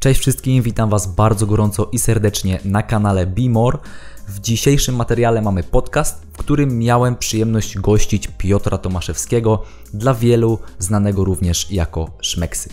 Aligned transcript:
Cześć 0.00 0.20
wszystkim, 0.20 0.62
witam 0.62 0.90
Was 0.90 1.06
bardzo 1.14 1.46
gorąco 1.46 1.88
i 1.92 1.98
serdecznie 1.98 2.60
na 2.64 2.82
kanale 2.82 3.26
Be 3.26 3.48
More. 3.48 3.78
W 4.28 4.40
dzisiejszym 4.40 4.96
materiale 4.96 5.42
mamy 5.42 5.62
podcast, 5.62 6.22
w 6.32 6.36
którym 6.36 6.78
miałem 6.78 7.16
przyjemność 7.16 7.78
gościć 7.78 8.28
Piotra 8.38 8.78
Tomaszewskiego, 8.78 9.62
dla 9.94 10.14
wielu 10.14 10.58
znanego 10.78 11.24
również 11.24 11.70
jako 11.70 12.10
Szmeksy. 12.20 12.70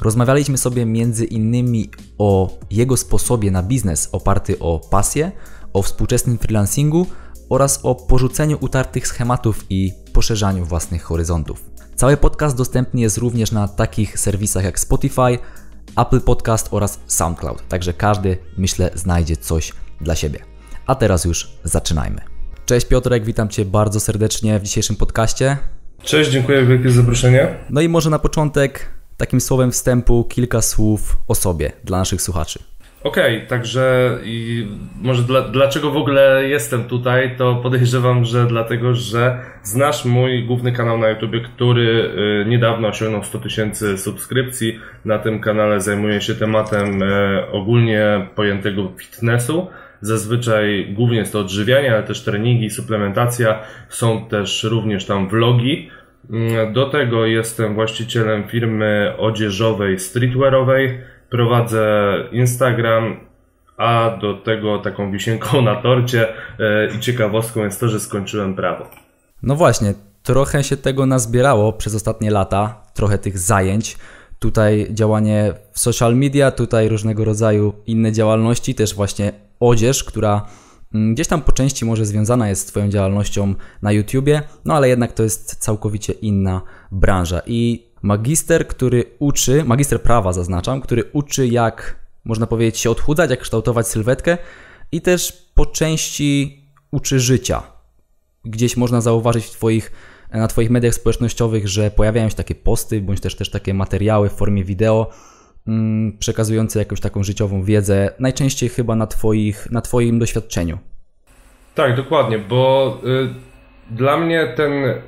Rozmawialiśmy 0.00 0.58
sobie 0.58 0.86
między 0.86 1.24
innymi 1.24 1.90
o 2.18 2.58
jego 2.70 2.96
sposobie 2.96 3.50
na 3.50 3.62
biznes 3.62 4.08
oparty 4.12 4.58
o 4.58 4.80
pasję, 4.90 5.32
o 5.72 5.82
współczesnym 5.82 6.38
freelancingu 6.38 7.06
oraz 7.48 7.80
o 7.82 7.94
porzuceniu 7.94 8.58
utartych 8.60 9.08
schematów 9.08 9.64
i 9.70 9.92
poszerzaniu 10.12 10.64
własnych 10.64 11.02
horyzontów. 11.02 11.64
Cały 11.96 12.16
podcast 12.16 12.56
dostępny 12.56 13.00
jest 13.00 13.18
również 13.18 13.52
na 13.52 13.68
takich 13.68 14.18
serwisach 14.18 14.64
jak 14.64 14.80
Spotify, 14.80 15.38
Apple 15.96 16.20
Podcast 16.20 16.68
oraz 16.70 17.00
SoundCloud, 17.06 17.68
także 17.68 17.92
każdy, 17.92 18.38
myślę, 18.56 18.90
znajdzie 18.94 19.36
coś 19.36 19.72
dla 20.00 20.14
siebie. 20.14 20.38
A 20.86 20.94
teraz 20.94 21.24
już 21.24 21.48
zaczynajmy. 21.64 22.20
Cześć 22.66 22.86
Piotrek, 22.86 23.24
witam 23.24 23.48
Cię 23.48 23.64
bardzo 23.64 24.00
serdecznie 24.00 24.58
w 24.58 24.62
dzisiejszym 24.62 24.96
podcaście. 24.96 25.56
Cześć, 26.02 26.30
dziękuję 26.30 26.66
wielkie 26.66 26.90
za 26.90 26.96
zaproszenie. 26.96 27.54
No 27.70 27.80
i 27.80 27.88
może 27.88 28.10
na 28.10 28.18
początek, 28.18 28.90
takim 29.16 29.40
słowem 29.40 29.72
wstępu, 29.72 30.24
kilka 30.24 30.62
słów 30.62 31.16
o 31.28 31.34
sobie 31.34 31.72
dla 31.84 31.98
naszych 31.98 32.22
słuchaczy. 32.22 32.73
Okej, 33.04 33.36
okay, 33.36 33.48
także 33.48 34.18
i 34.24 34.66
może 35.02 35.22
dla, 35.22 35.40
dlaczego 35.40 35.90
w 35.90 35.96
ogóle 35.96 36.48
jestem 36.48 36.84
tutaj, 36.84 37.36
to 37.36 37.54
podejrzewam, 37.54 38.24
że 38.24 38.46
dlatego, 38.46 38.94
że 38.94 39.38
znasz 39.62 40.04
mój 40.04 40.44
główny 40.44 40.72
kanał 40.72 40.98
na 40.98 41.08
YouTube, 41.08 41.42
który 41.54 42.10
y, 42.42 42.48
niedawno 42.48 42.88
osiągnął 42.88 43.24
100 43.24 43.38
tysięcy 43.38 43.98
subskrypcji. 43.98 44.78
Na 45.04 45.18
tym 45.18 45.40
kanale 45.40 45.80
zajmuję 45.80 46.20
się 46.20 46.34
tematem 46.34 47.02
y, 47.02 47.50
ogólnie 47.52 48.26
pojętego 48.34 48.92
fitnessu. 48.96 49.66
Zazwyczaj 50.00 50.86
głównie 50.92 51.18
jest 51.18 51.32
to 51.32 51.40
odżywianie, 51.40 51.92
ale 51.92 52.02
też 52.02 52.24
treningi, 52.24 52.70
suplementacja. 52.70 53.58
Są 53.88 54.28
też 54.28 54.64
również 54.64 55.06
tam 55.06 55.28
vlogi. 55.28 55.90
Mm, 56.30 56.72
do 56.72 56.90
tego 56.90 57.26
jestem 57.26 57.74
właścicielem 57.74 58.48
firmy 58.48 59.12
odzieżowej 59.18 59.98
streetwearowej 59.98 60.98
prowadzę 61.34 62.14
Instagram, 62.32 63.16
a 63.76 64.18
do 64.20 64.34
tego 64.34 64.78
taką 64.78 65.12
wisienką 65.12 65.62
na 65.62 65.76
torcie 65.76 66.28
e, 66.28 66.94
i 66.96 67.00
ciekawostką 67.00 67.64
jest 67.64 67.80
to, 67.80 67.88
że 67.88 68.00
skończyłem 68.00 68.54
prawo. 68.54 68.90
No 69.42 69.56
właśnie, 69.56 69.94
trochę 70.22 70.64
się 70.64 70.76
tego 70.76 71.06
nazbierało 71.06 71.72
przez 71.72 71.94
ostatnie 71.94 72.30
lata, 72.30 72.82
trochę 72.94 73.18
tych 73.18 73.38
zajęć. 73.38 73.96
Tutaj 74.38 74.86
działanie 74.90 75.54
w 75.72 75.80
social 75.80 76.16
media, 76.16 76.50
tutaj 76.50 76.88
różnego 76.88 77.24
rodzaju 77.24 77.74
inne 77.86 78.12
działalności, 78.12 78.74
też 78.74 78.94
właśnie 78.94 79.32
odzież, 79.60 80.04
która 80.04 80.46
mm, 80.94 81.14
gdzieś 81.14 81.28
tam 81.28 81.42
po 81.42 81.52
części 81.52 81.84
może 81.84 82.06
związana 82.06 82.48
jest 82.48 82.62
z 82.62 82.66
Twoją 82.66 82.88
działalnością 82.88 83.54
na 83.82 83.92
YouTubie, 83.92 84.42
no 84.64 84.74
ale 84.74 84.88
jednak 84.88 85.12
to 85.12 85.22
jest 85.22 85.56
całkowicie 85.56 86.12
inna 86.12 86.60
branża. 86.92 87.40
I 87.46 87.93
magister, 88.04 88.66
który 88.66 89.04
uczy, 89.18 89.64
magister 89.64 90.02
prawa 90.02 90.32
zaznaczam, 90.32 90.80
który 90.80 91.04
uczy 91.12 91.46
jak, 91.46 91.96
można 92.24 92.46
powiedzieć, 92.46 92.78
się 92.78 92.90
odchudzać, 92.90 93.30
jak 93.30 93.40
kształtować 93.40 93.88
sylwetkę 93.88 94.38
i 94.92 95.00
też 95.00 95.50
po 95.54 95.66
części 95.66 96.62
uczy 96.90 97.20
życia. 97.20 97.62
Gdzieś 98.44 98.76
można 98.76 99.00
zauważyć 99.00 99.44
w 99.44 99.50
twoich, 99.50 99.92
na 100.32 100.48
Twoich 100.48 100.70
mediach 100.70 100.94
społecznościowych, 100.94 101.68
że 101.68 101.90
pojawiają 101.90 102.28
się 102.28 102.34
takie 102.34 102.54
posty, 102.54 103.00
bądź 103.00 103.20
też, 103.20 103.36
też 103.36 103.50
takie 103.50 103.74
materiały 103.74 104.28
w 104.28 104.32
formie 104.32 104.64
wideo, 104.64 105.10
mm, 105.66 106.18
przekazujące 106.18 106.78
jakąś 106.78 107.00
taką 107.00 107.22
życiową 107.22 107.62
wiedzę, 107.62 108.10
najczęściej 108.18 108.68
chyba 108.68 108.96
na, 108.96 109.06
twoich, 109.06 109.70
na 109.70 109.80
Twoim 109.80 110.18
doświadczeniu. 110.18 110.78
Tak, 111.74 111.96
dokładnie, 111.96 112.38
bo 112.38 112.98
y, 113.04 113.28
dla 113.90 114.16
mnie 114.16 114.52
ten 114.56 114.72
y, 114.72 115.00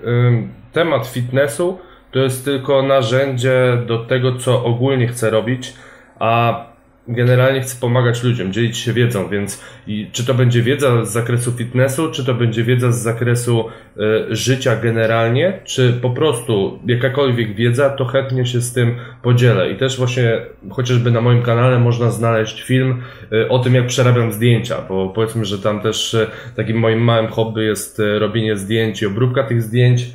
temat 0.72 1.06
fitnessu 1.06 1.78
to 2.16 2.22
jest 2.22 2.44
tylko 2.44 2.82
narzędzie 2.82 3.78
do 3.86 3.98
tego, 3.98 4.36
co 4.36 4.64
ogólnie 4.64 5.08
chcę 5.08 5.30
robić, 5.30 5.74
a 6.18 6.64
generalnie 7.08 7.60
chcę 7.60 7.80
pomagać 7.80 8.22
ludziom, 8.22 8.52
dzielić 8.52 8.78
się 8.78 8.92
wiedzą, 8.92 9.28
więc 9.28 9.64
i 9.86 10.10
czy 10.12 10.26
to 10.26 10.34
będzie 10.34 10.62
wiedza 10.62 11.04
z 11.04 11.12
zakresu 11.12 11.52
fitnessu, 11.52 12.10
czy 12.10 12.24
to 12.24 12.34
będzie 12.34 12.64
wiedza 12.64 12.92
z 12.92 13.02
zakresu 13.02 13.64
y, 13.96 14.36
życia 14.36 14.76
generalnie, 14.76 15.60
czy 15.64 15.92
po 16.02 16.10
prostu 16.10 16.78
jakakolwiek 16.86 17.54
wiedza, 17.54 17.90
to 17.90 18.04
chętnie 18.04 18.46
się 18.46 18.60
z 18.60 18.72
tym 18.72 18.96
podzielę. 19.22 19.70
I 19.70 19.76
też 19.76 19.98
właśnie 19.98 20.40
chociażby 20.70 21.10
na 21.10 21.20
moim 21.20 21.42
kanale 21.42 21.78
można 21.78 22.10
znaleźć 22.10 22.62
film 22.62 23.02
y, 23.32 23.48
o 23.48 23.58
tym, 23.58 23.74
jak 23.74 23.86
przerabiam 23.86 24.32
zdjęcia, 24.32 24.76
bo 24.88 25.08
powiedzmy, 25.08 25.44
że 25.44 25.58
tam 25.58 25.80
też 25.80 26.14
y, 26.14 26.26
takim 26.56 26.78
moim 26.78 27.00
małym 27.00 27.28
hobby 27.28 27.64
jest 27.64 28.02
robienie 28.18 28.56
zdjęć 28.56 29.02
i 29.02 29.06
obróbka 29.06 29.42
tych 29.42 29.62
zdjęć 29.62 30.06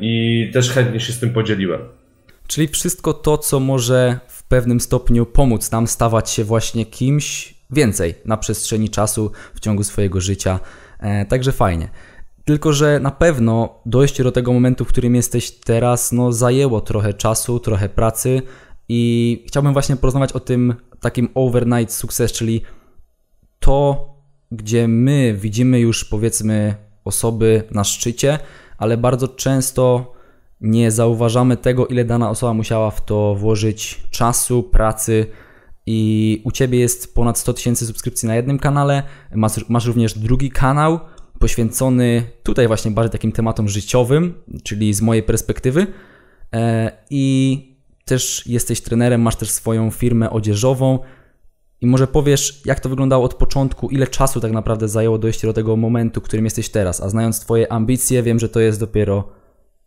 i 0.00 0.50
też 0.52 0.70
chętnie 0.70 1.00
się 1.00 1.12
z 1.12 1.18
tym 1.18 1.32
podzieliłem. 1.32 1.80
Czyli 2.46 2.68
wszystko 2.68 3.12
to, 3.12 3.38
co 3.38 3.60
może 3.60 4.20
w 4.28 4.42
pewnym 4.42 4.80
stopniu 4.80 5.26
pomóc 5.26 5.70
nam 5.70 5.86
stawać 5.86 6.30
się 6.30 6.44
właśnie 6.44 6.86
kimś 6.86 7.54
więcej 7.70 8.14
na 8.24 8.36
przestrzeni 8.36 8.90
czasu 8.90 9.30
w 9.54 9.60
ciągu 9.60 9.84
swojego 9.84 10.20
życia. 10.20 10.60
E, 10.98 11.26
także 11.26 11.52
fajnie. 11.52 11.88
Tylko, 12.44 12.72
że 12.72 13.00
na 13.00 13.10
pewno 13.10 13.80
dojście 13.86 14.24
do 14.24 14.32
tego 14.32 14.52
momentu, 14.52 14.84
w 14.84 14.88
którym 14.88 15.14
jesteś 15.14 15.50
teraz, 15.50 16.12
no 16.12 16.32
zajęło 16.32 16.80
trochę 16.80 17.14
czasu, 17.14 17.60
trochę 17.60 17.88
pracy 17.88 18.42
i 18.88 19.44
chciałbym 19.46 19.72
właśnie 19.72 19.96
porozmawiać 19.96 20.32
o 20.32 20.40
tym 20.40 20.74
takim 21.00 21.28
overnight 21.34 21.94
success, 21.94 22.32
czyli 22.32 22.62
to, 23.58 24.08
gdzie 24.52 24.88
my 24.88 25.34
widzimy 25.38 25.80
już 25.80 26.04
powiedzmy 26.04 26.74
osoby 27.04 27.62
na 27.70 27.84
szczycie, 27.84 28.38
ale 28.80 28.96
bardzo 28.96 29.28
często 29.28 30.12
nie 30.60 30.90
zauważamy 30.90 31.56
tego, 31.56 31.86
ile 31.86 32.04
dana 32.04 32.30
osoba 32.30 32.54
musiała 32.54 32.90
w 32.90 33.04
to 33.04 33.34
włożyć 33.34 34.00
czasu, 34.10 34.62
pracy. 34.62 35.26
I 35.86 36.42
u 36.44 36.50
ciebie 36.50 36.78
jest 36.78 37.14
ponad 37.14 37.38
100 37.38 37.54
tysięcy 37.54 37.86
subskrypcji 37.86 38.28
na 38.28 38.36
jednym 38.36 38.58
kanale, 38.58 39.02
masz, 39.34 39.68
masz 39.68 39.86
również 39.86 40.18
drugi 40.18 40.50
kanał 40.50 41.00
poświęcony 41.38 42.22
tutaj 42.42 42.66
właśnie 42.66 42.90
bardziej 42.90 43.12
takim 43.12 43.32
tematom 43.32 43.68
życiowym, 43.68 44.34
czyli 44.64 44.94
z 44.94 45.02
mojej 45.02 45.22
perspektywy. 45.22 45.86
E, 46.54 46.92
I 47.10 47.76
też 48.04 48.46
jesteś 48.46 48.80
trenerem, 48.80 49.22
masz 49.22 49.36
też 49.36 49.50
swoją 49.50 49.90
firmę 49.90 50.30
odzieżową. 50.30 50.98
I 51.80 51.86
może 51.86 52.06
powiesz, 52.06 52.62
jak 52.64 52.80
to 52.80 52.88
wyglądało 52.88 53.24
od 53.24 53.34
początku, 53.34 53.88
ile 53.88 54.06
czasu 54.06 54.40
tak 54.40 54.52
naprawdę 54.52 54.88
zajęło 54.88 55.18
dojście 55.18 55.46
do 55.46 55.52
tego 55.52 55.76
momentu, 55.76 56.20
którym 56.20 56.44
jesteś 56.44 56.68
teraz. 56.68 57.00
A 57.00 57.08
znając 57.08 57.40
Twoje 57.40 57.72
ambicje, 57.72 58.22
wiem, 58.22 58.38
że 58.38 58.48
to 58.48 58.60
jest 58.60 58.80
dopiero 58.80 59.28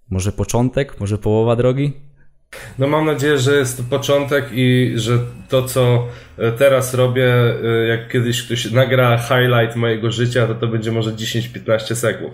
może 0.09 0.31
początek, 0.31 0.99
może 0.99 1.17
połowa 1.17 1.55
drogi. 1.55 1.93
No 2.79 2.87
mam 2.87 3.05
nadzieję, 3.05 3.37
że 3.37 3.55
jest 3.55 3.77
to 3.77 3.83
początek 3.83 4.45
i 4.51 4.93
że 4.95 5.19
to, 5.49 5.63
co 5.63 6.07
e, 6.37 6.51
teraz 6.51 6.93
robię, 6.93 7.33
e, 7.63 7.87
jak 7.87 8.11
kiedyś 8.11 8.43
ktoś 8.43 8.71
nagra 8.71 9.17
highlight 9.17 9.75
mojego 9.75 10.11
życia, 10.11 10.47
to 10.47 10.55
to 10.55 10.67
będzie 10.67 10.91
może 10.91 11.11
10-15 11.11 11.95
sekund. 11.95 12.33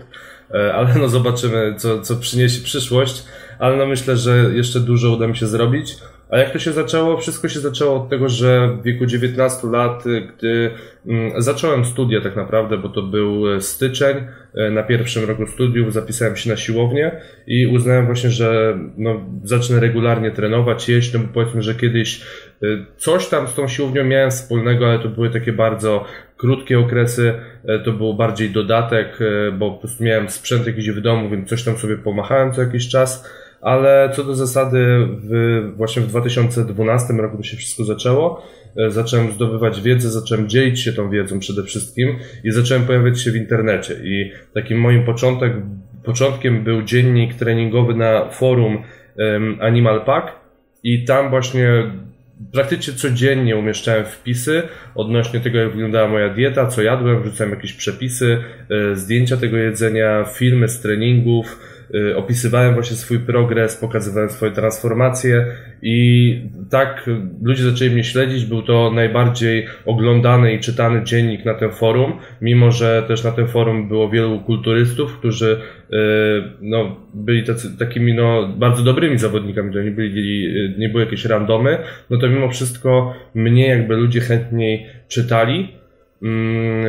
E, 0.53 0.73
ale 0.73 0.95
no 0.95 1.09
zobaczymy, 1.09 1.75
co, 1.77 2.01
co 2.01 2.15
przyniesie 2.15 2.63
przyszłość. 2.63 3.23
Ale 3.59 3.75
no 3.77 3.85
myślę, 3.85 4.17
że 4.17 4.51
jeszcze 4.53 4.79
dużo 4.79 5.11
uda 5.11 5.27
mi 5.27 5.37
się 5.37 5.47
zrobić. 5.47 5.97
A 6.29 6.37
jak 6.37 6.51
to 6.51 6.59
się 6.59 6.71
zaczęło? 6.71 7.17
Wszystko 7.17 7.49
się 7.49 7.59
zaczęło 7.59 7.95
od 7.95 8.09
tego, 8.09 8.29
że 8.29 8.77
w 8.81 8.83
wieku 8.83 9.05
19 9.05 9.67
lat, 9.67 10.05
y, 10.05 10.21
gdy 10.21 10.71
mm, 11.07 11.41
zacząłem 11.41 11.85
studia 11.85 12.21
tak 12.21 12.35
naprawdę, 12.35 12.77
bo 12.77 12.89
to 12.89 13.01
był 13.01 13.53
e, 13.53 13.61
styczeń, 13.61 14.17
e, 14.55 14.71
na 14.71 14.83
pierwszym 14.83 15.25
roku 15.25 15.47
studiów 15.47 15.93
zapisałem 15.93 16.35
się 16.35 16.49
na 16.49 16.57
siłownię 16.57 17.11
i 17.47 17.67
uznałem 17.67 18.05
właśnie, 18.05 18.29
że 18.29 18.77
no, 18.97 19.25
zacznę 19.43 19.79
regularnie 19.79 20.31
trenować, 20.31 20.89
jeść, 20.89 21.13
no 21.13 21.19
bo 21.19 21.27
powiedzmy, 21.33 21.61
że 21.61 21.75
kiedyś 21.75 22.21
e, 22.63 22.65
coś 22.97 23.27
tam 23.27 23.47
z 23.47 23.55
tą 23.55 23.67
siłownią 23.67 24.03
miałem 24.03 24.31
wspólnego, 24.31 24.89
ale 24.89 24.99
to 24.99 25.09
były 25.09 25.29
takie 25.29 25.53
bardzo 25.53 26.05
krótkie 26.37 26.79
okresy, 26.79 27.33
to 27.85 27.91
był 27.91 28.13
bardziej 28.13 28.49
dodatek, 28.49 29.19
bo 29.57 29.71
po 29.71 29.77
prostu 29.77 30.03
miałem 30.03 30.29
sprzęt 30.29 30.67
jakiś 30.67 30.89
w 30.89 31.01
domu, 31.01 31.29
więc 31.29 31.49
coś 31.49 31.63
tam 31.63 31.77
sobie 31.77 31.97
pomachałem 31.97 32.53
co 32.53 32.61
jakiś 32.61 32.89
czas 32.89 33.29
ale 33.61 34.09
co 34.15 34.23
do 34.23 34.35
zasady 34.35 35.07
w, 35.09 35.61
właśnie 35.75 36.01
w 36.01 36.07
2012 36.07 37.13
roku 37.13 37.37
to 37.37 37.43
się 37.43 37.57
wszystko 37.57 37.83
zaczęło. 37.83 38.45
E, 38.77 38.91
zacząłem 38.91 39.31
zdobywać 39.31 39.81
wiedzę, 39.81 40.09
zacząłem 40.09 40.49
dzielić 40.49 40.79
się 40.79 40.93
tą 40.93 41.09
wiedzą 41.09 41.39
przede 41.39 41.63
wszystkim 41.63 42.15
i 42.43 42.51
zacząłem 42.51 42.83
pojawiać 42.83 43.21
się 43.21 43.31
w 43.31 43.35
internecie. 43.35 43.95
I 44.03 44.31
takim 44.53 44.79
moim 44.79 45.05
początek, 45.05 45.53
początkiem 46.03 46.63
był 46.63 46.81
dziennik 46.81 47.33
treningowy 47.33 47.95
na 47.95 48.29
forum 48.29 48.83
um, 49.17 49.57
Animal 49.61 50.05
Pack 50.05 50.31
i 50.83 51.05
tam 51.05 51.29
właśnie 51.29 51.91
praktycznie 52.53 52.93
codziennie 52.93 53.55
umieszczałem 53.55 54.05
wpisy 54.05 54.63
odnośnie 54.95 55.39
tego, 55.39 55.57
jak 55.57 55.71
wyglądała 55.71 56.07
moja 56.07 56.29
dieta, 56.29 56.65
co 56.67 56.81
jadłem, 56.81 57.23
wrzucałem 57.23 57.53
jakieś 57.53 57.73
przepisy, 57.73 58.37
e, 58.69 58.95
zdjęcia 58.95 59.37
tego 59.37 59.57
jedzenia, 59.57 60.23
filmy 60.23 60.69
z 60.69 60.81
treningów, 60.81 61.59
opisywałem 62.15 62.73
właśnie 62.73 62.95
swój 62.95 63.19
progres, 63.19 63.77
pokazywałem 63.77 64.29
swoje 64.29 64.51
transformacje 64.51 65.45
i 65.81 66.41
tak 66.69 67.09
ludzie 67.43 67.63
zaczęli 67.63 67.91
mnie 67.91 68.03
śledzić. 68.03 68.45
Był 68.45 68.61
to 68.61 68.91
najbardziej 68.91 69.67
oglądany 69.85 70.53
i 70.53 70.59
czytany 70.59 71.03
dziennik 71.03 71.45
na 71.45 71.53
tym 71.53 71.71
forum, 71.71 72.13
mimo 72.41 72.71
że 72.71 73.03
też 73.07 73.23
na 73.23 73.31
tym 73.31 73.47
forum 73.47 73.87
było 73.87 74.09
wielu 74.09 74.39
kulturystów, 74.39 75.17
którzy 75.17 75.61
y, 75.93 75.95
no, 76.61 76.95
byli 77.13 77.43
tacy, 77.43 77.77
takimi 77.77 78.13
no, 78.13 78.47
bardzo 78.57 78.83
dobrymi 78.83 79.17
zawodnikami, 79.17 79.73
to 79.73 79.81
nie, 79.81 79.91
byli, 79.91 80.53
nie 80.77 80.89
były 80.89 81.03
jakieś 81.03 81.25
randomy, 81.25 81.77
no 82.09 82.17
to 82.17 82.29
mimo 82.29 82.49
wszystko 82.49 83.13
mnie 83.35 83.67
jakby 83.67 83.95
ludzie 83.95 84.21
chętniej 84.21 84.85
czytali 85.07 85.78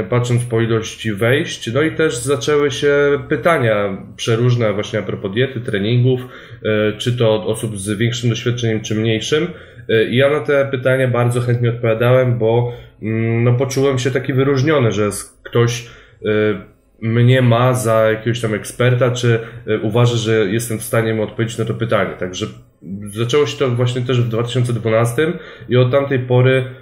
patrząc 0.09 0.45
po 0.45 0.61
ilości 0.61 1.13
wejść. 1.13 1.73
No 1.73 1.83
i 1.83 1.93
też 1.93 2.17
zaczęły 2.17 2.71
się 2.71 2.95
pytania 3.29 4.07
przeróżne 4.17 4.73
właśnie 4.73 4.99
a 4.99 5.03
propos 5.03 5.33
diety, 5.33 5.61
treningów, 5.61 6.21
e, 6.63 6.93
czy 6.99 7.19
to 7.19 7.35
od 7.35 7.49
osób 7.49 7.79
z 7.79 7.99
większym 7.99 8.31
doświadczeniem, 8.31 8.81
czy 8.81 8.95
mniejszym. 8.95 9.47
E, 9.89 10.05
I 10.05 10.17
ja 10.17 10.31
na 10.31 10.41
te 10.41 10.69
pytania 10.71 11.09
bardzo 11.09 11.41
chętnie 11.41 11.71
odpowiadałem, 11.71 12.39
bo 12.39 12.73
mm, 13.03 13.45
no, 13.45 13.53
poczułem 13.53 13.99
się 13.99 14.11
taki 14.11 14.33
wyróżniony, 14.33 14.93
że 14.93 15.11
ktoś 15.43 15.87
e, 16.25 16.29
mnie 17.01 17.43
ma 17.43 17.75
za 17.75 18.11
jakiegoś 18.11 18.41
tam 18.41 18.55
eksperta, 18.55 19.11
czy 19.11 19.39
uważa, 19.83 20.17
że 20.17 20.33
jestem 20.33 20.79
w 20.79 20.83
stanie 20.83 21.15
mu 21.15 21.23
odpowiedzieć 21.23 21.59
na 21.59 21.65
to 21.65 21.75
pytanie. 21.75 22.11
Także 22.19 22.47
zaczęło 23.07 23.47
się 23.47 23.59
to 23.59 23.69
właśnie 23.69 24.03
też 24.03 24.21
w 24.21 24.29
2012 24.29 25.33
i 25.69 25.77
od 25.77 25.91
tamtej 25.91 26.19
pory 26.19 26.65
Mm, 26.65 26.80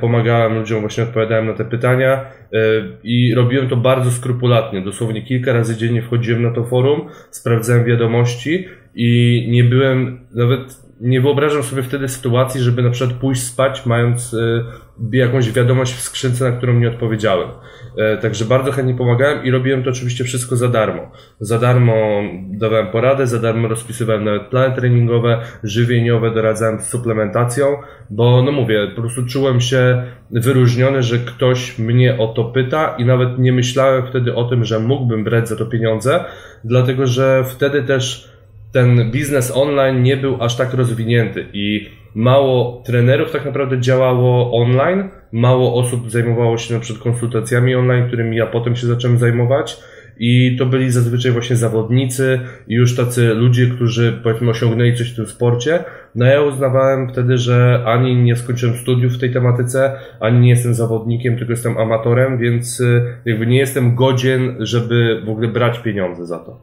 pomagałem 0.00 0.54
ludziom, 0.54 0.80
właśnie 0.80 1.04
odpowiadałem 1.04 1.46
na 1.46 1.52
te 1.52 1.64
pytania 1.64 2.12
e, 2.12 2.58
i 3.04 3.34
robiłem 3.34 3.68
to 3.68 3.76
bardzo 3.76 4.10
skrupulatnie. 4.10 4.82
Dosłownie 4.82 5.22
kilka 5.22 5.52
razy 5.52 5.76
dziennie 5.76 6.02
wchodziłem 6.02 6.42
na 6.42 6.50
to 6.50 6.64
forum, 6.64 7.08
sprawdzałem 7.30 7.84
wiadomości 7.84 8.68
i 8.94 9.46
nie 9.50 9.64
byłem, 9.64 10.20
nawet 10.34 10.85
nie 11.00 11.20
wyobrażam 11.20 11.62
sobie 11.62 11.82
wtedy 11.82 12.08
sytuacji, 12.08 12.60
żeby 12.60 12.82
na 12.82 12.90
przykład 12.90 13.18
pójść 13.20 13.42
spać, 13.42 13.86
mając 13.86 14.34
e, 14.34 14.64
jakąś 15.12 15.52
wiadomość 15.52 15.94
w 15.94 16.00
skrzynce, 16.00 16.50
na 16.50 16.56
którą 16.56 16.74
nie 16.74 16.88
odpowiedziałem. 16.88 17.48
E, 17.96 18.16
także 18.16 18.44
bardzo 18.44 18.72
chętnie 18.72 18.94
pomagałem 18.94 19.44
i 19.44 19.50
robiłem 19.50 19.82
to 19.82 19.90
oczywiście 19.90 20.24
wszystko 20.24 20.56
za 20.56 20.68
darmo. 20.68 21.10
Za 21.40 21.58
darmo 21.58 22.22
dawałem 22.50 22.86
poradę, 22.86 23.26
za 23.26 23.38
darmo 23.38 23.68
rozpisywałem 23.68 24.24
nawet 24.24 24.42
plany 24.42 24.74
treningowe, 24.74 25.40
żywieniowe, 25.62 26.30
doradzałem 26.30 26.80
z 26.80 26.88
suplementacją, 26.88 27.66
bo 28.10 28.42
no 28.42 28.52
mówię, 28.52 28.88
po 28.94 29.00
prostu 29.00 29.26
czułem 29.26 29.60
się 29.60 30.02
wyróżniony, 30.30 31.02
że 31.02 31.18
ktoś 31.18 31.78
mnie 31.78 32.18
o 32.18 32.26
to 32.26 32.44
pyta 32.44 32.94
i 32.98 33.04
nawet 33.04 33.38
nie 33.38 33.52
myślałem 33.52 34.06
wtedy 34.06 34.34
o 34.34 34.44
tym, 34.44 34.64
że 34.64 34.80
mógłbym 34.80 35.24
brać 35.24 35.48
za 35.48 35.56
to 35.56 35.66
pieniądze, 35.66 36.24
dlatego 36.64 37.06
że 37.06 37.44
wtedy 37.44 37.82
też 37.82 38.35
ten 38.76 39.10
biznes 39.10 39.52
online 39.56 40.02
nie 40.02 40.16
był 40.16 40.42
aż 40.42 40.56
tak 40.56 40.74
rozwinięty 40.74 41.46
i 41.52 41.88
mało 42.14 42.82
trenerów 42.86 43.30
tak 43.30 43.44
naprawdę 43.44 43.80
działało 43.80 44.60
online, 44.62 45.08
mało 45.32 45.74
osób 45.74 46.10
zajmowało 46.10 46.58
się 46.58 46.74
na 46.74 46.80
przykład 46.80 47.04
konsultacjami 47.04 47.74
online, 47.74 48.06
którymi 48.06 48.36
ja 48.36 48.46
potem 48.46 48.76
się 48.76 48.86
zacząłem 48.86 49.18
zajmować. 49.18 49.76
I 50.18 50.56
to 50.58 50.66
byli 50.66 50.90
zazwyczaj 50.90 51.32
właśnie 51.32 51.56
zawodnicy 51.56 52.40
i 52.68 52.74
już 52.74 52.96
tacy 52.96 53.34
ludzie, 53.34 53.66
którzy 53.66 54.20
powiedzmy 54.22 54.50
osiągnęli 54.50 54.94
coś 54.96 55.12
w 55.12 55.16
tym 55.16 55.26
sporcie. 55.26 55.84
No 56.14 56.26
ja 56.26 56.42
uznawałem 56.42 57.08
wtedy, 57.08 57.38
że 57.38 57.82
ani 57.86 58.16
nie 58.16 58.36
skończyłem 58.36 58.76
studiów 58.76 59.12
w 59.12 59.20
tej 59.20 59.32
tematyce, 59.32 59.92
ani 60.20 60.40
nie 60.40 60.50
jestem 60.50 60.74
zawodnikiem, 60.74 61.36
tylko 61.36 61.52
jestem 61.52 61.78
amatorem, 61.78 62.38
więc 62.38 62.80
y, 62.80 63.02
jakby 63.24 63.46
nie 63.46 63.58
jestem 63.58 63.94
godzien, 63.94 64.56
żeby 64.58 65.22
w 65.26 65.28
ogóle 65.28 65.48
brać 65.48 65.78
pieniądze 65.78 66.26
za 66.26 66.38
to. 66.38 66.60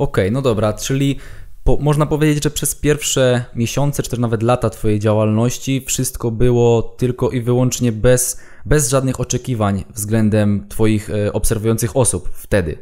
Okej, 0.00 0.24
okay, 0.24 0.30
no 0.30 0.42
dobra, 0.42 0.72
czyli 0.72 1.16
po, 1.64 1.76
można 1.80 2.06
powiedzieć, 2.06 2.44
że 2.44 2.50
przez 2.50 2.74
pierwsze 2.74 3.44
miesiące, 3.54 4.02
czy 4.02 4.10
też 4.10 4.18
nawet 4.18 4.42
lata 4.42 4.70
Twojej 4.70 4.98
działalności 4.98 5.84
wszystko 5.86 6.30
było 6.30 6.82
tylko 6.82 7.30
i 7.30 7.40
wyłącznie 7.40 7.92
bez, 7.92 8.40
bez 8.66 8.88
żadnych 8.88 9.20
oczekiwań 9.20 9.84
względem 9.94 10.66
Twoich 10.68 11.10
e, 11.10 11.32
obserwujących 11.32 11.96
osób 11.96 12.28
wtedy. 12.32 12.78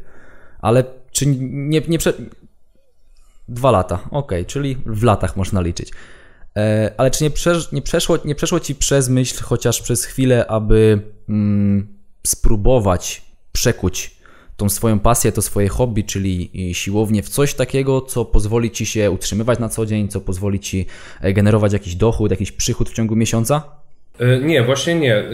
Ale 0.58 0.84
czy 1.10 1.26
nie, 1.26 1.80
nie 1.88 1.98
prze... 1.98 2.12
Dwa 3.48 3.70
lata, 3.70 3.98
ok, 4.10 4.32
czyli 4.46 4.76
w 4.86 5.02
latach 5.02 5.36
można 5.36 5.60
liczyć. 5.60 5.90
E, 6.56 6.94
ale 6.96 7.10
czy 7.10 7.24
nie, 7.24 7.30
przesz, 7.30 7.72
nie, 7.72 7.82
przeszło, 7.82 8.18
nie 8.24 8.34
przeszło 8.34 8.60
Ci 8.60 8.74
przez 8.74 9.08
myśl 9.08 9.42
chociaż 9.42 9.82
przez 9.82 10.04
chwilę, 10.04 10.46
aby 10.46 11.00
mm, 11.28 11.98
spróbować 12.26 13.22
przekuć 13.52 14.17
tą 14.58 14.68
swoją 14.68 14.98
pasję, 14.98 15.32
to 15.32 15.42
swoje 15.42 15.68
hobby, 15.68 16.04
czyli 16.04 16.50
siłownię, 16.72 17.22
w 17.22 17.28
coś 17.28 17.54
takiego, 17.54 18.00
co 18.00 18.24
pozwoli 18.24 18.70
ci 18.70 18.86
się 18.86 19.10
utrzymywać 19.10 19.58
na 19.58 19.68
co 19.68 19.86
dzień, 19.86 20.08
co 20.08 20.20
pozwoli 20.20 20.60
ci 20.60 20.86
e, 21.20 21.32
generować 21.32 21.72
jakiś 21.72 21.94
dochód, 21.94 22.30
jakiś 22.30 22.52
przychód 22.52 22.90
w 22.90 22.94
ciągu 22.94 23.16
miesiąca? 23.16 23.77
E, 24.18 24.38
nie, 24.40 24.62
właśnie 24.62 24.94
nie. 24.94 25.16
E, 25.16 25.24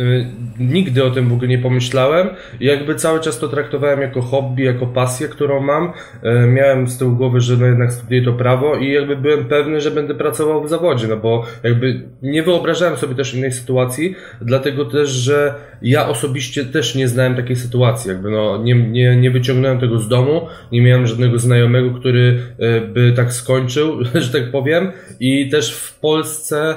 nigdy 0.58 1.04
o 1.04 1.10
tym 1.10 1.28
w 1.28 1.32
ogóle 1.32 1.48
nie 1.48 1.58
pomyślałem. 1.58 2.28
Jakby 2.60 2.94
cały 2.94 3.20
czas 3.20 3.38
to 3.38 3.48
traktowałem 3.48 4.00
jako 4.00 4.22
hobby, 4.22 4.62
jako 4.62 4.86
pasję, 4.86 5.28
którą 5.28 5.60
mam. 5.60 5.92
E, 6.22 6.46
miałem 6.46 6.86
z 6.86 6.98
tyłu 6.98 7.16
głowy, 7.16 7.40
że 7.40 7.56
no 7.56 7.66
jednak 7.66 7.92
studiuję 7.92 8.24
to 8.24 8.32
prawo 8.32 8.76
i 8.76 8.92
jakby 8.92 9.16
byłem 9.16 9.44
pewny, 9.44 9.80
że 9.80 9.90
będę 9.90 10.14
pracował 10.14 10.64
w 10.64 10.68
zawodzie, 10.68 11.06
no 11.08 11.16
bo 11.16 11.46
jakby 11.62 12.02
nie 12.22 12.42
wyobrażałem 12.42 12.96
sobie 12.96 13.14
też 13.14 13.34
innej 13.34 13.52
sytuacji, 13.52 14.14
dlatego 14.40 14.84
też, 14.84 15.08
że 15.08 15.54
ja 15.82 16.08
osobiście 16.08 16.64
też 16.64 16.94
nie 16.94 17.08
znałem 17.08 17.34
takiej 17.34 17.56
sytuacji. 17.56 18.08
Jakby 18.08 18.30
no 18.30 18.58
nie, 18.62 18.74
nie, 18.74 19.16
nie 19.16 19.30
wyciągnąłem 19.30 19.80
tego 19.80 19.98
z 19.98 20.08
domu, 20.08 20.46
nie 20.72 20.82
miałem 20.82 21.06
żadnego 21.06 21.38
znajomego, 21.38 21.90
który 21.90 22.38
by 22.94 23.12
tak 23.16 23.32
skończył, 23.32 24.04
że 24.14 24.40
tak 24.40 24.50
powiem 24.50 24.92
i 25.20 25.50
też 25.50 25.76
w 25.76 26.00
Polsce 26.00 26.76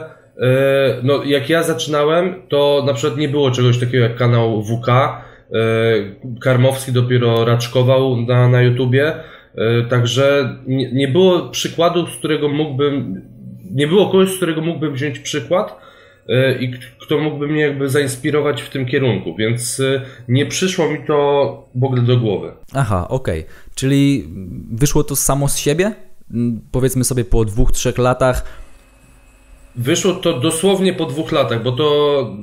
no, 1.03 1.23
jak 1.23 1.49
ja 1.49 1.63
zaczynałem, 1.63 2.35
to 2.49 2.83
na 2.85 2.93
przykład 2.93 3.19
nie 3.19 3.29
było 3.29 3.51
czegoś 3.51 3.79
takiego 3.79 4.03
jak 4.03 4.15
kanał 4.15 4.63
WK. 4.63 4.89
E, 4.89 5.19
Karmowski 6.41 6.91
dopiero 6.91 7.45
raczkował 7.45 8.21
na, 8.21 8.49
na 8.49 8.61
YouTubie. 8.61 9.13
E, 9.55 9.83
także 9.89 10.55
nie, 10.67 10.91
nie 10.91 11.07
było 11.07 11.49
przykładu, 11.49 12.07
z 12.07 12.15
którego 12.15 12.49
mógłbym, 12.49 13.21
nie 13.71 13.87
było 13.87 14.05
kogoś, 14.05 14.29
z 14.29 14.37
którego 14.37 14.61
mógłbym 14.61 14.93
wziąć 14.93 15.19
przykład 15.19 15.87
i 16.59 16.71
kto 17.01 17.17
mógłby 17.17 17.47
mnie 17.47 17.61
jakby 17.61 17.89
zainspirować 17.89 18.61
w 18.61 18.69
tym 18.69 18.85
kierunku, 18.85 19.35
więc 19.35 19.81
nie 20.27 20.45
przyszło 20.45 20.89
mi 20.91 20.99
to 21.07 21.69
w 21.75 21.83
ogóle 21.83 22.01
do 22.01 22.17
głowy. 22.17 22.51
Aha, 22.73 23.07
okej. 23.09 23.39
Okay. 23.39 23.53
Czyli 23.75 24.27
wyszło 24.71 25.03
to 25.03 25.15
samo 25.15 25.47
z 25.47 25.57
siebie? 25.57 25.93
Powiedzmy 26.71 27.03
sobie 27.03 27.25
po 27.25 27.45
dwóch, 27.45 27.71
trzech 27.71 27.97
latach 27.97 28.66
Wyszło 29.77 30.13
to 30.13 30.39
dosłownie 30.39 30.93
po 30.93 31.05
dwóch 31.05 31.31
latach, 31.31 31.63
bo 31.63 31.71
to 31.71 32.37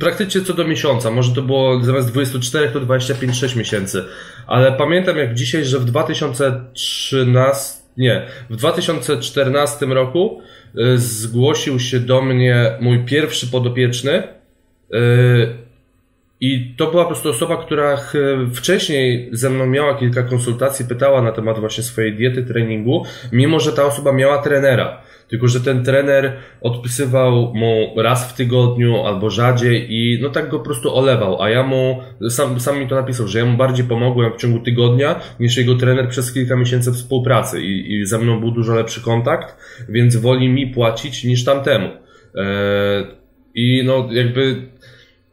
praktycznie 0.00 0.40
co 0.40 0.54
do 0.54 0.64
miesiąca. 0.64 1.10
Może 1.10 1.34
to 1.34 1.42
było 1.42 1.84
zamiast 1.84 2.12
24 2.12 2.68
to 2.68 2.80
25-6 2.80 3.56
miesięcy. 3.56 4.04
Ale 4.46 4.72
pamiętam 4.72 5.16
jak 5.16 5.34
dzisiaj, 5.34 5.64
że 5.64 5.78
w 5.78 5.84
2013, 5.84 7.82
nie, 7.96 8.26
w 8.50 8.56
2014 8.56 9.86
roku 9.86 10.40
y, 10.78 10.98
zgłosił 10.98 11.80
się 11.80 12.00
do 12.00 12.22
mnie 12.22 12.70
mój 12.80 13.04
pierwszy 13.04 13.46
podopieczny. 13.46 14.22
Y, 14.22 14.28
I 16.40 16.74
to 16.76 16.90
była 16.90 17.02
po 17.02 17.10
prostu 17.10 17.30
osoba, 17.30 17.56
która 17.56 18.00
wcześniej 18.54 19.28
ze 19.32 19.50
mną 19.50 19.66
miała 19.66 19.94
kilka 19.94 20.22
konsultacji, 20.22 20.84
pytała 20.84 21.22
na 21.22 21.32
temat 21.32 21.58
właśnie 21.58 21.84
swojej 21.84 22.16
diety, 22.16 22.42
treningu, 22.42 23.04
mimo 23.32 23.60
że 23.60 23.72
ta 23.72 23.84
osoba 23.84 24.12
miała 24.12 24.38
trenera. 24.38 25.02
Tylko, 25.32 25.48
że 25.48 25.60
ten 25.60 25.84
trener 25.84 26.32
odpisywał 26.60 27.54
mu 27.54 27.94
raz 27.96 28.32
w 28.32 28.36
tygodniu 28.36 29.06
albo 29.06 29.30
rzadziej 29.30 29.86
i 29.90 30.18
no 30.22 30.28
tak 30.28 30.48
go 30.48 30.58
po 30.58 30.64
prostu 30.64 30.96
olewał, 30.96 31.42
a 31.42 31.50
ja 31.50 31.62
mu, 31.62 32.00
sam, 32.30 32.60
sam 32.60 32.80
mi 32.80 32.88
to 32.88 32.94
napisał, 32.94 33.28
że 33.28 33.38
ja 33.38 33.44
mu 33.44 33.56
bardziej 33.56 33.84
pomogłem 33.84 34.32
w 34.32 34.36
ciągu 34.36 34.58
tygodnia 34.58 35.20
niż 35.40 35.56
jego 35.56 35.74
trener 35.74 36.08
przez 36.08 36.32
kilka 36.32 36.56
miesięcy 36.56 36.92
współpracy 36.92 37.62
i, 37.62 37.94
i 37.94 38.06
ze 38.06 38.18
mną 38.18 38.40
był 38.40 38.50
dużo 38.50 38.74
lepszy 38.74 39.02
kontakt, 39.02 39.56
więc 39.88 40.16
woli 40.16 40.48
mi 40.48 40.66
płacić 40.66 41.24
niż 41.24 41.44
tamtemu. 41.44 41.88
Eee, 42.34 43.04
I 43.54 43.82
no 43.84 44.08
jakby 44.10 44.56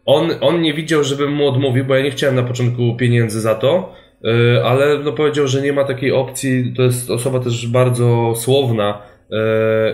on, 0.05 0.31
on 0.41 0.61
nie 0.61 0.73
widział, 0.73 1.03
żebym 1.03 1.33
mu 1.33 1.47
odmówił, 1.47 1.85
bo 1.85 1.95
ja 1.95 2.03
nie 2.03 2.11
chciałem 2.11 2.35
na 2.35 2.43
początku 2.43 2.95
pieniędzy 2.95 3.41
za 3.41 3.55
to, 3.55 3.95
e, 4.23 4.63
ale 4.63 4.99
no 4.99 5.11
powiedział, 5.11 5.47
że 5.47 5.61
nie 5.61 5.73
ma 5.73 5.83
takiej 5.83 6.11
opcji. 6.11 6.73
To 6.75 6.83
jest 6.83 7.09
osoba 7.09 7.39
też 7.39 7.67
bardzo 7.67 8.33
słowna, 8.35 9.01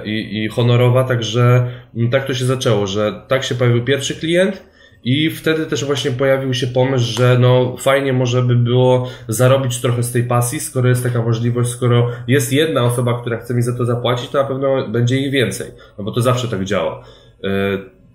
i, 0.06 0.44
i 0.44 0.48
honorowa, 0.48 1.04
także 1.04 1.68
mm, 1.96 2.10
tak 2.10 2.28
to 2.28 2.34
się 2.34 2.46
zaczęło, 2.46 2.88
że 2.88 3.22
tak 3.28 3.44
się 3.44 3.56
pojawił 3.56 3.84
pierwszy 3.84 4.16
klient 4.16 4.64
i 5.06 5.30
wtedy 5.30 5.66
też 5.66 5.86
właśnie 5.86 6.12
pojawił 6.12 6.54
się 6.54 6.68
pomysł, 6.68 7.06
że 7.18 7.38
no 7.40 7.76
fajnie 7.78 8.14
może 8.14 8.42
by 8.42 8.56
było 8.56 9.10
zarobić 9.28 9.82
trochę 9.82 10.04
z 10.04 10.12
tej 10.12 10.24
pasji, 10.24 10.60
skoro 10.60 10.90
jest 10.90 11.04
taka 11.04 11.22
możliwość, 11.22 11.70
skoro 11.70 12.12
jest 12.28 12.54
jedna 12.54 12.84
osoba, 12.84 13.22
która 13.22 13.38
chce 13.38 13.54
mi 13.54 13.62
za 13.62 13.78
to 13.78 13.86
zapłacić, 13.86 14.30
to 14.30 14.42
na 14.42 14.48
pewno 14.48 14.88
będzie 14.88 15.18
ich 15.18 15.32
więcej, 15.32 15.68
no 15.98 16.04
bo 16.04 16.12
to 16.12 16.22
zawsze 16.22 16.48
tak 16.48 16.64
działa. 16.64 17.04
E, 17.44 17.50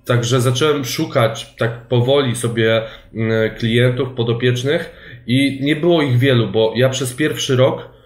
także 0.05 0.41
zacząłem 0.41 0.85
szukać 0.85 1.55
tak 1.57 1.89
powoli 1.89 2.37
sobie 2.37 2.83
mm, 3.15 3.55
klientów 3.55 4.09
podopiecznych 4.17 4.91
i 5.27 5.59
nie 5.62 5.77
było 5.77 6.03
ich 6.03 6.19
wielu, 6.19 6.49
bo 6.49 6.73
ja 6.77 6.89
przez 6.89 7.15
pierwszy 7.15 7.57
rok 7.57 8.00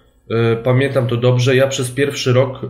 pamiętam 0.65 1.07
to 1.07 1.17
dobrze, 1.17 1.57
ja 1.57 1.67
przez 1.67 1.91
pierwszy 1.91 2.33
rok 2.33 2.61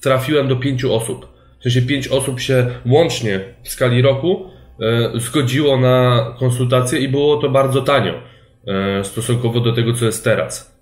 trafiłem 0.00 0.48
do 0.48 0.56
pięciu 0.56 0.94
osób. 0.94 1.28
W 1.60 1.62
sensie 1.62 1.82
pięć 1.82 2.08
osób 2.08 2.40
się 2.40 2.66
łącznie 2.86 3.40
w 3.62 3.68
skali 3.68 4.02
roku 4.02 4.50
zgodziło 5.14 5.80
na 5.80 6.26
konsultację 6.38 6.98
i 6.98 7.08
było 7.08 7.36
to 7.36 7.48
bardzo 7.48 7.82
tanio 7.82 8.14
stosunkowo 9.02 9.60
do 9.60 9.72
tego, 9.72 9.92
co 9.94 10.04
jest 10.04 10.24
teraz. 10.24 10.78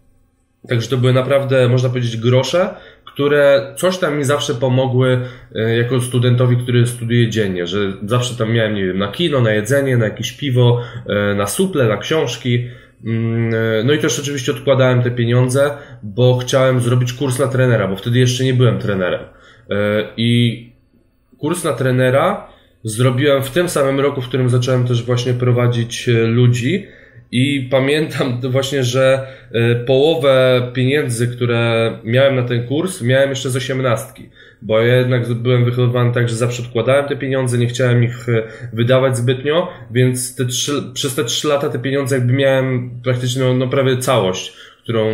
Także 0.68 0.88
to 0.88 0.96
były 0.96 1.12
naprawdę, 1.12 1.68
można 1.68 1.88
powiedzieć, 1.88 2.16
grosze, 2.16 2.74
które 3.04 3.74
coś 3.76 3.98
tam 3.98 4.18
mi 4.18 4.24
zawsze 4.24 4.54
pomogły 4.54 5.20
e, 5.54 5.76
jako 5.76 6.00
studentowi, 6.00 6.56
który 6.56 6.86
studiuje 6.86 7.30
dziennie, 7.30 7.66
że 7.66 7.92
zawsze 8.06 8.34
tam 8.34 8.52
miałem, 8.52 8.74
nie 8.74 8.84
wiem, 8.86 8.98
na 8.98 9.08
kino, 9.08 9.40
na 9.40 9.50
jedzenie, 9.50 9.96
na 9.96 10.04
jakieś 10.04 10.32
piwo, 10.32 10.80
e, 11.06 11.34
na 11.34 11.46
suple, 11.46 11.88
na 11.88 11.96
książki. 11.96 12.68
Mm, 13.04 13.54
e, 13.54 13.84
no 13.84 13.92
i 13.92 13.98
też 13.98 14.18
oczywiście 14.18 14.52
odkładałem 14.52 15.02
te 15.02 15.10
pieniądze, 15.10 15.70
bo 16.02 16.38
chciałem 16.38 16.80
zrobić 16.80 17.12
kurs 17.12 17.38
na 17.38 17.48
trenera, 17.48 17.88
bo 17.88 17.96
wtedy 17.96 18.18
jeszcze 18.18 18.44
nie 18.44 18.54
byłem 18.54 18.78
trenerem. 18.78 19.20
I 20.16 20.72
kurs 21.38 21.64
na 21.64 21.72
trenera 21.72 22.48
zrobiłem 22.84 23.42
w 23.42 23.50
tym 23.50 23.68
samym 23.68 24.00
roku, 24.00 24.22
w 24.22 24.28
którym 24.28 24.50
zacząłem 24.50 24.86
też 24.86 25.02
właśnie 25.02 25.34
prowadzić 25.34 26.10
ludzi 26.26 26.86
i 27.32 27.68
pamiętam 27.70 28.40
właśnie, 28.50 28.84
że 28.84 29.26
e, 29.52 29.74
połowę 29.74 30.62
pieniędzy, 30.74 31.28
które 31.28 31.92
miałem 32.04 32.36
na 32.36 32.42
ten 32.42 32.66
kurs, 32.66 33.02
miałem 33.02 33.30
jeszcze 33.30 33.50
z 33.50 33.56
osiemnastki. 33.56 34.30
Bo 34.62 34.80
ja 34.80 34.96
jednak 34.96 35.34
byłem 35.34 35.64
wychowywany 35.64 36.12
tak, 36.12 36.28
że 36.28 36.34
zawsze 36.34 36.62
odkładałem 36.62 37.08
te 37.08 37.16
pieniądze, 37.16 37.58
nie 37.58 37.66
chciałem 37.66 38.04
ich 38.04 38.28
e, 38.28 38.42
wydawać 38.72 39.16
zbytnio, 39.16 39.68
więc 39.90 40.36
te 40.36 40.44
przez 40.94 41.14
te 41.14 41.24
trzy 41.24 41.48
lata 41.48 41.68
te 41.68 41.78
pieniądze 41.78 42.16
jakby 42.16 42.32
miałem 42.32 42.90
praktycznie 43.04 43.42
no, 43.42 43.54
no 43.54 43.68
prawie 43.68 43.96
całość, 43.96 44.56
którą 44.82 45.08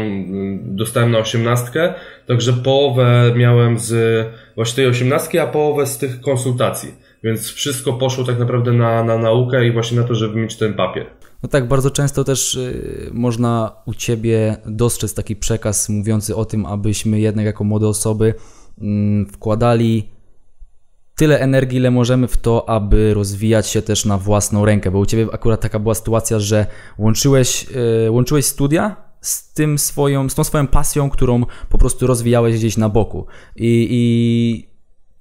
dostałem 0.62 1.11
na 1.11 1.19
osiemnastkę. 1.19 1.95
Także 2.26 2.52
połowę 2.52 3.33
miałem 3.37 3.78
z 3.78 4.26
właśnie 4.54 4.76
tej 4.76 4.87
osiemnastki, 4.87 5.38
a 5.38 5.47
połowę 5.47 5.87
z 5.87 5.99
tych 5.99 6.21
konsultacji. 6.21 6.95
Więc 7.25 7.52
wszystko 7.52 7.92
poszło 7.92 8.25
tak 8.25 8.38
naprawdę 8.38 8.73
na, 8.73 9.04
na 9.04 9.19
naukę 9.19 9.66
i 9.66 9.73
właśnie 9.73 10.00
na 10.00 10.04
to, 10.04 10.14
żeby 10.14 10.38
mieć 10.38 10.57
ten 10.57 10.75
papier. 10.75 11.07
No 11.43 11.49
tak, 11.49 11.69
bardzo 11.69 11.91
często 11.91 12.25
też 12.25 12.55
y, 12.55 13.11
można 13.13 13.73
u 13.87 13.95
Ciebie 13.95 14.57
dostrzec 14.67 15.15
taki 15.15 15.37
przekaz 15.37 15.89
mówiący 15.89 16.37
o 16.37 16.45
tym, 16.45 16.67
abyśmy 16.67 17.21
jednak 17.21 17.47
jako 17.47 17.65
młode 17.65 17.89
osoby 17.89 18.35
mm, 18.81 19.27
wkładali 19.27 20.09
tyle 21.15 21.41
energii, 21.41 21.79
ile 21.79 21.91
możemy 21.91 22.29
w 22.29 22.37
to, 22.37 22.69
aby 22.69 23.15
rozwijać 23.15 23.69
się 23.69 23.83
też 23.83 24.05
na 24.05 24.19
własną 24.19 24.65
rękę, 24.65 24.91
bo 24.91 24.99
u 24.99 25.07
Ciebie 25.07 25.27
akurat 25.33 25.61
taka 25.61 25.79
była 25.79 25.95
sytuacja, 25.95 26.41
że 26.41 26.67
łączyłeś, 26.99 27.67
y, 28.07 28.11
łączyłeś 28.11 28.45
studia 28.45 28.97
z, 29.21 29.53
tym 29.53 29.79
swoją, 29.79 30.29
z 30.29 30.35
tą 30.35 30.45
swoją 30.45 30.67
pasją, 30.67 31.11
którą 31.11 31.45
po 31.69 31.79
prostu 31.79 32.07
rozwijałeś 32.07 32.57
gdzieś 32.57 32.77
na 32.77 32.89
boku. 32.89 33.27
I, 33.57 33.89
i 33.91 34.69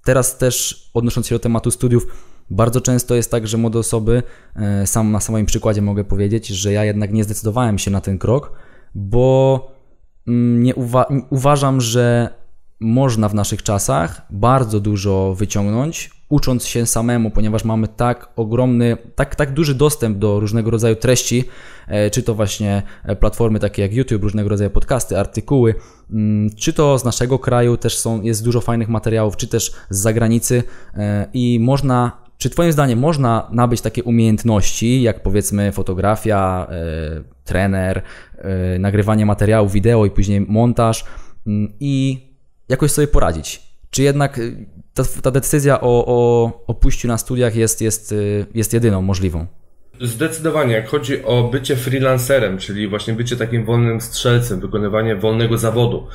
teraz 0.03 0.37
też 0.37 0.89
odnosząc 0.93 1.27
się 1.27 1.35
do 1.35 1.39
tematu 1.39 1.71
studiów, 1.71 2.30
bardzo 2.51 2.81
często 2.81 3.15
jest 3.15 3.31
tak, 3.31 3.47
że 3.47 3.57
młode 3.57 3.79
osoby, 3.79 4.23
e, 4.55 4.87
sam 4.87 5.11
na 5.11 5.19
samym 5.19 5.45
przykładzie 5.45 5.81
mogę 5.81 6.03
powiedzieć, 6.03 6.47
że 6.47 6.73
ja 6.73 6.85
jednak 6.85 7.13
nie 7.13 7.23
zdecydowałem 7.23 7.77
się 7.77 7.91
na 7.91 8.01
ten 8.01 8.17
krok, 8.17 8.51
bo 8.95 9.67
mm, 10.27 10.63
nie 10.63 10.75
uwa- 10.75 11.21
uważam, 11.29 11.81
że 11.81 12.29
można 12.79 13.29
w 13.29 13.33
naszych 13.33 13.63
czasach 13.63 14.21
bardzo 14.29 14.79
dużo 14.79 15.35
wyciągnąć, 15.37 16.09
ucząc 16.29 16.65
się 16.65 16.85
samemu, 16.85 17.31
ponieważ 17.31 17.63
mamy 17.63 17.87
tak 17.87 18.29
ogromny, 18.35 18.97
tak, 19.15 19.35
tak 19.35 19.53
duży 19.53 19.75
dostęp 19.75 20.17
do 20.17 20.39
różnego 20.39 20.71
rodzaju 20.71 20.95
treści, 20.95 21.43
e, 21.87 22.09
czy 22.09 22.23
to 22.23 22.35
właśnie 22.35 22.83
e, 23.03 23.15
platformy 23.15 23.59
takie 23.59 23.81
jak 23.81 23.93
YouTube, 23.93 24.23
różnego 24.23 24.49
rodzaju 24.49 24.69
podcasty, 24.69 25.19
artykuły, 25.19 25.75
mm, 26.11 26.49
czy 26.55 26.73
to 26.73 26.99
z 26.99 27.03
naszego 27.05 27.39
kraju 27.39 27.77
też 27.77 27.97
są, 27.97 28.21
jest 28.21 28.43
dużo 28.43 28.61
fajnych 28.61 28.89
materiałów, 28.89 29.37
czy 29.37 29.47
też 29.47 29.71
z 29.89 29.97
zagranicy 29.97 30.63
i 31.33 31.59
można 31.61 32.20
czy 32.41 32.49
Twoim 32.49 32.71
zdaniem 32.71 32.99
można 32.99 33.47
nabyć 33.51 33.81
takie 33.81 34.03
umiejętności, 34.03 35.01
jak 35.01 35.23
powiedzmy 35.23 35.71
fotografia, 35.71 36.67
y, 37.19 37.23
trener, 37.43 38.01
y, 38.75 38.79
nagrywanie 38.79 39.25
materiału 39.25 39.69
wideo 39.69 40.05
i 40.05 40.11
później 40.11 40.41
montaż 40.41 41.01
y, 41.01 41.05
i 41.79 42.17
jakoś 42.69 42.91
sobie 42.91 43.07
poradzić? 43.07 43.61
Czy 43.89 44.03
jednak 44.03 44.39
ta, 44.93 45.03
ta 45.21 45.31
decyzja 45.31 45.81
o, 45.81 46.05
o, 46.05 46.51
o 46.67 46.73
pójściu 46.73 47.07
na 47.07 47.17
studiach 47.17 47.55
jest, 47.55 47.81
jest, 47.81 48.15
jest 48.53 48.73
jedyną 48.73 49.01
możliwą? 49.01 49.47
Zdecydowanie, 49.99 50.73
jak 50.73 50.87
chodzi 50.87 51.23
o 51.23 51.43
bycie 51.43 51.75
freelancerem, 51.75 52.57
czyli 52.57 52.87
właśnie 52.87 53.13
bycie 53.13 53.35
takim 53.35 53.65
wolnym 53.65 54.01
strzelcem, 54.01 54.59
wykonywanie 54.59 55.15
wolnego 55.15 55.57
zawodu, 55.57 56.07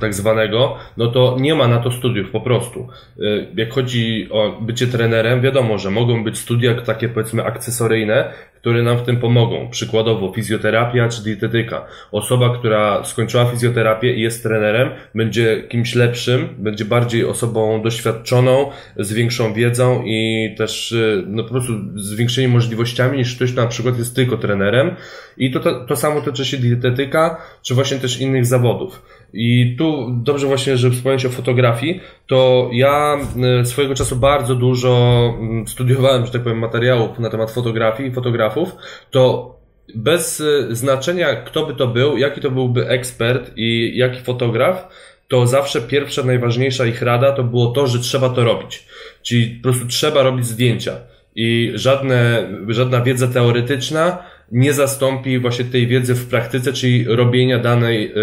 tak 0.00 0.14
zwanego, 0.14 0.76
no 0.96 1.06
to 1.06 1.36
nie 1.40 1.54
ma 1.54 1.68
na 1.68 1.78
to 1.78 1.90
studiów 1.90 2.30
po 2.30 2.40
prostu. 2.40 2.88
Yy, 3.16 3.46
jak 3.56 3.72
chodzi 3.72 4.28
o 4.30 4.58
bycie 4.60 4.86
trenerem, 4.86 5.40
wiadomo, 5.40 5.78
że 5.78 5.90
mogą 5.90 6.24
być 6.24 6.38
studia 6.38 6.80
takie 6.80 7.08
powiedzmy 7.08 7.44
akcesoryjne, 7.44 8.32
które 8.64 8.82
nam 8.82 8.98
w 8.98 9.02
tym 9.02 9.16
pomogą. 9.16 9.68
Przykładowo 9.70 10.32
fizjoterapia 10.32 11.08
czy 11.08 11.22
dietetyka. 11.22 11.86
Osoba, 12.12 12.58
która 12.58 13.04
skończyła 13.04 13.44
fizjoterapię 13.44 14.14
i 14.14 14.20
jest 14.20 14.42
trenerem, 14.42 14.90
będzie 15.14 15.62
kimś 15.68 15.94
lepszym, 15.94 16.48
będzie 16.58 16.84
bardziej 16.84 17.24
osobą 17.24 17.82
doświadczoną, 17.82 18.70
z 18.96 19.12
większą 19.12 19.54
wiedzą 19.54 20.02
i 20.06 20.48
też 20.58 20.92
y, 20.92 21.24
no, 21.26 21.44
po 21.44 21.50
prostu 21.50 21.72
z 21.94 22.14
większymi 22.14 22.48
możliwościami 22.48 23.18
niż 23.18 23.36
ktoś, 23.36 23.52
kto 23.52 23.62
na 23.62 23.68
przykład 23.68 23.98
jest 23.98 24.16
tylko 24.16 24.36
trenerem. 24.36 24.96
I 25.36 25.50
to, 25.50 25.60
to, 25.60 25.84
to 25.84 25.96
samo 25.96 26.20
tyczy 26.20 26.44
się 26.44 26.56
dietetyka, 26.56 27.36
czy 27.62 27.74
właśnie 27.74 27.98
też 27.98 28.20
innych 28.20 28.46
zawodów. 28.46 29.02
I 29.32 29.74
tu 29.78 30.10
dobrze 30.10 30.46
właśnie, 30.46 30.76
że 30.76 30.90
wspomniałeś 30.90 31.26
o 31.26 31.30
fotografii, 31.30 32.00
to 32.26 32.70
ja 32.72 33.16
e, 33.60 33.64
swojego 33.64 33.94
czasu 33.94 34.16
bardzo 34.16 34.54
dużo 34.54 35.22
mm, 35.40 35.68
studiowałem, 35.68 36.26
że 36.26 36.32
tak 36.32 36.42
powiem, 36.42 36.58
materiałów 36.58 37.18
na 37.18 37.30
temat 37.30 37.50
fotografii 37.50 38.08
i 38.08 38.12
fotografów, 38.12 38.76
to 39.10 39.54
bez 39.94 40.40
e, 40.40 40.74
znaczenia 40.74 41.34
kto 41.36 41.66
by 41.66 41.74
to 41.74 41.88
był, 41.88 42.18
jaki 42.18 42.40
to 42.40 42.50
byłby 42.50 42.88
ekspert 42.88 43.50
i 43.56 43.92
jaki 43.96 44.20
fotograf, 44.20 44.88
to 45.28 45.46
zawsze 45.46 45.80
pierwsza, 45.80 46.22
najważniejsza 46.22 46.86
ich 46.86 47.02
rada 47.02 47.32
to 47.32 47.44
było 47.44 47.66
to, 47.66 47.86
że 47.86 47.98
trzeba 47.98 48.28
to 48.28 48.44
robić. 48.44 48.86
Czyli 49.22 49.46
po 49.46 49.62
prostu 49.62 49.86
trzeba 49.86 50.22
robić 50.22 50.46
zdjęcia. 50.46 50.92
I 51.36 51.72
żadne, 51.74 52.48
żadna 52.68 53.00
wiedza 53.00 53.28
teoretyczna 53.28 54.18
nie 54.52 54.72
zastąpi 54.72 55.38
właśnie 55.38 55.64
tej 55.64 55.86
wiedzy 55.86 56.14
w 56.14 56.28
praktyce, 56.28 56.72
czyli 56.72 57.04
robienia 57.04 57.58
danej 57.58 58.12
y, 58.12 58.14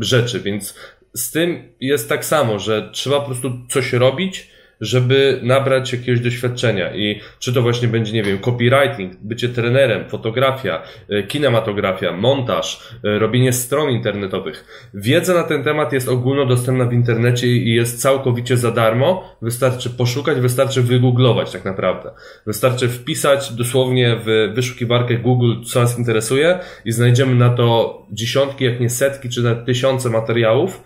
rzeczy. 0.00 0.40
Więc 0.40 0.74
z 1.14 1.30
tym 1.30 1.72
jest 1.80 2.08
tak 2.08 2.24
samo, 2.24 2.58
że 2.58 2.90
trzeba 2.92 3.20
po 3.20 3.26
prostu 3.26 3.52
coś 3.68 3.92
robić, 3.92 4.50
żeby 4.80 5.40
nabrać 5.42 5.92
jakiegoś 5.92 6.20
doświadczenia. 6.20 6.94
I 6.94 7.20
czy 7.38 7.52
to 7.52 7.62
właśnie 7.62 7.88
będzie, 7.88 8.12
nie 8.12 8.22
wiem, 8.22 8.38
copywriting, 8.38 9.12
bycie 9.20 9.48
trenerem, 9.48 10.08
fotografia, 10.08 10.82
e, 11.08 11.22
kinematografia, 11.22 12.12
montaż, 12.12 12.94
e, 13.04 13.18
robienie 13.18 13.52
stron 13.52 13.90
internetowych. 13.90 14.88
Wiedza 14.94 15.34
na 15.34 15.42
ten 15.42 15.64
temat 15.64 15.92
jest 15.92 16.08
ogólnodostępna 16.08 16.84
w 16.84 16.92
internecie 16.92 17.46
i 17.46 17.74
jest 17.74 18.02
całkowicie 18.02 18.56
za 18.56 18.70
darmo. 18.70 19.36
Wystarczy 19.42 19.90
poszukać, 19.90 20.40
wystarczy 20.40 20.82
wygooglować 20.82 21.52
tak 21.52 21.64
naprawdę. 21.64 22.10
Wystarczy 22.46 22.88
wpisać 22.88 23.52
dosłownie 23.52 24.16
w 24.24 24.52
wyszukiwarkę 24.54 25.18
Google, 25.18 25.54
co 25.64 25.80
nas 25.80 25.98
interesuje 25.98 26.58
i 26.84 26.92
znajdziemy 26.92 27.34
na 27.34 27.50
to 27.50 27.98
dziesiątki, 28.12 28.64
jak 28.64 28.80
nie 28.80 28.90
setki, 28.90 29.28
czy 29.28 29.42
nawet 29.42 29.64
tysiące 29.64 30.10
materiałów, 30.10 30.82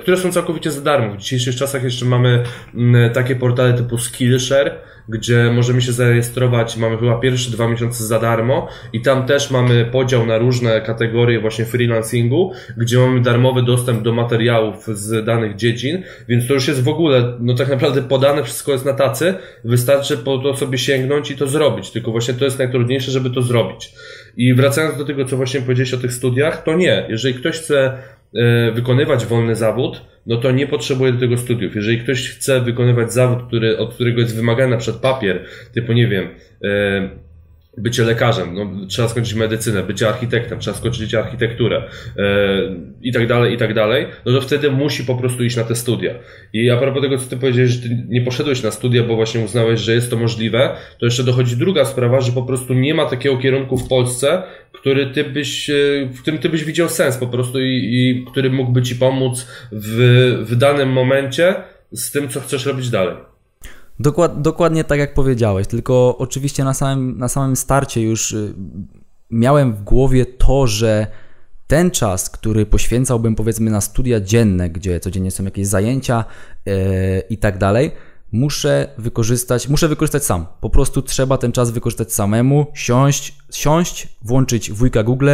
które 0.00 0.16
są 0.16 0.32
całkowicie 0.32 0.70
za 0.70 0.80
darmo. 0.80 1.14
W 1.14 1.16
dzisiejszych 1.16 1.56
czasach 1.56 1.84
jeszcze 1.84 2.04
mamy 2.04 2.42
mm, 2.74 3.12
takie 3.12 3.36
portale 3.36 3.74
typu 3.74 3.98
Skillshare, 3.98 4.78
gdzie 5.08 5.50
możemy 5.54 5.82
się 5.82 5.92
zarejestrować, 5.92 6.76
mamy 6.76 6.98
chyba 6.98 7.20
pierwsze 7.20 7.50
dwa 7.50 7.68
miesiące 7.68 8.04
za 8.04 8.18
darmo 8.18 8.68
i 8.92 9.00
tam 9.00 9.26
też 9.26 9.50
mamy 9.50 9.84
podział 9.84 10.26
na 10.26 10.38
różne 10.38 10.80
kategorie 10.80 11.40
właśnie 11.40 11.64
freelancingu, 11.64 12.52
gdzie 12.76 12.98
mamy 12.98 13.20
darmowy 13.20 13.62
dostęp 13.62 14.02
do 14.02 14.12
materiałów 14.12 14.86
z 14.86 15.24
danych 15.24 15.56
dziedzin, 15.56 16.02
więc 16.28 16.48
to 16.48 16.54
już 16.54 16.68
jest 16.68 16.82
w 16.82 16.88
ogóle, 16.88 17.36
no 17.40 17.54
tak 17.54 17.68
naprawdę 17.68 18.02
podane, 18.02 18.44
wszystko 18.44 18.72
jest 18.72 18.84
na 18.84 18.92
tacy, 18.92 19.34
wystarczy 19.64 20.16
po 20.16 20.38
to 20.38 20.56
sobie 20.56 20.78
sięgnąć 20.78 21.30
i 21.30 21.36
to 21.36 21.46
zrobić, 21.46 21.90
tylko 21.90 22.10
właśnie 22.10 22.34
to 22.34 22.44
jest 22.44 22.58
najtrudniejsze, 22.58 23.10
żeby 23.10 23.30
to 23.30 23.42
zrobić. 23.42 23.94
I 24.36 24.54
wracając 24.54 24.98
do 24.98 25.04
tego, 25.04 25.24
co 25.24 25.36
właśnie 25.36 25.60
powiedziałeś 25.60 25.94
o 25.94 25.98
tych 25.98 26.12
studiach, 26.12 26.62
to 26.62 26.74
nie. 26.74 27.06
Jeżeli 27.08 27.34
ktoś 27.34 27.58
chce 27.58 27.98
E, 27.98 28.21
wykonywać 28.74 29.26
wolny 29.26 29.56
zawód, 29.56 30.02
no 30.26 30.36
to 30.36 30.50
nie 30.50 30.66
potrzebuje 30.66 31.12
do 31.12 31.20
tego 31.20 31.36
studiów. 31.36 31.76
Jeżeli 31.76 31.98
ktoś 31.98 32.28
chce 32.28 32.60
wykonywać 32.60 33.12
zawód, 33.12 33.46
który, 33.46 33.78
od 33.78 33.94
którego 33.94 34.20
jest 34.20 34.36
wymagany 34.36 34.70
na 34.70 34.76
przykład 34.76 35.02
papier, 35.02 35.44
typu 35.74 35.92
nie 35.92 36.08
wiem, 36.08 36.28
e, 36.64 37.10
bycie 37.78 38.04
lekarzem, 38.04 38.54
no, 38.54 38.86
trzeba 38.86 39.08
skończyć 39.08 39.34
medycynę, 39.34 39.82
bycie 39.82 40.08
architektem, 40.08 40.58
trzeba 40.58 40.76
skończyć 40.76 41.14
architekturę 41.14 41.82
yy, 42.16 42.24
i 43.02 43.12
tak 43.12 43.26
dalej, 43.26 43.54
i 43.54 43.56
tak 43.56 43.74
dalej, 43.74 44.06
no 44.26 44.32
to 44.32 44.40
wtedy 44.40 44.70
musi 44.70 45.04
po 45.04 45.14
prostu 45.14 45.44
iść 45.44 45.56
na 45.56 45.64
te 45.64 45.74
studia. 45.74 46.14
I 46.52 46.70
a 46.70 46.76
propos 46.76 47.02
tego, 47.02 47.18
co 47.18 47.30
ty 47.30 47.36
powiedziałeś, 47.36 47.70
że 47.70 47.88
ty 47.88 48.06
nie 48.08 48.22
poszedłeś 48.22 48.62
na 48.62 48.70
studia, 48.70 49.02
bo 49.02 49.16
właśnie 49.16 49.40
uznałeś, 49.40 49.80
że 49.80 49.94
jest 49.94 50.10
to 50.10 50.16
możliwe, 50.16 50.76
to 50.98 51.06
jeszcze 51.06 51.24
dochodzi 51.24 51.56
druga 51.56 51.84
sprawa, 51.84 52.20
że 52.20 52.32
po 52.32 52.42
prostu 52.42 52.74
nie 52.74 52.94
ma 52.94 53.06
takiego 53.06 53.38
kierunku 53.38 53.78
w 53.78 53.88
Polsce, 53.88 54.42
który 54.72 55.06
ty 55.06 55.24
byś, 55.24 55.70
e, 55.70 55.74
w 56.14 56.22
którym 56.22 56.40
ty 56.40 56.48
byś 56.48 56.64
widział 56.64 56.88
sens 56.88 57.16
po 57.16 57.26
prostu 57.26 57.60
i, 57.60 57.88
i 57.92 58.24
który 58.30 58.50
mógłby 58.50 58.82
ci 58.82 58.96
pomóc 58.96 59.46
w, 59.72 60.44
w 60.46 60.56
danym 60.56 60.88
momencie 60.88 61.54
z 61.92 62.10
tym, 62.10 62.28
co 62.28 62.40
chcesz 62.40 62.66
robić 62.66 62.90
dalej. 62.90 63.31
Dokład, 64.02 64.42
dokładnie 64.42 64.84
tak 64.84 64.98
jak 64.98 65.14
powiedziałeś, 65.14 65.66
tylko 65.66 66.18
oczywiście 66.18 66.64
na 66.64 66.74
samym, 66.74 67.18
na 67.18 67.28
samym 67.28 67.56
starcie 67.56 68.02
już 68.02 68.32
y, 68.32 68.54
miałem 69.30 69.72
w 69.72 69.82
głowie 69.82 70.26
to, 70.26 70.66
że 70.66 71.06
ten 71.66 71.90
czas, 71.90 72.30
który 72.30 72.66
poświęcałbym 72.66 73.34
powiedzmy 73.34 73.70
na 73.70 73.80
studia 73.80 74.20
dzienne, 74.20 74.70
gdzie 74.70 75.00
codziennie 75.00 75.30
są 75.30 75.44
jakieś 75.44 75.66
zajęcia 75.66 76.24
yy, 76.66 76.74
i 77.30 77.38
tak 77.38 77.58
dalej, 77.58 77.90
muszę 78.32 78.88
wykorzystać, 78.98 79.68
muszę 79.68 79.88
wykorzystać 79.88 80.24
sam. 80.24 80.46
Po 80.60 80.70
prostu 80.70 81.02
trzeba 81.02 81.38
ten 81.38 81.52
czas 81.52 81.70
wykorzystać 81.70 82.12
samemu, 82.12 82.66
siąść, 82.74 83.38
siąść 83.52 84.08
włączyć 84.22 84.72
wujka 84.72 85.02
Google, 85.02 85.30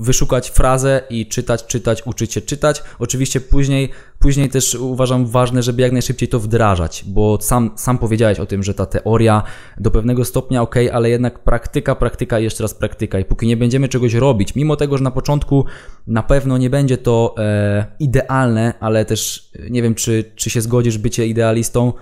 wyszukać 0.00 0.50
frazę 0.50 1.02
i 1.10 1.26
czytać, 1.26 1.66
czytać, 1.66 2.02
uczyć 2.06 2.32
się 2.32 2.40
czytać. 2.40 2.82
Oczywiście 2.98 3.40
później, 3.40 3.90
później 4.18 4.48
też 4.48 4.74
uważam 4.74 5.26
ważne, 5.26 5.62
żeby 5.62 5.82
jak 5.82 5.92
najszybciej 5.92 6.28
to 6.28 6.40
wdrażać, 6.40 7.04
bo 7.06 7.38
sam, 7.40 7.70
sam 7.76 7.98
powiedziałeś 7.98 8.40
o 8.40 8.46
tym, 8.46 8.62
że 8.62 8.74
ta 8.74 8.86
teoria 8.86 9.42
do 9.80 9.90
pewnego 9.90 10.24
stopnia 10.24 10.62
ok, 10.62 10.74
ale 10.92 11.10
jednak 11.10 11.38
praktyka, 11.38 11.94
praktyka 11.94 12.38
jeszcze 12.38 12.64
raz 12.64 12.74
praktyka. 12.74 13.18
I 13.18 13.24
póki 13.24 13.46
nie 13.46 13.56
będziemy 13.56 13.88
czegoś 13.88 14.14
robić, 14.14 14.54
mimo 14.54 14.76
tego, 14.76 14.98
że 14.98 15.04
na 15.04 15.10
początku 15.10 15.64
na 16.06 16.22
pewno 16.22 16.58
nie 16.58 16.70
będzie 16.70 16.98
to 16.98 17.34
e, 17.38 17.86
idealne, 17.98 18.74
ale 18.80 19.04
też 19.04 19.50
nie 19.70 19.82
wiem, 19.82 19.94
czy, 19.94 20.24
czy 20.34 20.50
się 20.50 20.60
zgodzisz, 20.60 20.98
bycie 20.98 21.26
idealistą, 21.26 21.92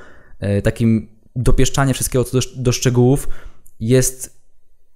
e, 0.40 0.62
takim 0.62 1.08
dopieszczanie 1.36 1.94
wszystkiego 1.94 2.24
do, 2.32 2.40
do 2.56 2.72
szczegółów 2.72 3.28
jest 3.80 4.40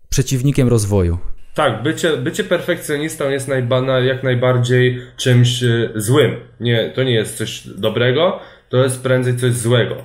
przeciwnikiem 0.08 0.68
rozwoju. 0.68 1.18
Tak, 1.58 1.82
bycie, 1.82 2.16
bycie 2.16 2.44
perfekcjonistą 2.44 3.30
jest 3.30 3.48
najba, 3.48 4.00
jak 4.00 4.22
najbardziej 4.22 5.00
czymś 5.16 5.62
e, 5.62 5.90
złym. 5.94 6.36
Nie, 6.60 6.90
to 6.94 7.02
nie 7.02 7.14
jest 7.14 7.38
coś 7.38 7.68
dobrego, 7.68 8.40
to 8.68 8.76
jest 8.84 9.02
prędzej 9.02 9.36
coś 9.36 9.52
złego. 9.52 9.96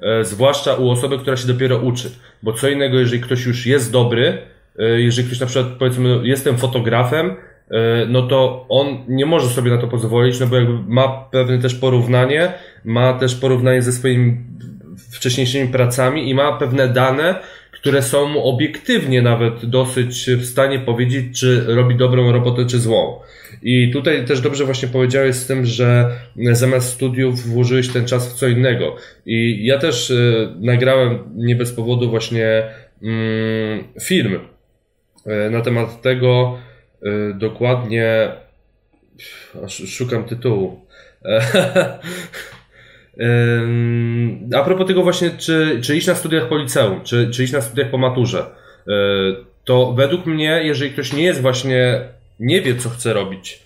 E, 0.00 0.24
zwłaszcza 0.24 0.74
u 0.74 0.90
osoby, 0.90 1.18
która 1.18 1.36
się 1.36 1.46
dopiero 1.46 1.78
uczy. 1.78 2.10
Bo 2.42 2.52
co 2.52 2.68
innego, 2.68 2.98
jeżeli 2.98 3.22
ktoś 3.22 3.46
już 3.46 3.66
jest 3.66 3.92
dobry, 3.92 4.38
e, 4.78 5.00
jeżeli 5.00 5.26
ktoś 5.26 5.40
na 5.40 5.46
przykład, 5.46 5.72
powiedzmy, 5.78 6.20
jestem 6.22 6.58
fotografem, 6.58 7.30
e, 7.30 8.06
no 8.08 8.22
to 8.22 8.66
on 8.68 9.04
nie 9.08 9.26
może 9.26 9.48
sobie 9.48 9.70
na 9.70 9.78
to 9.78 9.88
pozwolić, 9.88 10.40
no 10.40 10.46
bo 10.46 10.56
jakby 10.56 10.78
ma 10.88 11.08
pewne 11.08 11.58
też 11.58 11.74
porównanie, 11.74 12.52
ma 12.84 13.12
też 13.12 13.34
porównanie 13.34 13.82
ze 13.82 13.92
swoimi 13.92 14.36
wcześniejszymi 15.12 15.68
pracami 15.68 16.30
i 16.30 16.34
ma 16.34 16.52
pewne 16.52 16.88
dane, 16.88 17.34
które 17.76 18.02
są 18.02 18.42
obiektywnie 18.42 19.22
nawet 19.22 19.66
dosyć 19.66 20.30
w 20.38 20.46
stanie 20.46 20.78
powiedzieć, 20.78 21.40
czy 21.40 21.64
robi 21.66 21.94
dobrą 21.94 22.32
robotę, 22.32 22.66
czy 22.66 22.78
złą. 22.78 23.20
I 23.62 23.90
tutaj 23.92 24.24
też 24.24 24.40
dobrze 24.40 24.64
właśnie 24.64 24.88
powiedziałeś 24.88 25.36
z 25.36 25.46
tym, 25.46 25.66
że 25.66 26.10
zamiast 26.52 26.92
studiów 26.92 27.40
włożyłeś 27.40 27.88
ten 27.88 28.06
czas 28.06 28.32
w 28.32 28.36
co 28.36 28.48
innego. 28.48 28.96
I 29.26 29.66
ja 29.66 29.78
też 29.78 30.10
y, 30.10 30.52
nagrałem 30.60 31.18
nie 31.36 31.56
bez 31.56 31.72
powodu 31.72 32.10
właśnie 32.10 32.62
mm, 33.02 33.84
film 34.02 34.38
y, 35.26 35.50
na 35.50 35.60
temat 35.60 36.02
tego 36.02 36.58
y, 37.02 37.34
dokładnie. 37.34 38.28
Szukam 39.68 40.24
tytułu. 40.24 40.86
A 44.54 44.64
propos 44.64 44.86
tego 44.86 45.02
właśnie, 45.02 45.30
czy, 45.30 45.80
czy 45.82 45.96
iść 45.96 46.06
na 46.06 46.14
studiach 46.14 46.48
po 46.48 46.56
liceum, 46.56 47.00
czy, 47.04 47.30
czy 47.30 47.44
iść 47.44 47.52
na 47.52 47.60
studiach 47.60 47.90
po 47.90 47.98
maturze, 47.98 48.46
e, 48.88 48.92
to 49.64 49.92
według 49.92 50.26
mnie, 50.26 50.60
jeżeli 50.64 50.90
ktoś 50.90 51.12
nie 51.12 51.22
jest 51.22 51.40
właśnie, 51.40 52.00
nie 52.40 52.60
wie 52.60 52.76
co 52.76 52.90
chce 52.90 53.12
robić 53.12 53.65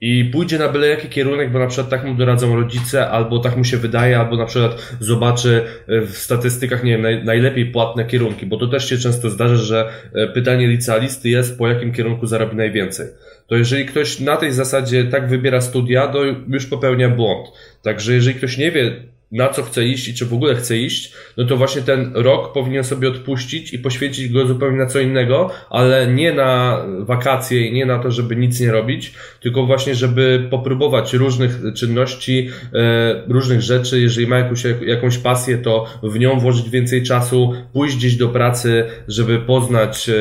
i 0.00 0.24
pójdzie 0.24 0.58
na 0.58 0.68
byle 0.68 0.88
jaki 0.88 1.08
kierunek, 1.08 1.52
bo 1.52 1.58
na 1.58 1.66
przykład 1.66 1.90
tak 1.90 2.04
mu 2.04 2.14
doradzą 2.14 2.56
rodzice, 2.56 3.08
albo 3.08 3.38
tak 3.38 3.56
mu 3.56 3.64
się 3.64 3.76
wydaje, 3.76 4.18
albo 4.18 4.36
na 4.36 4.46
przykład 4.46 4.96
zobaczy 5.00 5.64
w 5.88 6.16
statystykach, 6.16 6.84
nie 6.84 6.92
wiem, 6.92 7.02
naj, 7.02 7.24
najlepiej 7.24 7.66
płatne 7.66 8.04
kierunki, 8.04 8.46
bo 8.46 8.56
to 8.56 8.66
też 8.66 8.88
się 8.88 8.98
często 8.98 9.30
zdarza, 9.30 9.56
że 9.56 9.88
e, 10.14 10.26
pytanie 10.26 10.68
licealisty 10.68 11.28
jest, 11.28 11.58
po 11.58 11.68
jakim 11.68 11.92
kierunku 11.92 12.26
zarobi 12.26 12.56
najwięcej 12.56 13.06
to 13.48 13.56
jeżeli 13.56 13.86
ktoś 13.86 14.20
na 14.20 14.36
tej 14.36 14.52
zasadzie 14.52 15.04
tak 15.04 15.28
wybiera 15.28 15.60
studia, 15.60 16.08
to 16.08 16.24
już 16.48 16.66
popełnia 16.66 17.08
błąd. 17.08 17.48
Także 17.82 18.14
jeżeli 18.14 18.36
ktoś 18.36 18.58
nie 18.58 18.70
wie, 18.70 18.96
na 19.32 19.48
co 19.48 19.62
chce 19.62 19.84
iść 19.84 20.08
i 20.08 20.14
czy 20.14 20.26
w 20.26 20.34
ogóle 20.34 20.54
chce 20.54 20.76
iść, 20.76 21.12
no 21.36 21.44
to 21.44 21.56
właśnie 21.56 21.82
ten 21.82 22.10
rok 22.14 22.52
powinien 22.52 22.84
sobie 22.84 23.08
odpuścić 23.08 23.72
i 23.72 23.78
poświęcić 23.78 24.28
go 24.28 24.46
zupełnie 24.46 24.78
na 24.78 24.86
co 24.86 25.00
innego, 25.00 25.50
ale 25.70 26.06
nie 26.06 26.32
na 26.32 26.82
wakacje 26.98 27.66
i 27.66 27.72
nie 27.72 27.86
na 27.86 27.98
to, 27.98 28.10
żeby 28.10 28.36
nic 28.36 28.60
nie 28.60 28.72
robić, 28.72 29.14
tylko 29.40 29.66
właśnie, 29.66 29.94
żeby 29.94 30.48
popróbować 30.50 31.14
różnych 31.14 31.60
czynności, 31.76 32.50
e, 32.74 33.22
różnych 33.28 33.60
rzeczy. 33.60 34.00
Jeżeli 34.00 34.26
ma 34.26 34.38
jakąś, 34.38 34.62
jakąś 34.86 35.18
pasję, 35.18 35.58
to 35.58 35.86
w 36.02 36.18
nią 36.18 36.40
włożyć 36.40 36.70
więcej 36.70 37.02
czasu, 37.02 37.54
pójść 37.72 37.96
gdzieś 37.96 38.16
do 38.16 38.28
pracy, 38.28 38.84
żeby 39.08 39.38
poznać 39.38 40.08
e, 40.08 40.14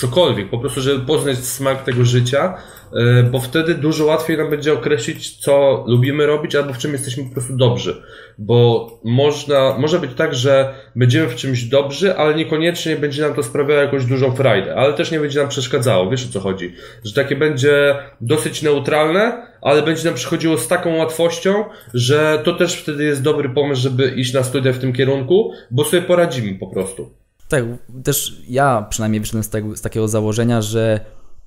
cokolwiek, 0.00 0.50
po 0.50 0.58
prostu, 0.58 0.80
żeby 0.80 1.06
poznać 1.06 1.38
smak 1.38 1.84
tego 1.84 2.04
życia 2.04 2.54
E, 2.92 3.22
bo 3.22 3.40
wtedy 3.40 3.74
dużo 3.74 4.04
łatwiej 4.04 4.38
nam 4.38 4.50
będzie 4.50 4.72
określić, 4.72 5.36
co 5.36 5.84
lubimy 5.88 6.26
robić, 6.26 6.54
albo 6.54 6.72
w 6.72 6.78
czym 6.78 6.92
jesteśmy 6.92 7.24
po 7.24 7.32
prostu 7.32 7.56
dobrzy. 7.56 8.02
Bo 8.38 8.88
można, 9.04 9.78
może 9.78 9.98
być 9.98 10.10
tak, 10.14 10.34
że 10.34 10.74
będziemy 10.96 11.28
w 11.28 11.34
czymś 11.34 11.64
dobrzy, 11.64 12.16
ale 12.16 12.34
niekoniecznie 12.34 12.96
będzie 12.96 13.22
nam 13.22 13.34
to 13.34 13.42
sprawiało 13.42 13.80
jakąś 13.80 14.04
dużą 14.04 14.32
frajdę, 14.32 14.74
ale 14.74 14.92
też 14.92 15.10
nie 15.10 15.20
będzie 15.20 15.40
nam 15.40 15.48
przeszkadzało, 15.48 16.10
wiesz 16.10 16.26
o 16.26 16.32
co 16.32 16.40
chodzi. 16.40 16.74
Że 17.04 17.14
takie 17.14 17.36
będzie 17.36 17.96
dosyć 18.20 18.62
neutralne, 18.62 19.46
ale 19.62 19.82
będzie 19.82 20.04
nam 20.04 20.14
przychodziło 20.14 20.58
z 20.58 20.68
taką 20.68 20.96
łatwością, 20.96 21.64
że 21.94 22.40
to 22.44 22.52
też 22.52 22.74
wtedy 22.74 23.04
jest 23.04 23.22
dobry 23.22 23.48
pomysł, 23.48 23.82
żeby 23.82 24.08
iść 24.08 24.32
na 24.32 24.42
studia 24.42 24.72
w 24.72 24.78
tym 24.78 24.92
kierunku, 24.92 25.52
bo 25.70 25.84
sobie 25.84 26.02
poradzimy 26.02 26.58
po 26.58 26.66
prostu. 26.66 27.19
Tak, 27.50 27.64
też 28.04 28.42
ja 28.48 28.86
przynajmniej 28.90 29.20
wyszedłem 29.20 29.44
z, 29.44 29.78
z 29.78 29.80
takiego 29.80 30.08
założenia, 30.08 30.62
że 30.62 31.00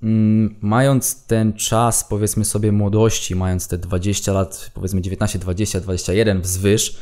Mm, 0.03 0.55
mając 0.61 1.25
ten 1.25 1.53
czas, 1.53 2.03
powiedzmy 2.03 2.45
sobie, 2.45 2.71
młodości, 2.71 3.35
mając 3.35 3.67
te 3.67 3.77
20 3.77 4.33
lat, 4.33 4.71
powiedzmy 4.73 5.01
19, 5.01 5.39
20, 5.39 5.79
21 5.79 6.41
wzwyż, 6.41 6.97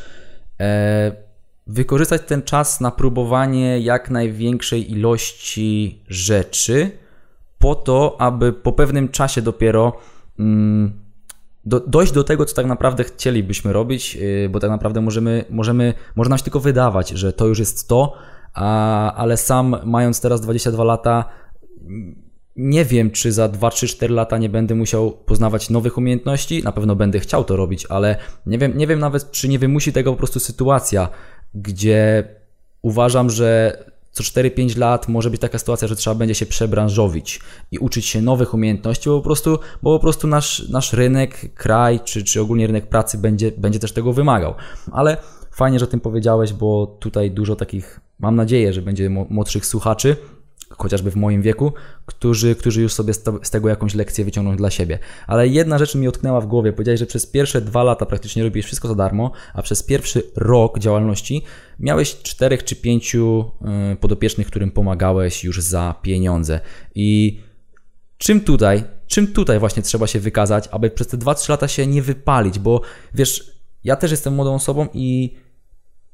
e, 0.59 1.11
wykorzystać 1.67 2.21
ten 2.27 2.41
czas 2.41 2.81
na 2.81 2.91
próbowanie 2.91 3.79
jak 3.79 4.09
największej 4.09 4.91
ilości 4.91 6.03
rzeczy, 6.07 6.91
po 7.59 7.75
to, 7.75 8.15
aby 8.21 8.53
po 8.53 8.71
pewnym 8.71 9.09
czasie 9.09 9.41
dopiero 9.41 9.97
mm, 10.39 10.93
do, 11.65 11.79
dojść 11.79 12.13
do 12.13 12.23
tego, 12.23 12.45
co 12.45 12.55
tak 12.55 12.65
naprawdę 12.65 13.03
chcielibyśmy 13.03 13.73
robić, 13.73 14.15
yy, 14.15 14.49
bo 14.49 14.59
tak 14.59 14.69
naprawdę 14.69 15.01
możemy, 15.01 15.45
możemy, 15.49 15.93
można 16.15 16.29
nam 16.29 16.37
się 16.37 16.43
tylko 16.43 16.59
wydawać, 16.59 17.09
że 17.09 17.33
to 17.33 17.47
już 17.47 17.59
jest 17.59 17.87
to, 17.87 18.13
a, 18.53 19.13
ale 19.13 19.37
sam 19.37 19.75
mając 19.83 20.21
teraz 20.21 20.41
22 20.41 20.83
lata, 20.83 21.25
nie 22.55 22.85
wiem, 22.85 23.11
czy 23.11 23.31
za 23.31 23.47
2, 23.47 23.69
3, 23.69 23.87
4 23.87 24.13
lata 24.13 24.37
nie 24.37 24.49
będę 24.49 24.75
musiał 24.75 25.11
poznawać 25.11 25.69
nowych 25.69 25.97
umiejętności. 25.97 26.63
Na 26.63 26.71
pewno 26.71 26.95
będę 26.95 27.19
chciał 27.19 27.43
to 27.43 27.55
robić, 27.55 27.85
ale 27.89 28.17
nie 28.45 28.57
wiem, 28.57 28.77
nie 28.77 28.87
wiem 28.87 28.99
nawet, 28.99 29.31
czy 29.31 29.49
nie 29.49 29.59
wymusi 29.59 29.93
tego 29.93 30.11
po 30.11 30.17
prostu 30.17 30.39
sytuacja, 30.39 31.09
gdzie 31.53 32.23
uważam, 32.81 33.29
że 33.29 33.77
co 34.11 34.23
4-5 34.23 34.77
lat 34.77 35.07
może 35.07 35.29
być 35.29 35.41
taka 35.41 35.59
sytuacja, 35.59 35.87
że 35.87 35.95
trzeba 35.95 36.15
będzie 36.15 36.35
się 36.35 36.45
przebranżowić 36.45 37.39
i 37.71 37.79
uczyć 37.79 38.05
się 38.05 38.21
nowych 38.21 38.53
umiejętności, 38.53 39.09
bo 39.09 39.17
po 39.17 39.23
prostu, 39.23 39.59
bo 39.83 39.95
po 39.95 39.99
prostu 39.99 40.27
nasz, 40.27 40.69
nasz 40.69 40.93
rynek, 40.93 41.53
kraj, 41.53 41.99
czy, 42.03 42.23
czy 42.23 42.41
ogólnie 42.41 42.67
rynek 42.67 42.87
pracy 42.87 43.17
będzie, 43.17 43.51
będzie 43.51 43.79
też 43.79 43.91
tego 43.91 44.13
wymagał. 44.13 44.53
Ale 44.91 45.17
fajnie, 45.51 45.79
że 45.79 45.85
o 45.85 45.87
tym 45.87 45.99
powiedziałeś, 45.99 46.53
bo 46.53 46.97
tutaj 46.99 47.31
dużo 47.31 47.55
takich, 47.55 47.99
mam 48.21 48.35
nadzieję, 48.35 48.73
że 48.73 48.81
będzie 48.81 49.09
młodszych 49.09 49.65
słuchaczy, 49.65 50.15
chociażby 50.77 51.11
w 51.11 51.15
moim 51.15 51.41
wieku, 51.41 51.73
którzy, 52.05 52.55
którzy 52.55 52.81
już 52.81 52.93
sobie 52.93 53.13
z 53.43 53.49
tego 53.51 53.69
jakąś 53.69 53.95
lekcję 53.95 54.25
wyciągną 54.25 54.55
dla 54.55 54.69
siebie. 54.69 54.99
Ale 55.27 55.47
jedna 55.47 55.77
rzecz 55.77 55.95
mi 55.95 56.07
utknęła 56.07 56.41
w 56.41 56.47
głowie. 56.47 56.73
Powiedziałeś, 56.73 56.99
że 56.99 57.05
przez 57.05 57.25
pierwsze 57.25 57.61
dwa 57.61 57.83
lata 57.83 58.05
praktycznie 58.05 58.43
robisz 58.43 58.65
wszystko 58.65 58.87
za 58.87 58.95
darmo, 58.95 59.31
a 59.53 59.61
przez 59.61 59.83
pierwszy 59.83 60.23
rok 60.35 60.79
działalności 60.79 61.43
miałeś 61.79 62.21
czterech 62.21 62.63
czy 62.63 62.75
pięciu 62.75 63.51
y, 63.91 63.95
podopiecznych, 63.95 64.47
którym 64.47 64.71
pomagałeś 64.71 65.43
już 65.43 65.61
za 65.61 65.95
pieniądze. 66.01 66.59
I 66.95 67.39
czym 68.17 68.41
tutaj, 68.41 68.83
czym 69.07 69.27
tutaj 69.27 69.59
właśnie 69.59 69.83
trzeba 69.83 70.07
się 70.07 70.19
wykazać, 70.19 70.69
aby 70.71 70.89
przez 70.89 71.07
te 71.07 71.17
2-3 71.17 71.49
lata 71.49 71.67
się 71.67 71.87
nie 71.87 72.01
wypalić, 72.01 72.59
bo 72.59 72.81
wiesz, 73.13 73.51
ja 73.83 73.95
też 73.95 74.11
jestem 74.11 74.33
młodą 74.33 74.55
osobą 74.55 74.87
i 74.93 75.35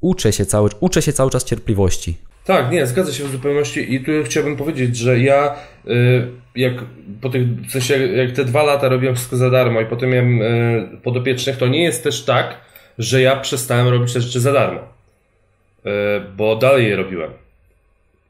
uczę 0.00 0.32
się 0.32 0.46
cały, 0.46 0.70
uczę 0.80 1.02
się 1.02 1.12
cały 1.12 1.30
czas 1.30 1.44
cierpliwości. 1.44 2.16
Tak, 2.44 2.70
nie, 2.70 2.86
zgadza 2.86 3.12
się 3.12 3.24
w 3.24 3.30
zupełności 3.30 3.94
i 3.94 4.04
tu 4.04 4.12
chciałbym 4.24 4.56
powiedzieć, 4.56 4.96
że 4.96 5.18
ja 5.18 5.56
y, 5.86 6.28
jak 6.56 6.72
po 7.20 7.28
tych, 7.28 7.48
w 7.48 7.70
sensie 7.70 8.06
jak 8.06 8.32
te 8.32 8.44
dwa 8.44 8.62
lata 8.62 8.88
robiłem 8.88 9.14
wszystko 9.14 9.36
za 9.36 9.50
darmo 9.50 9.80
i 9.80 9.86
potem 9.86 10.10
miałem 10.10 10.42
y, 10.42 10.88
podopiecznych, 11.02 11.56
to 11.56 11.68
nie 11.68 11.82
jest 11.82 12.04
też 12.04 12.24
tak, 12.24 12.60
że 12.98 13.20
ja 13.20 13.36
przestałem 13.36 13.88
robić 13.88 14.12
te 14.12 14.20
rzeczy 14.20 14.40
za 14.40 14.52
darmo. 14.52 14.80
Y, 14.80 15.90
bo 16.36 16.56
dalej 16.56 16.88
je 16.88 16.96
robiłem. 16.96 17.30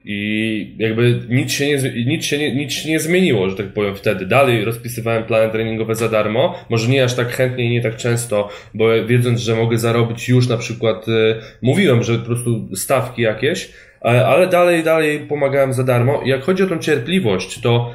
I 0.04 0.76
jakby 0.78 1.20
nic 1.28 1.52
się, 1.52 1.66
nie, 1.66 2.04
nic, 2.04 2.24
się 2.24 2.38
nie, 2.38 2.54
nic 2.54 2.72
się 2.72 2.88
nie 2.88 3.00
zmieniło, 3.00 3.50
że 3.50 3.56
tak 3.56 3.66
powiem 3.66 3.96
wtedy. 3.96 4.26
Dalej 4.26 4.64
rozpisywałem 4.64 5.24
plany 5.24 5.52
treningowe 5.52 5.94
za 5.94 6.08
darmo. 6.08 6.54
Może 6.70 6.88
nie 6.88 7.04
aż 7.04 7.14
tak 7.14 7.28
chętnie 7.28 7.64
i 7.64 7.70
nie 7.70 7.82
tak 7.82 7.96
często, 7.96 8.48
bo 8.74 9.06
wiedząc, 9.06 9.40
że 9.40 9.56
mogę 9.56 9.78
zarobić 9.78 10.28
już 10.28 10.48
na 10.48 10.56
przykład, 10.56 11.08
y, 11.08 11.34
mówiłem, 11.62 12.02
że 12.02 12.18
po 12.18 12.26
prostu 12.26 12.76
stawki 12.76 13.22
jakieś, 13.22 13.72
ale, 14.00 14.26
ale 14.26 14.46
dalej, 14.46 14.82
dalej 14.82 15.20
pomagałem 15.20 15.72
za 15.72 15.84
darmo. 15.84 16.22
Jak 16.24 16.42
chodzi 16.42 16.62
o 16.62 16.66
tą 16.66 16.78
cierpliwość, 16.78 17.60
to 17.60 17.94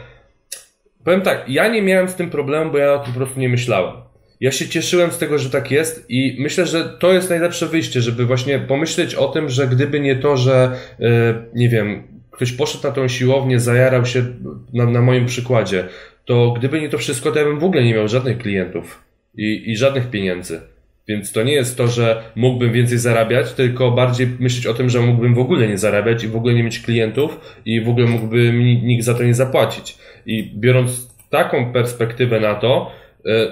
powiem 1.04 1.22
tak, 1.22 1.46
ja 1.48 1.68
nie 1.68 1.82
miałem 1.82 2.10
z 2.10 2.16
tym 2.16 2.30
problemu, 2.30 2.72
bo 2.72 2.78
ja 2.78 2.94
o 2.94 3.00
tym 3.00 3.14
po 3.14 3.20
prostu 3.20 3.40
nie 3.40 3.50
myślałem. 3.50 4.13
Ja 4.40 4.52
się 4.52 4.70
cieszyłem 4.70 5.12
z 5.12 5.18
tego, 5.18 5.40
że 5.40 5.50
tak 5.50 5.72
jest 5.72 6.06
i 6.10 6.36
myślę, 6.40 6.66
że 6.66 6.90
to 7.00 7.14
jest 7.14 7.30
najlepsze 7.30 7.68
wyjście, 7.68 8.02
żeby 8.02 8.26
właśnie 8.26 8.60
pomyśleć 8.60 9.16
o 9.16 9.28
tym, 9.28 9.50
że 9.50 9.68
gdyby 9.68 10.00
nie 10.00 10.16
to, 10.16 10.38
że 10.38 10.72
yy, 11.00 11.10
nie 11.56 11.70
wiem, 11.70 12.04
ktoś 12.32 12.52
poszedł 12.52 12.84
na 12.88 12.92
tą 12.92 13.08
siłownię, 13.08 13.60
zajarał 13.60 14.06
się 14.06 14.26
na, 14.74 14.86
na 14.86 15.02
moim 15.02 15.26
przykładzie, 15.26 15.88
to 16.26 16.52
gdyby 16.58 16.82
nie 16.82 16.90
to 16.90 16.98
wszystko, 16.98 17.32
to 17.32 17.40
ja 17.40 17.46
bym 17.46 17.60
w 17.60 17.64
ogóle 17.64 17.84
nie 17.84 17.94
miał 17.94 18.08
żadnych 18.08 18.38
klientów 18.38 19.02
i, 19.38 19.72
i 19.72 19.78
żadnych 19.78 20.10
pieniędzy. 20.10 20.62
Więc 21.08 21.32
to 21.32 21.44
nie 21.44 21.54
jest 21.54 21.78
to, 21.78 21.88
że 21.88 22.24
mógłbym 22.36 22.72
więcej 22.72 22.98
zarabiać, 22.98 23.54
tylko 23.54 23.92
bardziej 23.92 24.28
myśleć 24.40 24.68
o 24.68 24.74
tym, 24.74 24.90
że 24.90 25.00
mógłbym 25.00 25.36
w 25.36 25.40
ogóle 25.40 25.68
nie 25.68 25.78
zarabiać 25.78 26.24
i 26.24 26.28
w 26.28 26.36
ogóle 26.36 26.54
nie 26.54 26.64
mieć 26.64 26.80
klientów 26.80 27.40
i 27.66 27.82
w 27.82 27.90
ogóle 27.90 28.08
mógłby 28.08 28.54
mi 28.54 28.84
nikt 28.84 29.06
za 29.06 29.14
to 29.14 29.24
nie 29.24 29.34
zapłacić. 29.34 29.98
I 30.26 30.52
biorąc 30.56 31.14
taką 31.30 31.74
perspektywę 31.74 32.40
na 32.40 32.56
to, 32.56 32.92
e, 32.92 33.03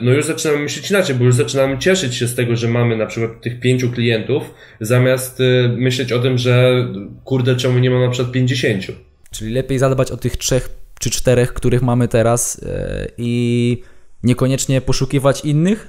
no 0.02 0.12
już 0.12 0.26
zaczynamy 0.26 0.60
myśleć 0.60 0.90
inaczej, 0.90 1.16
bo 1.16 1.24
już 1.24 1.36
zaczynamy 1.36 1.78
cieszyć 1.78 2.16
się 2.16 2.28
z 2.28 2.36
tego, 2.36 2.56
że 2.56 2.68
mamy 2.68 2.98
na 2.98 3.06
przykład 3.06 3.42
tych 3.42 3.60
pięciu 3.60 3.92
klientów, 3.92 4.54
zamiast 4.82 5.42
e, 5.42 5.70
myśleć 5.70 6.12
o 6.12 6.20
tym, 6.20 6.38
że 6.38 6.86
kurde, 7.24 7.56
czemu 7.56 7.80
nie 7.80 7.90
mam 7.90 8.02
na 8.02 8.10
przykład 8.10 8.34
pięćdziesięciu. 8.34 8.94
Czyli 9.32 9.54
lepiej 9.54 9.80
zadbać 9.80 10.12
o 10.12 10.18
tych 10.18 10.38
trzech 10.38 10.70
czy 11.00 11.10
czterech, 11.10 11.54
których 11.54 11.82
mamy 11.82 12.08
teraz 12.08 12.64
e, 12.64 13.08
i 13.18 13.84
niekoniecznie 14.24 14.82
poszukiwać 14.82 15.46
innych, 15.46 15.88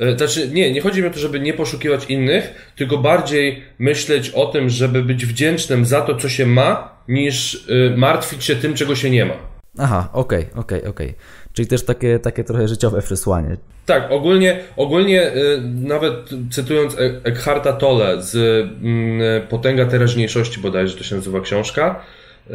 E, 0.00 0.16
znaczy, 0.16 0.48
nie, 0.48 0.72
nie 0.72 0.80
chodzi 0.80 1.02
mi 1.02 1.06
o 1.06 1.10
to, 1.10 1.18
żeby 1.18 1.40
nie 1.40 1.52
poszukiwać 1.52 2.04
innych, 2.10 2.72
tylko 2.76 2.98
bardziej 2.98 3.62
myśleć 3.78 4.30
o 4.30 4.46
tym, 4.46 4.68
żeby 4.70 5.02
być 5.02 5.26
wdzięcznym 5.26 5.84
za 5.84 6.00
to, 6.00 6.16
co 6.16 6.28
się 6.28 6.46
ma, 6.46 6.98
niż 7.08 7.66
martwić 7.96 8.44
się 8.44 8.56
tym, 8.56 8.74
czego 8.74 8.96
się 8.96 9.10
nie 9.10 9.24
ma. 9.24 9.34
Aha, 9.78 10.08
okej, 10.12 10.42
okay, 10.42 10.60
okej, 10.60 10.78
okay, 10.78 10.90
okej. 10.90 11.08
Okay. 11.08 11.43
Czyli 11.54 11.68
też 11.68 11.84
takie, 11.84 12.18
takie 12.18 12.44
trochę 12.44 12.68
życiowe 12.68 13.02
przesłanie. 13.02 13.56
Tak, 13.86 14.12
ogólnie, 14.12 14.60
ogólnie 14.76 15.32
y, 15.36 15.60
nawet 15.74 16.14
cytując 16.50 16.98
e 16.98 17.20
Eckharta 17.24 17.72
Tolle 17.72 18.22
z 18.22 18.34
y, 18.34 19.48
Potęga 19.48 19.86
teraźniejszości 19.86 20.60
bodajże 20.60 20.96
to 20.96 21.04
się 21.04 21.16
nazywa 21.16 21.40
książka, 21.40 22.00
y, 22.50 22.52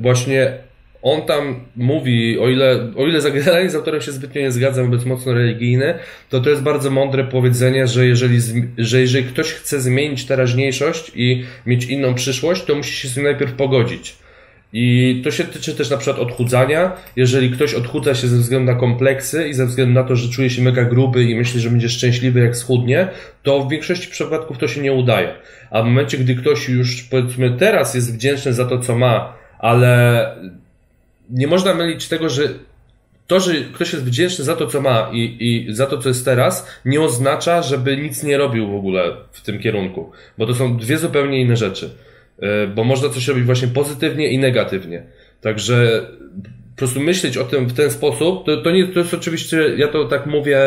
właśnie 0.00 0.58
on 1.02 1.22
tam 1.22 1.60
mówi, 1.76 2.38
o 2.38 2.48
ile, 2.48 2.92
o 2.96 3.06
ile 3.06 3.20
generalnie 3.32 3.70
z 3.70 3.74
autorem 3.74 4.00
się 4.00 4.12
zbytnio 4.12 4.40
nie 4.40 4.52
zgadzam, 4.52 4.92
jest 4.92 5.06
mocno 5.06 5.32
religijny, 5.32 5.94
to 6.28 6.40
to 6.40 6.50
jest 6.50 6.62
bardzo 6.62 6.90
mądre 6.90 7.24
powiedzenie, 7.24 7.86
że 7.86 8.06
jeżeli, 8.06 8.38
że 8.78 9.00
jeżeli 9.00 9.24
ktoś 9.24 9.52
chce 9.52 9.80
zmienić 9.80 10.24
teraźniejszość 10.26 11.12
i 11.14 11.44
mieć 11.66 11.84
inną 11.84 12.14
przyszłość, 12.14 12.64
to 12.64 12.74
musi 12.74 12.92
się 12.92 13.08
z 13.08 13.14
tym 13.14 13.24
najpierw 13.24 13.52
pogodzić. 13.52 14.16
I 14.72 15.20
to 15.24 15.30
się 15.30 15.44
tyczy 15.44 15.74
też 15.74 15.90
na 15.90 15.96
przykład 15.96 16.18
odchudzania. 16.18 16.92
Jeżeli 17.16 17.50
ktoś 17.50 17.74
odchudza 17.74 18.14
się 18.14 18.28
ze 18.28 18.36
względu 18.36 18.72
na 18.72 18.78
kompleksy 18.78 19.48
i 19.48 19.54
ze 19.54 19.66
względu 19.66 19.94
na 19.94 20.04
to, 20.04 20.16
że 20.16 20.28
czuje 20.28 20.50
się 20.50 20.62
mega 20.62 20.84
gruby 20.84 21.24
i 21.24 21.34
myśli, 21.34 21.60
że 21.60 21.70
będzie 21.70 21.88
szczęśliwy 21.88 22.40
jak 22.40 22.56
schudnie, 22.56 23.08
to 23.42 23.60
w 23.60 23.70
większości 23.70 24.08
przypadków 24.08 24.58
to 24.58 24.68
się 24.68 24.80
nie 24.80 24.92
udaje. 24.92 25.34
A 25.70 25.82
w 25.82 25.84
momencie, 25.84 26.18
gdy 26.18 26.34
ktoś 26.34 26.68
już 26.68 27.02
powiedzmy 27.02 27.50
teraz 27.50 27.94
jest 27.94 28.14
wdzięczny 28.14 28.52
za 28.52 28.64
to, 28.64 28.78
co 28.78 28.98
ma, 28.98 29.32
ale 29.58 30.26
nie 31.30 31.46
można 31.46 31.74
mylić 31.74 32.08
tego, 32.08 32.28
że 32.28 32.42
to, 33.26 33.40
że 33.40 33.54
ktoś 33.54 33.92
jest 33.92 34.04
wdzięczny 34.04 34.44
za 34.44 34.56
to, 34.56 34.66
co 34.66 34.80
ma 34.80 35.10
i, 35.12 35.36
i 35.40 35.74
za 35.74 35.86
to, 35.86 35.98
co 35.98 36.08
jest 36.08 36.24
teraz, 36.24 36.66
nie 36.84 37.00
oznacza, 37.00 37.62
żeby 37.62 37.96
nic 37.96 38.22
nie 38.22 38.38
robił 38.38 38.70
w 38.70 38.74
ogóle 38.74 39.16
w 39.32 39.40
tym 39.42 39.58
kierunku. 39.58 40.12
Bo 40.38 40.46
to 40.46 40.54
są 40.54 40.76
dwie 40.76 40.98
zupełnie 40.98 41.40
inne 41.40 41.56
rzeczy. 41.56 41.90
E, 42.42 42.66
bo 42.66 42.84
można 42.84 43.08
coś 43.08 43.28
robić 43.28 43.44
właśnie 43.44 43.68
pozytywnie 43.68 44.28
i 44.28 44.38
negatywnie. 44.38 45.02
Także 45.40 46.06
po 46.70 46.76
prostu 46.76 47.00
myśleć 47.00 47.36
o 47.36 47.44
tym 47.44 47.66
w 47.66 47.72
ten 47.72 47.90
sposób, 47.90 48.46
to, 48.46 48.56
to 48.56 48.70
nie, 48.70 48.86
to 48.86 48.98
jest 48.98 49.14
oczywiście, 49.14 49.74
ja 49.76 49.88
to 49.88 50.04
tak 50.04 50.26
mówię 50.26 50.58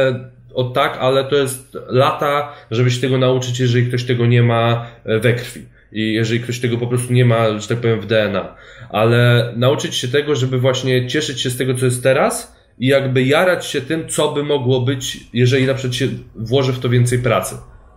o 0.54 0.64
tak, 0.64 0.98
ale 1.00 1.24
to 1.24 1.36
jest 1.36 1.78
lata, 1.88 2.54
żeby 2.72 2.92
się 2.92 3.02
tego 3.02 3.18
nauczyć, 3.18 3.60
jeżeli 3.60 3.88
ktoś 3.88 4.04
tego 4.04 4.26
nie 4.26 4.44
ma 4.44 4.88
e, 5.06 5.20
we 5.20 5.34
krwi. 5.34 5.66
I 5.92 6.14
jeżeli 6.14 6.40
ktoś 6.40 6.60
tego 6.60 6.78
po 6.78 6.88
prostu 6.88 7.14
nie 7.14 7.26
ma, 7.26 7.60
że 7.60 7.68
tak 7.68 7.78
powiem, 7.78 8.02
w 8.02 8.06
DNA. 8.06 8.56
Ale 8.90 9.54
nauczyć 9.56 9.96
się 9.96 10.08
tego, 10.08 10.36
żeby 10.36 10.60
właśnie 10.60 11.08
cieszyć 11.08 11.42
się 11.42 11.50
z 11.50 11.58
tego, 11.58 11.74
co 11.74 11.86
jest 11.86 12.04
teraz 12.04 12.56
i 12.80 12.88
jakby 12.88 13.24
jarać 13.24 13.66
się 13.66 13.82
tym, 13.82 14.08
co 14.08 14.32
by 14.32 14.44
mogło 14.44 14.82
być, 14.82 15.18
jeżeli 15.34 15.66
na 15.66 15.74
przykład 15.74 15.96
się 15.96 16.08
włoży 16.36 16.74
w 16.74 16.80
to 16.80 16.90
więcej 16.90 17.20
pracy. 17.20 17.56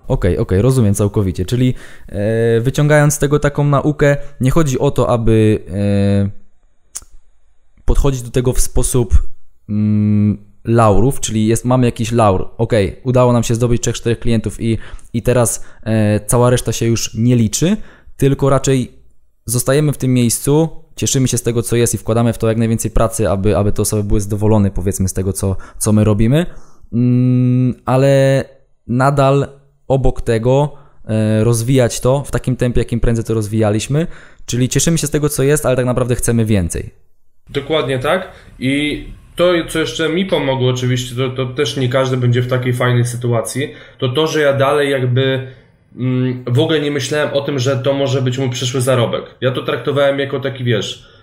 Okej, 0.08 0.14
okay, 0.14 0.32
okej, 0.32 0.38
okay, 0.38 0.62
rozumiem 0.62 0.94
całkowicie. 0.94 1.44
Czyli 1.44 1.74
e, 2.08 2.60
wyciągając 2.60 3.14
z 3.14 3.18
tego 3.18 3.38
taką 3.38 3.64
naukę, 3.64 4.16
nie 4.40 4.50
chodzi 4.50 4.78
o 4.78 4.90
to, 4.90 5.10
aby 5.10 5.64
e, 5.70 6.44
podchodzić 7.84 8.22
do 8.22 8.30
tego 8.30 8.52
w 8.52 8.60
sposób 8.60 9.22
mm, 9.68 10.38
laurów, 10.64 11.20
czyli 11.20 11.46
jest, 11.46 11.64
mamy 11.64 11.86
jakiś 11.86 12.12
laur, 12.12 12.48
ok, 12.58 12.72
udało 13.04 13.32
nam 13.32 13.42
się 13.42 13.54
zdobyć 13.54 13.82
3-4 13.82 14.18
klientów 14.18 14.60
i, 14.60 14.78
i 15.12 15.22
teraz 15.22 15.64
e, 15.82 16.20
cała 16.20 16.50
reszta 16.50 16.72
się 16.72 16.86
już 16.86 17.14
nie 17.14 17.36
liczy, 17.36 17.76
tylko 18.16 18.50
raczej 18.50 18.92
zostajemy 19.46 19.92
w 19.92 19.98
tym 19.98 20.14
miejscu, 20.14 20.68
cieszymy 20.96 21.28
się 21.28 21.38
z 21.38 21.42
tego, 21.42 21.62
co 21.62 21.76
jest 21.76 21.94
i 21.94 21.98
wkładamy 21.98 22.32
w 22.32 22.38
to 22.38 22.48
jak 22.48 22.56
najwięcej 22.56 22.90
pracy, 22.90 23.30
aby, 23.30 23.56
aby 23.56 23.72
te 23.72 23.82
osoby 23.82 24.04
były 24.04 24.20
zadowolone, 24.20 24.70
powiedzmy, 24.70 25.08
z 25.08 25.12
tego, 25.12 25.32
co, 25.32 25.56
co 25.78 25.92
my 25.92 26.04
robimy, 26.04 26.46
mm, 26.92 27.74
ale 27.84 28.44
nadal 28.86 29.48
obok 29.88 30.22
tego 30.22 30.76
e, 31.04 31.44
rozwijać 31.44 32.00
to 32.00 32.22
w 32.26 32.30
takim 32.30 32.56
tempie, 32.56 32.80
jakim 32.80 33.00
prędzej 33.00 33.24
to 33.24 33.34
rozwijaliśmy, 33.34 34.06
czyli 34.46 34.68
cieszymy 34.68 34.98
się 34.98 35.06
z 35.06 35.10
tego, 35.10 35.28
co 35.28 35.42
jest, 35.42 35.66
ale 35.66 35.76
tak 35.76 35.86
naprawdę 35.86 36.14
chcemy 36.14 36.44
więcej. 36.44 36.90
Dokładnie 37.50 37.98
tak 37.98 38.32
i 38.58 39.04
to, 39.36 39.52
co 39.68 39.78
jeszcze 39.78 40.08
mi 40.08 40.26
pomogło, 40.26 40.70
oczywiście, 40.70 41.14
to, 41.14 41.28
to 41.30 41.46
też 41.46 41.76
nie 41.76 41.88
każdy 41.88 42.16
będzie 42.16 42.42
w 42.42 42.48
takiej 42.48 42.72
fajnej 42.72 43.04
sytuacji, 43.04 43.72
to 43.98 44.08
to, 44.08 44.26
że 44.26 44.40
ja 44.40 44.52
dalej 44.52 44.90
jakby 44.90 45.46
mm, 45.96 46.44
w 46.46 46.58
ogóle 46.58 46.80
nie 46.80 46.90
myślałem 46.90 47.32
o 47.32 47.40
tym, 47.40 47.58
że 47.58 47.76
to 47.76 47.92
może 47.92 48.22
być 48.22 48.38
mój 48.38 48.50
przyszły 48.50 48.80
zarobek. 48.80 49.24
Ja 49.40 49.50
to 49.50 49.62
traktowałem 49.62 50.18
jako 50.18 50.40
taki, 50.40 50.64
wiesz, 50.64 51.13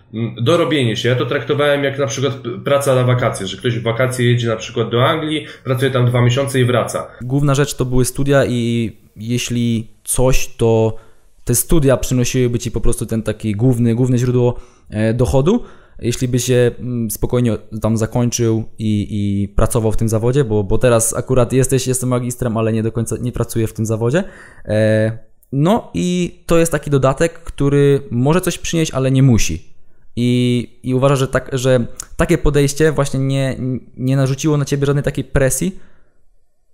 dorobienie 0.41 0.95
się. 0.95 1.09
Ja 1.09 1.15
to 1.15 1.25
traktowałem 1.25 1.83
jak 1.83 1.99
na 1.99 2.07
przykład 2.07 2.33
praca 2.65 2.95
na 2.95 3.03
wakacje, 3.03 3.47
że 3.47 3.57
ktoś 3.57 3.79
w 3.79 3.83
wakacje 3.83 4.31
jedzie 4.31 4.47
na 4.47 4.55
przykład 4.55 4.89
do 4.89 5.05
Anglii, 5.05 5.45
pracuje 5.63 5.91
tam 5.91 6.05
dwa 6.05 6.21
miesiące 6.21 6.59
i 6.59 6.65
wraca. 6.65 7.07
Główna 7.21 7.55
rzecz 7.55 7.73
to 7.73 7.85
były 7.85 8.05
studia 8.05 8.45
i 8.45 8.91
jeśli 9.15 9.87
coś, 10.03 10.47
to 10.47 10.95
te 11.43 11.55
studia 11.55 11.97
przynosiłyby 11.97 12.59
ci 12.59 12.71
po 12.71 12.81
prostu 12.81 13.05
ten 13.05 13.23
taki 13.23 13.55
główny, 13.55 13.95
główne 13.95 14.17
źródło 14.17 14.55
e, 14.89 15.13
dochodu, 15.13 15.63
jeśli 15.99 16.27
by 16.27 16.39
się 16.39 16.71
spokojnie 17.09 17.57
tam 17.81 17.97
zakończył 17.97 18.63
i, 18.79 19.07
i 19.09 19.47
pracował 19.47 19.91
w 19.91 19.97
tym 19.97 20.09
zawodzie, 20.09 20.43
bo, 20.43 20.63
bo 20.63 20.77
teraz 20.77 21.15
akurat 21.15 21.53
jesteś, 21.53 21.87
jestem 21.87 22.09
magistrem, 22.09 22.57
ale 22.57 22.73
nie 22.73 22.83
do 22.83 22.91
końca 22.91 23.15
nie 23.21 23.31
pracuję 23.31 23.67
w 23.67 23.73
tym 23.73 23.85
zawodzie. 23.85 24.23
E, 24.65 25.31
no 25.51 25.91
i 25.93 26.39
to 26.45 26.57
jest 26.57 26.71
taki 26.71 26.89
dodatek, 26.89 27.33
który 27.33 28.01
może 28.11 28.41
coś 28.41 28.57
przynieść, 28.57 28.91
ale 28.91 29.11
nie 29.11 29.23
musi. 29.23 29.70
I, 30.15 30.79
i 30.83 30.93
uważam, 30.93 31.17
że, 31.17 31.27
tak, 31.27 31.49
że 31.53 31.85
takie 32.17 32.37
podejście 32.37 32.91
właśnie 32.91 33.19
nie, 33.19 33.55
nie 33.97 34.15
narzuciło 34.15 34.57
na 34.57 34.65
ciebie 34.65 34.85
żadnej 34.85 35.03
takiej 35.03 35.23
presji, 35.23 35.79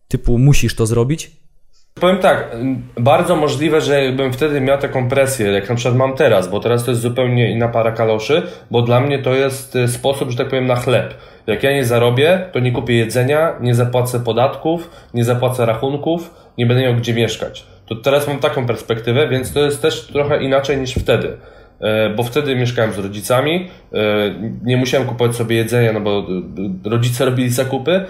typu 0.08 0.38
musisz 0.38 0.76
to 0.76 0.86
zrobić, 0.86 1.32
Powiem 2.00 2.17
tak, 2.17 2.56
bardzo 3.00 3.36
możliwe, 3.36 3.82
że 3.82 4.12
bym 4.12 4.34
wtedy 4.34 4.62
miał 4.62 4.78
taką 4.78 5.10
presję, 5.10 5.47
jak 5.47 5.69
na 5.69 5.76
przykład 5.76 5.95
mam 5.95 6.15
teraz, 6.15 6.47
bo 6.47 6.60
teraz 6.60 6.84
to 6.84 6.91
jest 6.91 7.02
zupełnie 7.02 7.52
inna 7.52 7.67
para 7.67 7.91
kaloszy, 7.91 8.43
bo 8.71 8.82
dla 8.82 9.00
mnie 9.00 9.19
to 9.19 9.36
jest 9.36 9.76
e, 9.76 9.88
sposób, 9.88 10.30
że 10.32 10.38
tak 10.38 10.47
powiem, 10.47 10.67
na 10.67 10.76
chleb. 10.76 11.13
Jak 11.47 11.63
ja 11.63 11.71
nie 11.71 11.86
zarobię, 11.86 12.50
to 12.52 12.60
nie 12.60 12.71
kupię 12.71 12.93
jedzenia, 12.93 13.56
nie 13.62 13.76
zapłacę 13.76 14.19
podatków, 14.19 14.89
nie 15.13 15.23
zapłacę 15.23 15.65
rachunków, 15.65 16.34
nie 16.58 16.65
będę 16.65 16.84
miał 16.84 16.95
gdzie 16.95 17.13
mieszkać. 17.13 17.65
To 17.86 17.95
teraz 17.95 18.28
mam 18.28 18.39
taką 18.39 18.65
perspektywę, 18.65 19.28
więc 19.28 19.54
to 19.54 19.60
jest 19.60 19.82
też 19.82 20.08
trochę 20.08 20.43
inaczej 20.43 20.78
niż 20.78 20.95
wtedy. 20.95 21.38
E, 21.82 22.10
bo 22.10 22.24
wtedy 22.24 22.56
mieszkałem 22.56 22.92
z 22.92 22.98
rodzicami, 22.98 23.68
e, 23.94 23.98
nie 24.63 24.78
musiałem 24.78 25.08
kupować 25.08 25.36
sobie 25.36 25.56
jedzenia, 25.56 25.94
no 25.94 26.02
bo 26.02 26.20
e, 26.86 26.90
rodzice 26.90 27.26
robili 27.26 27.50
zakupy. 27.50 28.06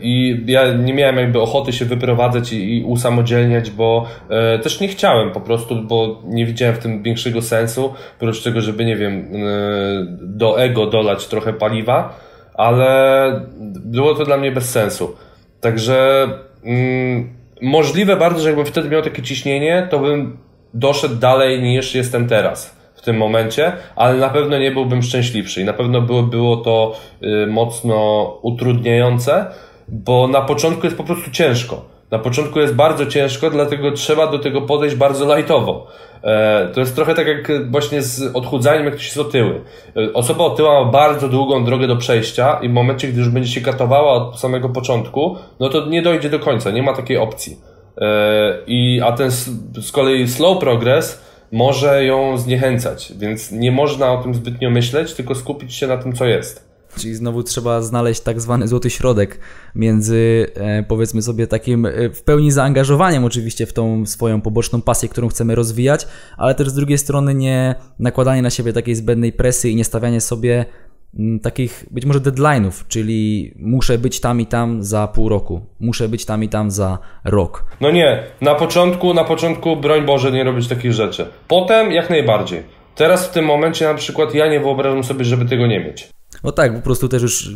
I 0.00 0.44
ja 0.46 0.72
nie 0.72 0.94
miałem 0.94 1.16
jakby 1.16 1.40
ochoty 1.40 1.72
się 1.72 1.84
wyprowadzać 1.84 2.52
i, 2.52 2.84
usamodzielniać, 2.86 3.70
bo 3.70 4.06
też 4.62 4.80
nie 4.80 4.88
chciałem 4.88 5.30
po 5.30 5.40
prostu, 5.40 5.82
bo 5.82 6.22
nie 6.24 6.46
widziałem 6.46 6.74
w 6.74 6.78
tym 6.78 7.02
większego 7.02 7.42
sensu, 7.42 7.94
oprócz 8.16 8.42
tego, 8.42 8.60
żeby 8.60 8.84
nie 8.84 8.96
wiem, 8.96 9.28
do 10.20 10.62
ego 10.62 10.86
dolać 10.86 11.26
trochę 11.26 11.52
paliwa, 11.52 12.18
ale 12.54 13.46
było 13.84 14.14
to 14.14 14.24
dla 14.24 14.36
mnie 14.36 14.52
bez 14.52 14.70
sensu. 14.70 15.16
Także 15.60 16.28
mm, 16.64 17.28
możliwe 17.62 18.16
bardzo, 18.16 18.40
że 18.40 18.48
jakbym 18.48 18.66
wtedy 18.66 18.88
miał 18.88 19.02
takie 19.02 19.22
ciśnienie, 19.22 19.86
to 19.90 19.98
bym 19.98 20.36
doszedł 20.74 21.14
dalej 21.14 21.62
niż 21.62 21.94
jestem 21.94 22.28
teraz 22.28 22.78
w 22.94 23.02
tym 23.02 23.16
momencie, 23.16 23.72
ale 23.96 24.14
na 24.14 24.28
pewno 24.28 24.58
nie 24.58 24.70
byłbym 24.70 25.02
szczęśliwszy 25.02 25.60
i 25.60 25.64
na 25.64 25.72
pewno 25.72 26.00
było, 26.00 26.22
było 26.22 26.56
to 26.56 26.94
y, 27.22 27.46
mocno 27.46 28.24
utrudniające, 28.42 29.46
bo 29.88 30.28
na 30.28 30.40
początku 30.40 30.86
jest 30.86 30.96
po 30.96 31.04
prostu 31.04 31.30
ciężko. 31.30 31.84
Na 32.10 32.18
początku 32.18 32.60
jest 32.60 32.74
bardzo 32.74 33.06
ciężko, 33.06 33.50
dlatego 33.50 33.92
trzeba 33.92 34.26
do 34.26 34.38
tego 34.38 34.62
podejść 34.62 34.96
bardzo 34.96 35.36
lightowo. 35.36 35.86
E, 36.22 36.68
to 36.74 36.80
jest 36.80 36.94
trochę 36.94 37.14
tak 37.14 37.26
jak 37.26 37.70
właśnie 37.70 38.02
z 38.02 38.36
odchudzaniem, 38.36 38.84
jak 38.84 38.94
ktoś 38.94 39.06
jest 39.06 39.18
otyły. 39.18 39.60
E, 39.96 40.12
osoba 40.12 40.44
otyła 40.44 40.84
ma 40.84 40.90
bardzo 40.90 41.28
długą 41.28 41.64
drogę 41.64 41.86
do 41.86 41.96
przejścia 41.96 42.58
i 42.62 42.68
w 42.68 42.72
momencie, 42.72 43.08
gdy 43.08 43.18
już 43.18 43.28
będzie 43.28 43.50
się 43.50 43.60
katowała 43.60 44.12
od 44.12 44.40
samego 44.40 44.68
początku, 44.68 45.36
no 45.60 45.68
to 45.68 45.86
nie 45.86 46.02
dojdzie 46.02 46.30
do 46.30 46.38
końca, 46.38 46.70
nie 46.70 46.82
ma 46.82 46.92
takiej 46.92 47.16
opcji. 47.16 47.56
E, 48.00 48.58
I, 48.66 49.00
a 49.04 49.12
ten 49.12 49.30
z 49.80 49.92
kolei 49.92 50.28
slow 50.28 50.58
progress 50.58 51.20
może 51.52 52.04
ją 52.04 52.38
zniechęcać, 52.38 53.12
więc 53.18 53.52
nie 53.52 53.72
można 53.72 54.12
o 54.12 54.22
tym 54.22 54.34
zbytnio 54.34 54.70
myśleć, 54.70 55.14
tylko 55.14 55.34
skupić 55.34 55.74
się 55.74 55.86
na 55.86 55.96
tym, 55.96 56.12
co 56.12 56.26
jest. 56.26 56.68
Czyli 56.96 57.14
znowu 57.14 57.42
trzeba 57.42 57.82
znaleźć 57.82 58.20
tak 58.20 58.40
zwany 58.40 58.68
złoty 58.68 58.90
środek 58.90 59.40
między, 59.74 60.46
e, 60.54 60.82
powiedzmy 60.82 61.22
sobie, 61.22 61.46
takim 61.46 61.86
e, 61.86 62.10
w 62.10 62.22
pełni 62.22 62.52
zaangażowaniem 62.52 63.24
oczywiście 63.24 63.66
w 63.66 63.72
tą 63.72 64.06
swoją 64.06 64.40
poboczną 64.40 64.82
pasję, 64.82 65.08
którą 65.08 65.28
chcemy 65.28 65.54
rozwijać, 65.54 66.06
ale 66.36 66.54
też 66.54 66.68
z 66.68 66.74
drugiej 66.74 66.98
strony 66.98 67.34
nie 67.34 67.74
nakładanie 67.98 68.42
na 68.42 68.50
siebie 68.50 68.72
takiej 68.72 68.94
zbędnej 68.94 69.32
presji 69.32 69.72
i 69.72 69.76
nie 69.76 69.84
stawianie 69.84 70.20
sobie 70.20 70.64
takich 71.42 71.84
być 71.90 72.06
może 72.06 72.20
deadline'ów, 72.20 72.72
czyli 72.88 73.52
muszę 73.56 73.98
być 73.98 74.20
tam 74.20 74.40
i 74.40 74.46
tam 74.46 74.84
za 74.84 75.08
pół 75.08 75.28
roku, 75.28 75.60
muszę 75.80 76.08
być 76.08 76.24
tam 76.24 76.44
i 76.44 76.48
tam 76.48 76.70
za 76.70 76.98
rok. 77.24 77.64
No 77.80 77.90
nie, 77.90 78.22
na 78.40 78.54
początku, 78.54 79.14
na 79.14 79.24
początku 79.24 79.76
broń 79.76 80.06
Boże 80.06 80.32
nie 80.32 80.44
robić 80.44 80.68
takich 80.68 80.92
rzeczy. 80.92 81.26
Potem 81.48 81.92
jak 81.92 82.10
najbardziej. 82.10 82.62
Teraz 82.94 83.26
w 83.26 83.32
tym 83.32 83.44
momencie 83.44 83.84
na 83.84 83.94
przykład 83.94 84.34
ja 84.34 84.50
nie 84.50 84.60
wyobrażam 84.60 85.04
sobie, 85.04 85.24
żeby 85.24 85.44
tego 85.44 85.66
nie 85.66 85.80
mieć. 85.80 86.08
No 86.44 86.52
tak, 86.52 86.74
po 86.74 86.82
prostu 86.82 87.08
też 87.08 87.22
już 87.22 87.50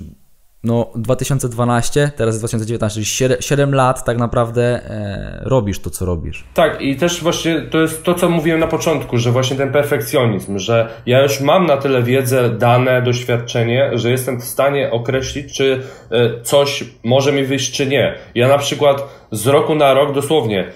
no 0.64 0.90
2012, 0.94 2.11
teraz 2.16 2.35
jest 2.35 2.40
2019, 2.40 2.94
czyli 2.94 3.07
7, 3.07 3.37
7 3.40 3.75
lat 3.75 4.05
tak 4.05 4.18
naprawdę 4.18 4.62
e, 4.62 5.40
robisz 5.44 5.81
to, 5.81 5.90
co 5.90 6.05
robisz. 6.05 6.44
Tak, 6.55 6.81
i 6.81 6.96
też 6.96 7.22
właśnie 7.22 7.61
to 7.61 7.81
jest 7.81 8.03
to, 8.03 8.14
co 8.14 8.29
mówiłem 8.29 8.61
na 8.61 8.66
początku, 8.66 9.18
że 9.18 9.31
właśnie 9.31 9.57
ten 9.57 9.72
perfekcjonizm, 9.72 10.59
że 10.59 10.88
ja 11.07 11.22
już 11.22 11.40
mam 11.40 11.66
na 11.66 11.77
tyle 11.77 12.03
wiedzę, 12.03 12.51
dane, 12.51 13.03
doświadczenie, 13.03 13.90
że 13.94 14.11
jestem 14.11 14.40
w 14.40 14.44
stanie 14.44 14.90
określić, 14.90 15.57
czy 15.57 15.83
e, 16.11 16.42
coś 16.42 16.85
może 17.05 17.33
mi 17.33 17.44
wyjść, 17.44 17.72
czy 17.72 17.87
nie. 17.87 18.14
Ja 18.35 18.48
na 18.48 18.59
przykład 18.59 19.09
z 19.33 19.46
roku 19.46 19.75
na 19.75 19.94
rok 19.94 20.14
dosłownie 20.14 20.72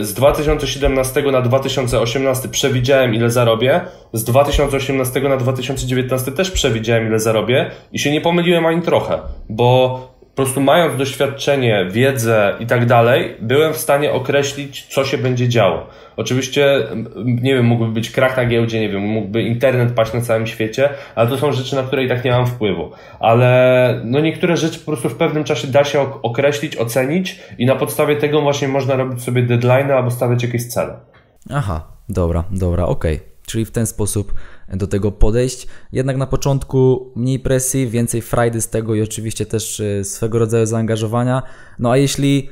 z 0.00 0.14
2017 0.14 1.22
na 1.22 1.42
2018 1.42 2.48
przewidziałem 2.48 3.14
ile 3.14 3.30
zarobię, 3.30 3.80
z 4.12 4.24
2018 4.24 5.20
na 5.20 5.36
2019 5.36 6.32
też 6.32 6.50
przewidziałem 6.50 7.06
ile 7.06 7.20
zarobię. 7.20 7.70
I 7.92 7.98
się 7.98 8.12
nie 8.12 8.20
pomyliłem 8.20 8.66
ani 8.66 8.82
trochę, 8.82 9.18
bo 9.48 10.00
prostu 10.40 10.60
mając 10.60 10.96
doświadczenie, 10.96 11.86
wiedzę 11.90 12.54
i 12.60 12.66
tak 12.66 12.86
dalej, 12.86 13.36
byłem 13.40 13.72
w 13.72 13.76
stanie 13.76 14.12
określić, 14.12 14.86
co 14.86 15.04
się 15.04 15.18
będzie 15.18 15.48
działo. 15.48 15.86
Oczywiście, 16.16 16.86
nie 17.24 17.54
wiem, 17.54 17.66
mógłby 17.66 17.92
być 17.92 18.10
krach 18.10 18.36
na 18.36 18.44
giełdzie, 18.44 18.80
nie 18.80 18.88
wiem, 18.88 19.02
mógłby 19.02 19.42
internet 19.42 19.92
paść 19.92 20.12
na 20.12 20.20
całym 20.20 20.46
świecie, 20.46 20.88
ale 21.14 21.28
to 21.28 21.38
są 21.38 21.52
rzeczy, 21.52 21.76
na 21.76 21.82
które 21.82 22.04
i 22.04 22.08
tak 22.08 22.24
nie 22.24 22.30
mam 22.30 22.46
wpływu. 22.46 22.90
Ale 23.20 24.00
no 24.04 24.20
niektóre 24.20 24.56
rzeczy 24.56 24.78
po 24.78 24.84
prostu 24.84 25.08
w 25.08 25.16
pewnym 25.16 25.44
czasie 25.44 25.68
da 25.68 25.84
się 25.84 26.22
określić, 26.22 26.76
ocenić 26.76 27.40
i 27.58 27.66
na 27.66 27.76
podstawie 27.76 28.16
tego 28.16 28.40
właśnie 28.40 28.68
można 28.68 28.96
robić 28.96 29.22
sobie 29.22 29.42
deadline 29.42 29.90
albo 29.90 30.10
stawiać 30.10 30.42
jakieś 30.42 30.66
cele. 30.66 30.96
Aha, 31.50 31.86
dobra, 32.08 32.44
dobra, 32.50 32.84
okej. 32.84 33.16
Okay. 33.16 33.30
Czyli 33.46 33.64
w 33.64 33.70
ten 33.70 33.86
sposób 33.86 34.34
do 34.70 34.86
tego 34.86 35.12
podejść. 35.12 35.66
Jednak 35.92 36.16
na 36.16 36.26
początku 36.26 37.12
mniej 37.16 37.38
presji, 37.38 37.88
więcej 37.88 38.22
frajdy 38.22 38.60
z 38.60 38.68
tego 38.68 38.94
i 38.94 39.02
oczywiście 39.02 39.46
też 39.46 39.80
e, 39.80 40.04
swego 40.04 40.38
rodzaju 40.38 40.66
zaangażowania. 40.66 41.42
No 41.78 41.90
a 41.90 41.96
jeśli 41.96 42.50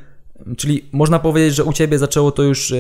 Czyli 0.57 0.89
można 0.93 1.19
powiedzieć, 1.19 1.55
że 1.55 1.65
u 1.65 1.73
Ciebie 1.73 1.99
zaczęło 1.99 2.33
to 2.33 2.43
już 2.43 2.73
e, 2.73 2.77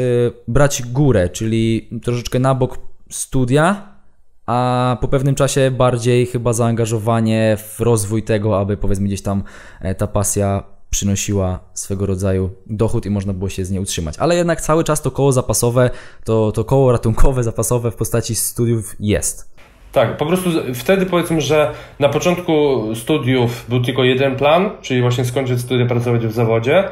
brać 0.48 0.82
górę, 0.82 1.28
czyli 1.28 1.88
troszeczkę 2.02 2.38
na 2.38 2.54
bok 2.54 2.78
studia, 3.10 3.98
a 4.46 4.96
po 5.00 5.08
pewnym 5.08 5.34
czasie 5.34 5.70
bardziej 5.70 6.26
chyba 6.26 6.52
zaangażowanie 6.52 7.56
w 7.68 7.80
rozwój 7.80 8.22
tego, 8.22 8.60
aby 8.60 8.76
powiedzmy 8.76 9.06
gdzieś 9.06 9.22
tam 9.22 9.42
e, 9.80 9.94
ta 9.94 10.06
pasja 10.06 10.64
przynosiła 10.90 11.60
swego 11.74 12.06
rodzaju 12.06 12.50
dochód 12.66 13.06
i 13.06 13.10
można 13.10 13.32
było 13.32 13.48
się 13.48 13.64
z 13.64 13.70
niej 13.70 13.80
utrzymać. 13.80 14.14
Ale 14.18 14.36
jednak 14.36 14.60
cały 14.60 14.84
czas 14.84 15.02
to 15.02 15.10
koło 15.10 15.32
zapasowe, 15.32 15.90
to, 16.24 16.52
to 16.52 16.64
koło 16.64 16.92
ratunkowe, 16.92 17.44
zapasowe 17.44 17.90
w 17.90 17.96
postaci 17.96 18.34
studiów 18.34 18.96
jest. 19.00 19.58
Tak, 19.92 20.16
po 20.16 20.26
prostu 20.26 20.50
wtedy 20.74 21.06
powiedzmy, 21.06 21.40
że 21.40 21.70
na 21.98 22.08
początku 22.08 22.82
studiów 22.94 23.66
był 23.68 23.80
tylko 23.80 24.04
jeden 24.04 24.36
plan, 24.36 24.70
czyli 24.82 25.00
właśnie 25.00 25.24
skończyć 25.24 25.60
studia, 25.60 25.86
pracować 25.86 26.26
w 26.26 26.32
zawodzie. 26.32 26.84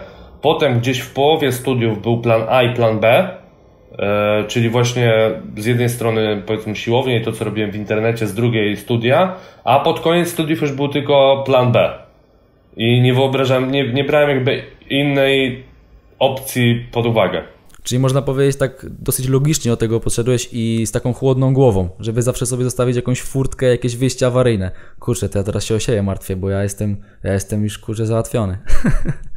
Potem 0.42 0.78
gdzieś 0.78 1.00
w 1.00 1.12
połowie 1.12 1.52
studiów 1.52 2.02
był 2.02 2.20
plan 2.20 2.42
A 2.48 2.62
i 2.62 2.74
plan 2.74 3.00
B, 3.00 3.30
e, 3.98 4.44
czyli 4.48 4.68
właśnie 4.68 5.12
z 5.56 5.66
jednej 5.66 5.88
strony 5.88 6.42
powiedzmy 6.46 6.76
siłownie 6.76 7.20
i 7.20 7.24
to, 7.24 7.32
co 7.32 7.44
robiłem 7.44 7.70
w 7.70 7.76
internecie, 7.76 8.26
z 8.26 8.35
drugiej 8.35 8.76
studia, 8.76 9.35
a 9.64 9.80
pod 9.80 10.00
koniec 10.00 10.28
studiów 10.28 10.62
już 10.62 10.72
był 10.72 10.88
tylko 10.88 11.42
plan 11.46 11.72
B. 11.72 12.06
I 12.76 13.00
nie 13.00 13.14
wyobrażam, 13.14 13.70
nie, 13.70 13.92
nie 13.92 14.04
brałem 14.04 14.30
jakby 14.30 14.62
innej 14.90 15.64
opcji 16.18 16.86
pod 16.92 17.06
uwagę. 17.06 17.42
Czyli 17.82 17.98
można 17.98 18.22
powiedzieć 18.22 18.56
tak 18.56 18.86
dosyć 18.90 19.28
logicznie 19.28 19.70
do 19.70 19.76
tego 19.76 20.00
podszedłeś 20.00 20.48
i 20.52 20.86
z 20.86 20.92
taką 20.92 21.12
chłodną 21.12 21.54
głową, 21.54 21.88
żeby 22.00 22.22
zawsze 22.22 22.46
sobie 22.46 22.64
zostawić 22.64 22.96
jakąś 22.96 23.22
furtkę, 23.22 23.66
jakieś 23.66 23.96
wyjście 23.96 24.26
awaryjne. 24.26 24.70
Kurczę, 24.98 25.28
to 25.28 25.38
ja 25.38 25.44
teraz 25.44 25.64
się 25.64 25.74
o 25.74 25.78
siebie 25.78 26.02
martwię, 26.02 26.36
bo 26.36 26.50
ja 26.50 26.62
jestem, 26.62 26.96
ja 27.22 27.32
jestem 27.32 27.64
już 27.64 27.78
kurczę 27.78 28.06
załatwiony. 28.06 28.58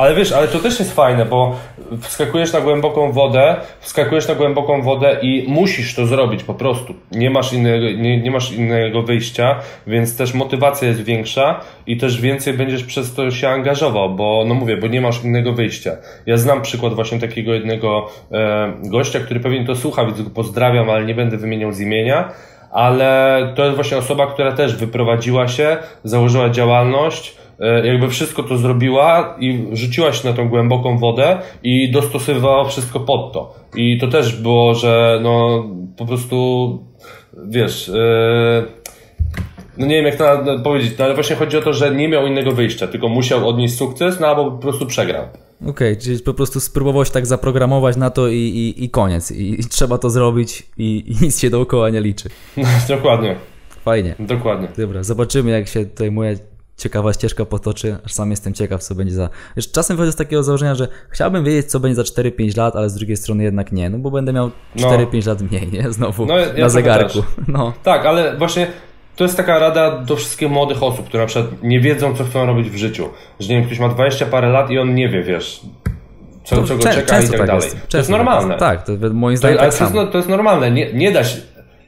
Ale 0.00 0.14
wiesz, 0.14 0.32
ale 0.32 0.48
to 0.48 0.58
też 0.58 0.78
jest 0.78 0.94
fajne, 0.94 1.24
bo 1.24 1.56
wskakujesz 2.00 2.52
na 2.52 2.60
głęboką 2.60 3.12
wodę, 3.12 3.56
wskakujesz 3.80 4.28
na 4.28 4.34
głęboką 4.34 4.82
wodę 4.82 5.18
i 5.22 5.44
musisz 5.48 5.94
to 5.94 6.06
zrobić 6.06 6.44
po 6.44 6.54
prostu. 6.54 6.94
Nie 7.12 7.30
masz 7.30 7.52
innego, 7.52 7.86
nie, 7.86 8.20
nie 8.20 8.30
masz 8.30 8.52
innego 8.52 9.02
wyjścia, 9.02 9.60
więc 9.86 10.16
też 10.16 10.34
motywacja 10.34 10.88
jest 10.88 11.04
większa 11.04 11.60
i 11.86 11.96
też 11.96 12.20
więcej 12.20 12.54
będziesz 12.54 12.84
przez 12.84 13.14
to 13.14 13.30
się 13.30 13.48
angażował, 13.48 14.14
bo 14.14 14.44
no 14.48 14.54
mówię, 14.54 14.76
bo 14.76 14.86
nie 14.86 15.00
masz 15.00 15.24
innego 15.24 15.52
wyjścia. 15.52 15.96
Ja 16.26 16.36
znam 16.36 16.62
przykład 16.62 16.94
właśnie 16.94 17.20
takiego 17.20 17.54
jednego 17.54 18.08
e, 18.32 18.72
gościa, 18.84 19.20
który 19.20 19.40
pewnie 19.40 19.66
to 19.66 19.76
słucha, 19.76 20.04
więc 20.04 20.22
go 20.22 20.30
pozdrawiam, 20.30 20.90
ale 20.90 21.04
nie 21.04 21.14
będę 21.14 21.36
wymieniał 21.36 21.72
z 21.72 21.80
imienia 21.80 22.32
ale 22.72 23.52
to 23.56 23.64
jest 23.64 23.74
właśnie 23.74 23.96
osoba, 23.96 24.26
która 24.26 24.52
też 24.52 24.76
wyprowadziła 24.76 25.48
się, 25.48 25.76
założyła 26.04 26.50
działalność, 26.50 27.36
jakby 27.84 28.08
wszystko 28.08 28.42
to 28.42 28.58
zrobiła 28.58 29.36
i 29.40 29.66
rzuciła 29.72 30.12
się 30.12 30.28
na 30.28 30.34
tą 30.34 30.48
głęboką 30.48 30.98
wodę 30.98 31.38
i 31.62 31.90
dostosowywała 31.90 32.64
wszystko 32.64 33.00
pod 33.00 33.32
to. 33.32 33.54
I 33.76 33.98
to 33.98 34.08
też 34.08 34.36
było, 34.36 34.74
że 34.74 35.20
no 35.22 35.64
po 35.96 36.06
prostu 36.06 36.78
wiesz, 37.46 37.88
yy, 37.88 38.64
no 39.78 39.86
nie 39.86 39.94
wiem 39.94 40.04
jak 40.04 40.16
to 40.16 40.44
powiedzieć, 40.64 40.94
no 40.98 41.04
ale 41.04 41.14
właśnie 41.14 41.36
chodzi 41.36 41.56
o 41.56 41.62
to, 41.62 41.72
że 41.72 41.94
nie 41.94 42.08
miał 42.08 42.26
innego 42.26 42.52
wyjścia, 42.52 42.86
tylko 42.86 43.08
musiał 43.08 43.48
odnieść 43.48 43.76
sukces, 43.76 44.20
no 44.20 44.26
albo 44.26 44.50
po 44.50 44.58
prostu 44.58 44.86
przegrał. 44.86 45.24
Okej, 45.60 45.70
okay, 45.70 45.96
czyli 45.96 46.18
po 46.18 46.34
prostu 46.34 46.60
spróbował 46.60 47.04
się 47.04 47.10
tak 47.10 47.26
zaprogramować 47.26 47.96
na 47.96 48.10
to 48.10 48.28
i, 48.28 48.36
i, 48.36 48.84
i 48.84 48.90
koniec. 48.90 49.30
I, 49.30 49.60
I, 49.60 49.64
trzeba 49.64 49.98
to 49.98 50.10
zrobić 50.10 50.62
i, 50.78 51.04
i 51.06 51.24
nic 51.24 51.40
się 51.40 51.50
dookoła 51.50 51.90
nie 51.90 52.00
liczy. 52.00 52.28
Dokładnie. 52.88 53.36
Fajnie. 53.84 54.14
Dokładnie. 54.18 54.68
Dobra, 54.78 55.02
zobaczymy 55.02 55.50
jak 55.50 55.68
się 55.68 55.84
tutaj 55.84 56.10
moja 56.10 56.34
ciekawa 56.80 57.12
ścieżka 57.12 57.44
potoczy, 57.44 57.96
aż 58.04 58.12
sam 58.12 58.30
jestem 58.30 58.54
ciekaw, 58.54 58.82
co 58.82 58.94
będzie 58.94 59.14
za... 59.14 59.28
Wiesz, 59.56 59.70
czasem 59.70 59.96
wychodzę 59.96 60.12
z 60.12 60.16
takiego 60.16 60.42
założenia, 60.42 60.74
że 60.74 60.88
chciałbym 61.10 61.44
wiedzieć, 61.44 61.66
co 61.66 61.80
będzie 61.80 61.96
za 61.96 62.02
4-5 62.02 62.58
lat, 62.58 62.76
ale 62.76 62.90
z 62.90 62.94
drugiej 62.94 63.16
strony 63.16 63.44
jednak 63.44 63.72
nie, 63.72 63.90
no 63.90 63.98
bo 63.98 64.10
będę 64.10 64.32
miał 64.32 64.50
4-5 64.76 65.26
no. 65.26 65.32
lat 65.32 65.42
mniej, 65.42 65.68
nie? 65.72 65.92
Znowu 65.92 66.26
no, 66.26 66.38
ja 66.38 66.52
na 66.56 66.68
zegarku. 66.68 67.18
No. 67.48 67.72
Tak, 67.82 68.06
ale 68.06 68.36
właśnie 68.36 68.66
to 69.16 69.24
jest 69.24 69.36
taka 69.36 69.58
rada 69.58 69.98
do 69.98 70.16
wszystkich 70.16 70.50
młodych 70.50 70.82
osób, 70.82 71.06
które 71.06 71.22
na 71.22 71.26
przykład 71.26 71.62
nie 71.62 71.80
wiedzą, 71.80 72.14
co 72.14 72.24
chcą 72.24 72.46
robić 72.46 72.70
w 72.70 72.76
życiu. 72.76 73.08
Że 73.40 73.48
nie 73.48 73.56
wiem, 73.56 73.64
ktoś 73.64 73.78
ma 73.78 73.88
20 73.88 74.26
parę 74.26 74.48
lat 74.48 74.70
i 74.70 74.78
on 74.78 74.94
nie 74.94 75.08
wie, 75.08 75.22
wiesz, 75.22 75.60
co, 76.44 76.62
co 76.62 76.76
go 76.76 76.82
czeka 76.82 77.20
i 77.20 77.28
tak, 77.28 77.38
tak 77.38 77.46
dalej. 77.46 77.64
Jest. 77.64 77.88
To 77.88 77.98
jest 77.98 78.10
normalne. 78.10 78.56
Tak, 78.56 78.84
to 78.84 78.92
moim 79.12 79.36
zdaniem 79.36 79.58
to, 79.58 79.64
tak 79.64 79.74
to 79.74 79.84
jest, 79.84 80.12
to 80.12 80.18
jest 80.18 80.28
normalne. 80.28 80.70
Nie, 80.70 80.92
nie 80.92 81.12
da 81.12 81.24
się 81.24 81.40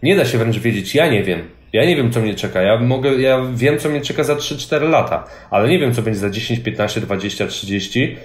nie 0.03 0.17
da 0.17 0.25
się 0.25 0.39
wręcz 0.39 0.59
wiedzieć, 0.59 0.95
ja 0.95 1.07
nie 1.07 1.23
wiem. 1.23 1.41
Ja 1.73 1.85
nie 1.85 1.97
wiem, 1.97 2.13
co 2.13 2.21
mnie 2.21 2.35
czeka. 2.35 2.63
Ja 2.63 2.79
mogę, 2.79 3.11
ja 3.11 3.43
wiem, 3.55 3.79
co 3.79 3.89
mnie 3.89 4.01
czeka 4.01 4.25
za 4.25 4.35
3-4 4.35 4.89
lata, 4.91 5.25
ale 5.51 5.69
nie 5.69 5.79
wiem, 5.79 5.95
co 5.95 6.03
będzie 6.03 6.21
za 6.21 6.31
10, 6.31 6.61
15, 6.61 7.01
20, 7.01 7.47
30. 7.47 8.17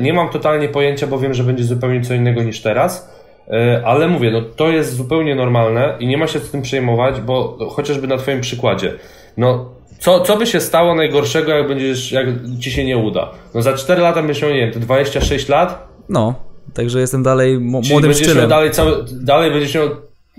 Nie 0.00 0.12
mam 0.12 0.28
totalnie 0.28 0.68
pojęcia, 0.68 1.06
bo 1.06 1.18
wiem, 1.18 1.34
że 1.34 1.44
będzie 1.44 1.64
zupełnie 1.64 2.00
co 2.00 2.14
innego 2.14 2.42
niż 2.42 2.60
teraz. 2.60 3.22
E, 3.48 3.82
ale 3.84 4.08
mówię, 4.08 4.30
no 4.30 4.42
to 4.42 4.68
jest 4.68 4.96
zupełnie 4.96 5.34
normalne 5.34 5.96
i 6.00 6.06
nie 6.06 6.16
ma 6.16 6.26
się 6.26 6.38
z 6.38 6.50
tym 6.50 6.62
przejmować, 6.62 7.20
bo 7.20 7.58
chociażby 7.70 8.06
na 8.06 8.16
Twoim 8.16 8.40
przykładzie. 8.40 8.94
No, 9.36 9.70
co, 9.98 10.20
co 10.20 10.36
by 10.36 10.46
się 10.46 10.60
stało 10.60 10.94
najgorszego, 10.94 11.52
jak 11.52 11.68
będziesz, 11.68 12.12
jak 12.12 12.26
ci 12.60 12.70
się 12.70 12.84
nie 12.84 12.98
uda? 12.98 13.30
No 13.54 13.62
za 13.62 13.72
4 13.72 14.02
lata 14.02 14.22
będziesz 14.22 14.42
miał, 14.42 14.50
nie 14.50 14.70
wiem, 14.70 14.80
26 14.80 15.48
lat? 15.48 15.88
No, 16.08 16.34
także 16.74 17.00
jestem 17.00 17.22
dalej 17.22 17.58
młodym 17.58 17.90
Czyli 17.90 18.02
będziesz 18.02 18.26
szczylem. 18.26 18.48
Dalej, 18.48 18.70
cały, 18.70 19.04
dalej 19.12 19.50
będziesz 19.50 19.74
miał, 19.74 19.88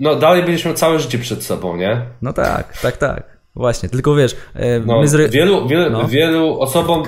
no 0.00 0.16
dalej 0.16 0.42
będziesz 0.42 0.64
miał 0.64 0.74
całe 0.74 0.98
życie 0.98 1.18
przed 1.18 1.44
sobą, 1.44 1.76
nie? 1.76 2.02
No 2.22 2.32
tak, 2.32 2.78
tak, 2.78 2.96
tak. 2.96 3.38
Właśnie, 3.56 3.88
tylko 3.88 4.14
wiesz, 4.14 4.36
e, 4.54 4.80
no, 4.80 5.02
wielu, 5.30 5.68
wielu, 5.68 5.90
no. 5.90 6.08
wielu 6.08 6.60
osobom 6.60 7.02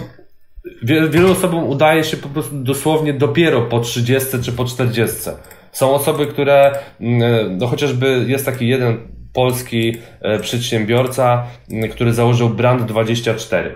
wielu, 0.82 1.10
wielu 1.10 1.32
osobom 1.32 1.68
udaje 1.68 2.04
się 2.04 2.16
po 2.16 2.28
prostu 2.28 2.62
dosłownie 2.62 3.12
dopiero 3.12 3.62
po 3.62 3.80
30 3.80 4.38
czy 4.42 4.52
po 4.52 4.64
40. 4.64 5.30
Są 5.72 5.94
osoby, 5.94 6.26
które, 6.26 6.78
mm, 7.00 7.58
no 7.58 7.66
chociażby 7.66 8.24
jest 8.26 8.46
taki 8.46 8.68
jeden 8.68 8.98
polski 9.32 9.96
e, 10.20 10.38
przedsiębiorca, 10.38 11.46
mm, 11.70 11.90
który 11.90 12.12
założył 12.12 12.48
Brand 12.48 12.84
24. 12.84 13.68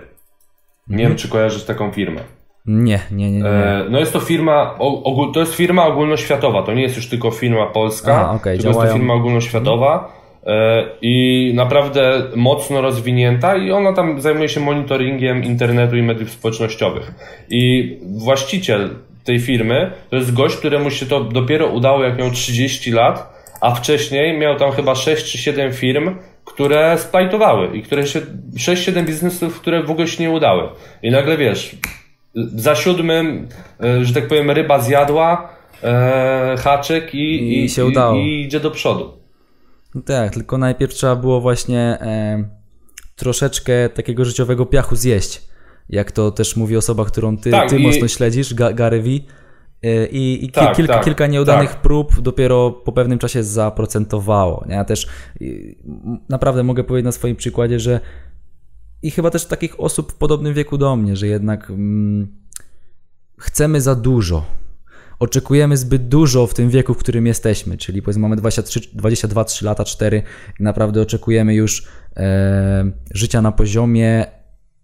Nie 0.87 0.97
wiem, 0.97 1.05
mhm. 1.05 1.17
czy 1.17 1.29
kojarzysz 1.29 1.63
taką 1.63 1.91
firmę. 1.91 2.21
Nie, 2.65 2.99
nie, 3.11 3.31
nie. 3.31 3.39
nie. 3.39 3.49
E, 3.49 3.85
no 3.89 3.99
jest 3.99 4.13
to 4.13 4.19
firma, 4.19 4.77
to 5.33 5.39
jest 5.39 5.55
firma 5.55 5.85
ogólnoświatowa, 5.85 6.63
to 6.63 6.73
nie 6.73 6.81
jest 6.81 6.95
już 6.95 7.09
tylko 7.09 7.31
firma 7.31 7.65
polska, 7.65 8.21
Aha, 8.21 8.31
okay, 8.31 8.57
tylko 8.57 8.63
działają. 8.63 8.81
jest 8.81 8.93
to 8.93 8.99
firma 8.99 9.13
ogólnoświatowa 9.13 10.13
e, 10.45 10.85
i 11.01 11.51
naprawdę 11.55 12.23
mocno 12.35 12.81
rozwinięta 12.81 13.55
i 13.55 13.71
ona 13.71 13.93
tam 13.93 14.21
zajmuje 14.21 14.49
się 14.49 14.59
monitoringiem 14.59 15.43
internetu 15.43 15.97
i 15.97 16.01
mediów 16.01 16.31
społecznościowych. 16.31 17.13
I 17.49 17.97
właściciel 18.17 18.89
tej 19.23 19.39
firmy, 19.39 19.91
to 20.09 20.15
jest 20.15 20.33
gość, 20.33 20.55
któremu 20.55 20.91
się 20.91 21.05
to 21.05 21.23
dopiero 21.23 21.67
udało, 21.67 22.03
jak 22.03 22.17
miał 22.17 22.31
30 22.31 22.91
lat, 22.91 23.41
a 23.61 23.75
wcześniej 23.75 24.37
miał 24.37 24.55
tam 24.55 24.71
chyba 24.71 24.95
6 24.95 25.31
czy 25.31 25.37
7 25.37 25.73
firm, 25.73 26.15
które 26.45 26.97
splajtowały 26.97 27.77
i 27.77 27.83
które 27.83 28.07
się, 28.07 28.21
6-7 28.57 29.05
biznesów, 29.05 29.61
które 29.61 29.83
w 29.83 29.91
ogóle 29.91 30.07
się 30.07 30.23
nie 30.23 30.31
udały. 30.31 30.69
I 31.03 31.11
nagle 31.11 31.37
wiesz, 31.37 31.75
za 32.35 32.75
siódmym, 32.75 33.47
e, 33.83 34.05
że 34.05 34.13
tak 34.13 34.27
powiem, 34.27 34.51
ryba 34.51 34.79
zjadła 34.79 35.49
e, 35.83 36.55
haczyk 36.59 37.15
i, 37.15 37.17
I, 37.17 37.63
i 37.63 37.69
się 37.69 37.85
udało. 37.85 38.15
I, 38.15 38.19
I, 38.19 38.45
idzie 38.45 38.59
do 38.59 38.71
przodu. 38.71 39.11
No 39.95 40.01
tak, 40.01 40.33
tylko 40.33 40.57
najpierw 40.57 40.93
trzeba 40.93 41.15
było 41.15 41.41
właśnie 41.41 41.79
e, 41.79 42.43
troszeczkę 43.15 43.89
takiego 43.89 44.25
życiowego 44.25 44.65
piachu 44.65 44.95
zjeść 44.95 45.51
jak 45.91 46.11
to 46.11 46.31
też 46.31 46.55
mówi 46.55 46.77
osoba, 46.77 47.05
którą 47.05 47.37
ty, 47.37 47.51
tak, 47.51 47.69
ty 47.69 47.79
mocno 47.79 48.07
śledzisz, 48.07 48.53
Gary 48.53 49.01
V. 49.01 49.09
Y, 49.09 50.07
I, 50.11 50.45
i 50.45 50.51
tak, 50.51 50.75
kilka, 50.75 50.93
tak, 50.93 51.03
kilka 51.03 51.27
nieudanych 51.27 51.69
tak. 51.69 51.81
prób 51.81 52.21
dopiero 52.21 52.71
po 52.71 52.91
pewnym 52.91 53.19
czasie 53.19 53.43
zaprocentowało. 53.43 54.65
Ja 54.69 54.85
też 54.85 55.07
naprawdę 56.29 56.63
mogę 56.63 56.83
powiedzieć 56.83 57.05
na 57.05 57.11
swoim 57.11 57.35
przykładzie, 57.35 57.79
że 57.79 57.99
i 59.01 59.11
chyba 59.11 59.29
też 59.29 59.45
takich 59.45 59.79
osób 59.79 60.11
w 60.11 60.15
podobnym 60.15 60.53
wieku 60.53 60.77
do 60.77 60.95
mnie, 60.95 61.15
że 61.15 61.27
jednak 61.27 61.69
mm, 61.69 62.27
chcemy 63.39 63.81
za 63.81 63.95
dużo. 63.95 64.45
Oczekujemy 65.19 65.77
zbyt 65.77 66.07
dużo 66.07 66.47
w 66.47 66.53
tym 66.53 66.69
wieku, 66.69 66.93
w 66.93 66.97
którym 66.97 67.27
jesteśmy, 67.27 67.77
czyli 67.77 68.01
powiedzmy 68.01 68.21
mamy 68.21 68.35
23, 68.35 68.79
22, 68.93 69.43
3 69.43 69.65
lata, 69.65 69.83
4 69.85 70.23
i 70.59 70.63
naprawdę 70.63 71.01
oczekujemy 71.01 71.55
już 71.55 71.87
e, 72.17 72.91
życia 73.13 73.41
na 73.41 73.51
poziomie 73.51 74.25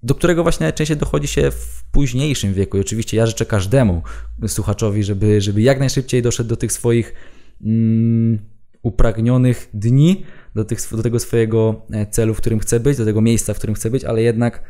do 0.03 0.15
którego 0.15 0.43
właśnie 0.43 0.63
najczęściej 0.63 0.97
dochodzi 0.97 1.27
się 1.27 1.51
w 1.51 1.83
późniejszym 1.91 2.53
wieku. 2.53 2.77
I 2.77 2.79
oczywiście 2.79 3.17
ja 3.17 3.25
życzę 3.25 3.45
każdemu 3.45 4.01
słuchaczowi, 4.47 5.03
żeby, 5.03 5.41
żeby 5.41 5.61
jak 5.61 5.79
najszybciej 5.79 6.21
doszedł 6.21 6.49
do 6.49 6.57
tych 6.57 6.71
swoich 6.71 7.13
mm, 7.61 8.39
upragnionych 8.81 9.69
dni, 9.73 10.23
do, 10.57 10.65
tych, 10.65 10.79
do 10.91 11.03
tego 11.03 11.19
swojego 11.19 11.81
e, 11.91 12.05
celu, 12.05 12.33
w 12.33 12.37
którym 12.37 12.59
chce 12.59 12.79
być, 12.79 12.97
do 12.97 13.05
tego 13.05 13.21
miejsca, 13.21 13.53
w 13.53 13.57
którym 13.57 13.75
chce 13.75 13.89
być, 13.89 14.03
ale 14.05 14.21
jednak 14.21 14.63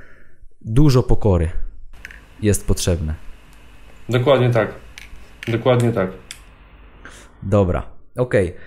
dużo 0.62 1.04
pokory 1.04 1.50
jest 2.42 2.68
potrzebne. 2.68 3.16
Dokładnie 4.10 4.50
tak. 4.50 4.74
Dokładnie 5.48 5.92
tak. 5.92 6.12
Dobra, 7.44 7.90
okej. 8.18 8.48
Okay. 8.48 8.60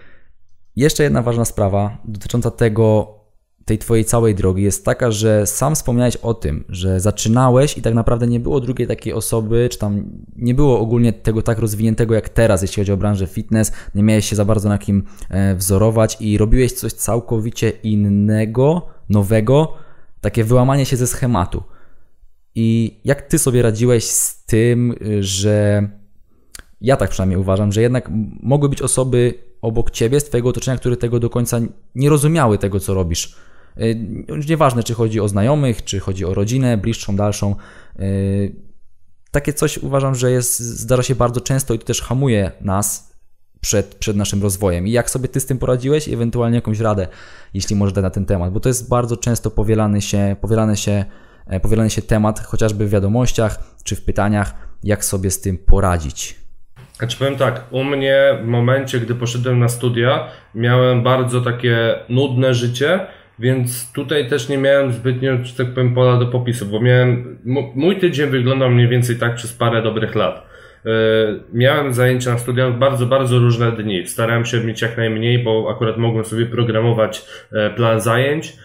Jeszcze 0.76 1.02
jedna 1.02 1.22
ważna 1.22 1.44
sprawa 1.44 1.98
dotycząca 2.04 2.50
tego, 2.50 3.19
tej 3.64 3.78
twojej 3.78 4.04
całej 4.04 4.34
drogi 4.34 4.62
jest 4.62 4.84
taka, 4.84 5.10
że 5.10 5.46
sam 5.46 5.74
wspomniałeś 5.74 6.16
o 6.16 6.34
tym, 6.34 6.64
że 6.68 7.00
zaczynałeś 7.00 7.78
i 7.78 7.82
tak 7.82 7.94
naprawdę 7.94 8.26
nie 8.26 8.40
było 8.40 8.60
drugiej 8.60 8.88
takiej 8.88 9.12
osoby, 9.12 9.68
czy 9.70 9.78
tam 9.78 10.04
nie 10.36 10.54
było 10.54 10.80
ogólnie 10.80 11.12
tego 11.12 11.42
tak 11.42 11.58
rozwiniętego 11.58 12.14
jak 12.14 12.28
teraz, 12.28 12.62
jeśli 12.62 12.80
chodzi 12.80 12.92
o 12.92 12.96
branżę 12.96 13.26
fitness, 13.26 13.72
nie 13.94 14.02
miałeś 14.02 14.28
się 14.28 14.36
za 14.36 14.44
bardzo 14.44 14.68
na 14.68 14.78
kim 14.78 15.04
e, 15.28 15.54
wzorować 15.54 16.16
i 16.20 16.38
robiłeś 16.38 16.72
coś 16.72 16.92
całkowicie 16.92 17.70
innego, 17.70 18.86
nowego, 19.08 19.74
takie 20.20 20.44
wyłamanie 20.44 20.86
się 20.86 20.96
ze 20.96 21.06
schematu. 21.06 21.62
I 22.54 23.00
jak 23.04 23.22
ty 23.22 23.38
sobie 23.38 23.62
radziłeś 23.62 24.04
z 24.04 24.44
tym, 24.44 24.94
że 25.20 25.88
ja 26.80 26.96
tak 26.96 27.10
przynajmniej 27.10 27.40
uważam, 27.40 27.72
że 27.72 27.82
jednak 27.82 28.10
mogły 28.42 28.68
być 28.68 28.82
osoby 28.82 29.34
obok 29.62 29.90
ciebie, 29.90 30.20
z 30.20 30.24
twojego 30.24 30.48
otoczenia, 30.48 30.76
które 30.76 30.96
tego 30.96 31.20
do 31.20 31.30
końca 31.30 31.60
nie 31.94 32.08
rozumiały 32.08 32.58
tego, 32.58 32.80
co 32.80 32.94
robisz 32.94 33.34
nieważne, 34.48 34.82
czy 34.82 34.94
chodzi 34.94 35.20
o 35.20 35.28
znajomych, 35.28 35.84
czy 35.84 36.00
chodzi 36.00 36.24
o 36.24 36.34
rodzinę, 36.34 36.76
bliższą, 36.76 37.16
dalszą. 37.16 37.56
Y, 38.00 38.70
takie 39.30 39.52
coś 39.52 39.78
uważam, 39.78 40.14
że 40.14 40.30
jest, 40.30 40.60
zdarza 40.60 41.02
się 41.02 41.14
bardzo 41.14 41.40
często 41.40 41.74
i 41.74 41.78
to 41.78 41.84
też 41.84 42.02
hamuje 42.02 42.52
nas 42.60 43.10
przed, 43.60 43.94
przed 43.94 44.16
naszym 44.16 44.42
rozwojem. 44.42 44.86
I 44.86 44.90
jak 44.90 45.10
sobie 45.10 45.28
ty 45.28 45.40
z 45.40 45.46
tym 45.46 45.58
poradziłeś 45.58 46.08
ewentualnie 46.08 46.56
jakąś 46.56 46.80
radę, 46.80 47.08
jeśli 47.54 47.76
może 47.76 47.92
dać 47.92 48.02
na 48.02 48.10
ten 48.10 48.24
temat, 48.24 48.52
bo 48.52 48.60
to 48.60 48.68
jest 48.68 48.88
bardzo 48.88 49.16
często 49.16 49.50
powielany 49.50 50.02
się, 50.02 50.36
powielany 50.40 50.76
się, 50.76 51.04
e, 51.46 51.60
powielany 51.60 51.90
się 51.90 52.02
temat, 52.02 52.40
chociażby 52.40 52.86
w 52.86 52.90
wiadomościach 52.90 53.74
czy 53.84 53.96
w 53.96 54.04
pytaniach, 54.04 54.54
jak 54.84 55.04
sobie 55.04 55.30
z 55.30 55.40
tym 55.40 55.58
poradzić. 55.58 56.40
Znaczy 56.98 57.18
powiem 57.18 57.36
tak, 57.36 57.64
u 57.70 57.84
mnie 57.84 58.38
w 58.42 58.46
momencie, 58.46 59.00
gdy 59.00 59.14
poszedłem 59.14 59.58
na 59.58 59.68
studia, 59.68 60.28
miałem 60.54 61.02
bardzo 61.02 61.40
takie 61.40 61.94
nudne 62.08 62.54
życie, 62.54 63.06
więc 63.40 63.92
tutaj 63.92 64.28
też 64.28 64.48
nie 64.48 64.58
miałem 64.58 64.92
zbytnio, 64.92 65.32
że 65.42 65.64
tak 65.64 65.74
powiem, 65.74 65.94
pola 65.94 66.16
do 66.16 66.26
popisu, 66.26 66.66
bo 66.66 66.80
miałem, 66.80 67.38
mój 67.74 67.96
tydzień 67.96 68.30
wyglądał 68.30 68.70
mniej 68.70 68.88
więcej 68.88 69.16
tak 69.16 69.34
przez 69.34 69.52
parę 69.52 69.82
dobrych 69.82 70.14
lat. 70.14 70.46
E, 70.86 70.90
miałem 71.52 71.94
zajęcia 71.94 72.30
na 72.30 72.38
studiach 72.38 72.78
bardzo, 72.78 73.06
bardzo 73.06 73.38
różne 73.38 73.72
dni. 73.72 74.06
Starałem 74.06 74.44
się 74.44 74.60
mieć 74.60 74.82
jak 74.82 74.96
najmniej, 74.96 75.38
bo 75.38 75.68
akurat 75.70 75.96
mogłem 75.96 76.24
sobie 76.24 76.46
programować 76.46 77.22
e, 77.52 77.70
plan 77.70 78.00
zajęć 78.00 78.56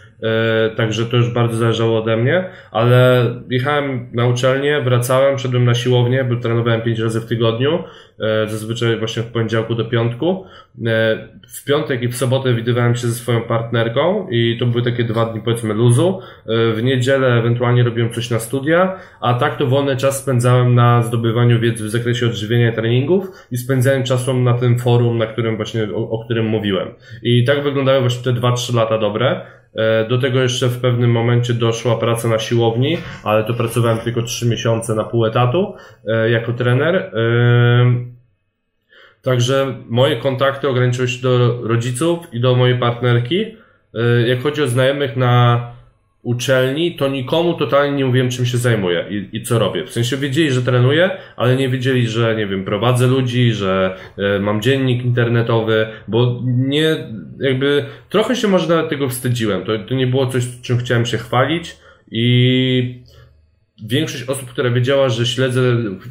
także 0.75 1.05
to 1.05 1.17
już 1.17 1.33
bardzo 1.33 1.57
zależało 1.57 1.99
ode 1.99 2.17
mnie, 2.17 2.49
ale 2.71 3.25
jechałem 3.49 4.09
na 4.13 4.27
uczelnię, 4.27 4.81
wracałem, 4.81 5.37
szedłem 5.37 5.65
na 5.65 5.73
siłownię, 5.73 6.23
bo 6.23 6.35
trenowałem 6.35 6.81
5 6.81 6.99
razy 6.99 7.21
w 7.21 7.25
tygodniu, 7.25 7.83
e, 8.19 8.47
zazwyczaj 8.47 8.99
właśnie 8.99 9.23
w 9.23 9.31
poniedziałku 9.31 9.75
do 9.75 9.85
piątku. 9.85 10.45
E, 10.85 11.27
w 11.47 11.63
piątek 11.65 12.01
i 12.03 12.07
w 12.07 12.15
sobotę 12.15 12.53
widywałem 12.53 12.95
się 12.95 13.07
ze 13.07 13.13
swoją 13.13 13.41
partnerką 13.41 14.27
i 14.31 14.57
to 14.59 14.65
były 14.65 14.83
takie 14.83 15.03
dwa 15.03 15.25
dni 15.25 15.41
powiedzmy 15.41 15.73
luzu. 15.73 16.19
W 16.45 16.79
niedzielę 16.83 17.27
ewentualnie 17.27 17.83
robiłem 17.83 18.13
coś 18.13 18.29
na 18.29 18.39
studia, 18.39 18.99
a 19.21 19.33
tak 19.33 19.57
to 19.57 19.67
wolny 19.67 19.97
czas 19.97 20.21
spędzałem 20.21 20.75
na 20.75 21.03
zdobywaniu 21.03 21.59
wiedzy 21.59 21.83
w 21.83 21.89
zakresie 21.89 22.25
odżywienia 22.25 22.71
i 22.71 22.73
treningów 22.75 23.27
i 23.51 23.57
spędzałem 23.57 24.03
czas 24.03 24.27
na 24.43 24.53
tym 24.53 24.79
forum, 24.79 25.17
na 25.17 25.25
którym 25.25 25.55
właśnie, 25.55 25.87
o, 25.95 26.09
o 26.09 26.25
którym 26.25 26.45
mówiłem. 26.45 26.87
I 27.23 27.43
tak 27.43 27.63
wyglądały 27.63 27.99
właśnie 27.99 28.23
te 28.23 28.39
2-3 28.39 28.75
lata 28.75 28.97
dobre. 28.97 29.41
E, 29.75 30.07
do 30.07 30.17
tego 30.17 30.41
jeszcze 30.41 30.67
w 30.67 30.81
pewnym 30.81 31.11
momencie 31.11 31.53
doszła 31.53 31.97
praca 31.97 32.27
na 32.27 32.39
siłowni, 32.39 32.97
ale 33.23 33.43
to 33.43 33.53
pracowałem 33.53 33.97
tylko 33.97 34.21
3 34.21 34.45
miesiące 34.49 34.95
na 34.95 35.03
pół 35.03 35.25
etatu 35.25 35.73
e, 36.07 36.29
jako 36.29 36.53
trener. 36.53 36.95
E, 36.95 37.11
także 39.21 39.75
moje 39.85 40.17
kontakty 40.17 40.69
ograniczyły 40.69 41.07
się 41.07 41.21
do 41.21 41.61
rodziców 41.67 42.33
i 42.33 42.39
do 42.39 42.55
mojej 42.55 42.79
partnerki. 42.79 43.45
Jak 44.25 44.41
chodzi 44.41 44.63
o 44.63 44.67
znajomych 44.67 45.17
na 45.17 45.61
uczelni, 46.25 46.95
to 46.95 47.07
nikomu 47.07 47.53
totalnie 47.53 47.97
nie 47.97 48.05
mówiłem, 48.05 48.29
czym 48.29 48.45
się 48.45 48.57
zajmuję 48.57 49.05
i, 49.09 49.37
i, 49.37 49.43
co 49.43 49.59
robię. 49.59 49.85
W 49.85 49.91
sensie 49.91 50.17
wiedzieli, 50.17 50.51
że 50.51 50.61
trenuję, 50.61 51.09
ale 51.37 51.55
nie 51.55 51.69
wiedzieli, 51.69 52.07
że 52.07 52.35
nie 52.35 52.47
wiem, 52.47 52.65
prowadzę 52.65 53.07
ludzi, 53.07 53.51
że 53.51 53.97
e, 54.17 54.39
mam 54.39 54.61
dziennik 54.61 55.05
internetowy, 55.05 55.87
bo 56.07 56.41
nie, 56.45 56.95
jakby 57.39 57.85
trochę 58.09 58.35
się 58.35 58.47
może 58.47 58.67
nawet 58.67 58.89
tego 58.89 59.09
wstydziłem. 59.09 59.65
To, 59.65 59.79
to 59.79 59.95
nie 59.95 60.07
było 60.07 60.27
coś, 60.27 60.43
czym 60.61 60.77
chciałem 60.77 61.05
się 61.05 61.17
chwalić 61.17 61.77
i 62.11 63.03
większość 63.83 64.23
osób, 64.23 64.49
która 64.49 64.69
wiedziała, 64.69 65.09
że 65.09 65.25
śledzę, 65.25 65.61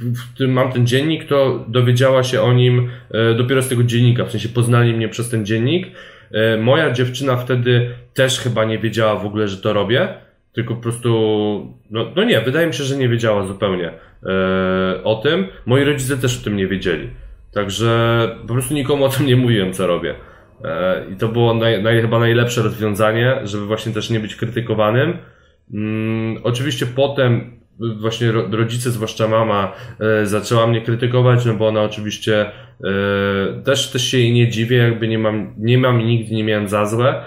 w 0.00 0.38
tym 0.38 0.52
mam 0.52 0.72
ten 0.72 0.86
dziennik, 0.86 1.24
to 1.24 1.64
dowiedziała 1.68 2.22
się 2.22 2.42
o 2.42 2.52
nim 2.52 2.90
e, 3.10 3.34
dopiero 3.34 3.62
z 3.62 3.68
tego 3.68 3.82
dziennika, 3.82 4.24
w 4.24 4.30
sensie 4.30 4.48
poznali 4.48 4.94
mnie 4.94 5.08
przez 5.08 5.30
ten 5.30 5.46
dziennik 5.46 5.86
moja 6.60 6.90
dziewczyna 6.90 7.36
wtedy 7.36 7.90
też 8.14 8.40
chyba 8.40 8.64
nie 8.64 8.78
wiedziała 8.78 9.16
w 9.16 9.26
ogóle, 9.26 9.48
że 9.48 9.56
to 9.56 9.72
robię, 9.72 10.08
tylko 10.54 10.74
po 10.74 10.82
prostu, 10.82 11.08
no, 11.90 12.12
no 12.16 12.24
nie, 12.24 12.40
wydaje 12.40 12.66
mi 12.66 12.74
się, 12.74 12.84
że 12.84 12.96
nie 12.96 13.08
wiedziała 13.08 13.46
zupełnie 13.46 13.90
e, 14.22 15.04
o 15.04 15.14
tym. 15.14 15.46
Moi 15.66 15.84
rodzice 15.84 16.16
też 16.16 16.40
o 16.40 16.44
tym 16.44 16.56
nie 16.56 16.66
wiedzieli. 16.66 17.10
Także 17.52 18.28
po 18.46 18.52
prostu 18.52 18.74
nikomu 18.74 19.04
o 19.04 19.08
tym 19.08 19.26
nie 19.26 19.36
mówiłem, 19.36 19.72
co 19.72 19.86
robię. 19.86 20.14
E, 20.64 21.04
I 21.12 21.16
to 21.16 21.28
było 21.28 21.54
naj, 21.54 21.82
naj, 21.82 22.00
chyba 22.00 22.18
najlepsze 22.18 22.62
rozwiązanie, 22.62 23.40
żeby 23.44 23.66
właśnie 23.66 23.92
też 23.92 24.10
nie 24.10 24.20
być 24.20 24.36
krytykowanym. 24.36 25.18
Mm, 25.74 26.40
oczywiście 26.42 26.86
potem 26.86 27.60
właśnie 27.78 28.32
rodzice, 28.32 28.90
zwłaszcza 28.90 29.28
mama, 29.28 29.72
e, 30.00 30.26
zaczęła 30.26 30.66
mnie 30.66 30.80
krytykować, 30.80 31.44
no 31.44 31.54
bo 31.54 31.68
ona 31.68 31.82
oczywiście 31.82 32.40
e, 32.40 32.52
też, 33.64 33.90
też 33.90 34.02
się 34.06 34.18
jej 34.18 34.32
nie 34.32 34.48
dziwię, 34.48 34.76
jakby 34.76 35.08
nie 35.08 35.18
mam, 35.18 35.54
nie 35.58 35.78
mam 35.78 36.00
i 36.00 36.04
nigdy 36.04 36.34
nie 36.34 36.44
miałem 36.44 36.68
za 36.68 36.86
złe. 36.86 37.24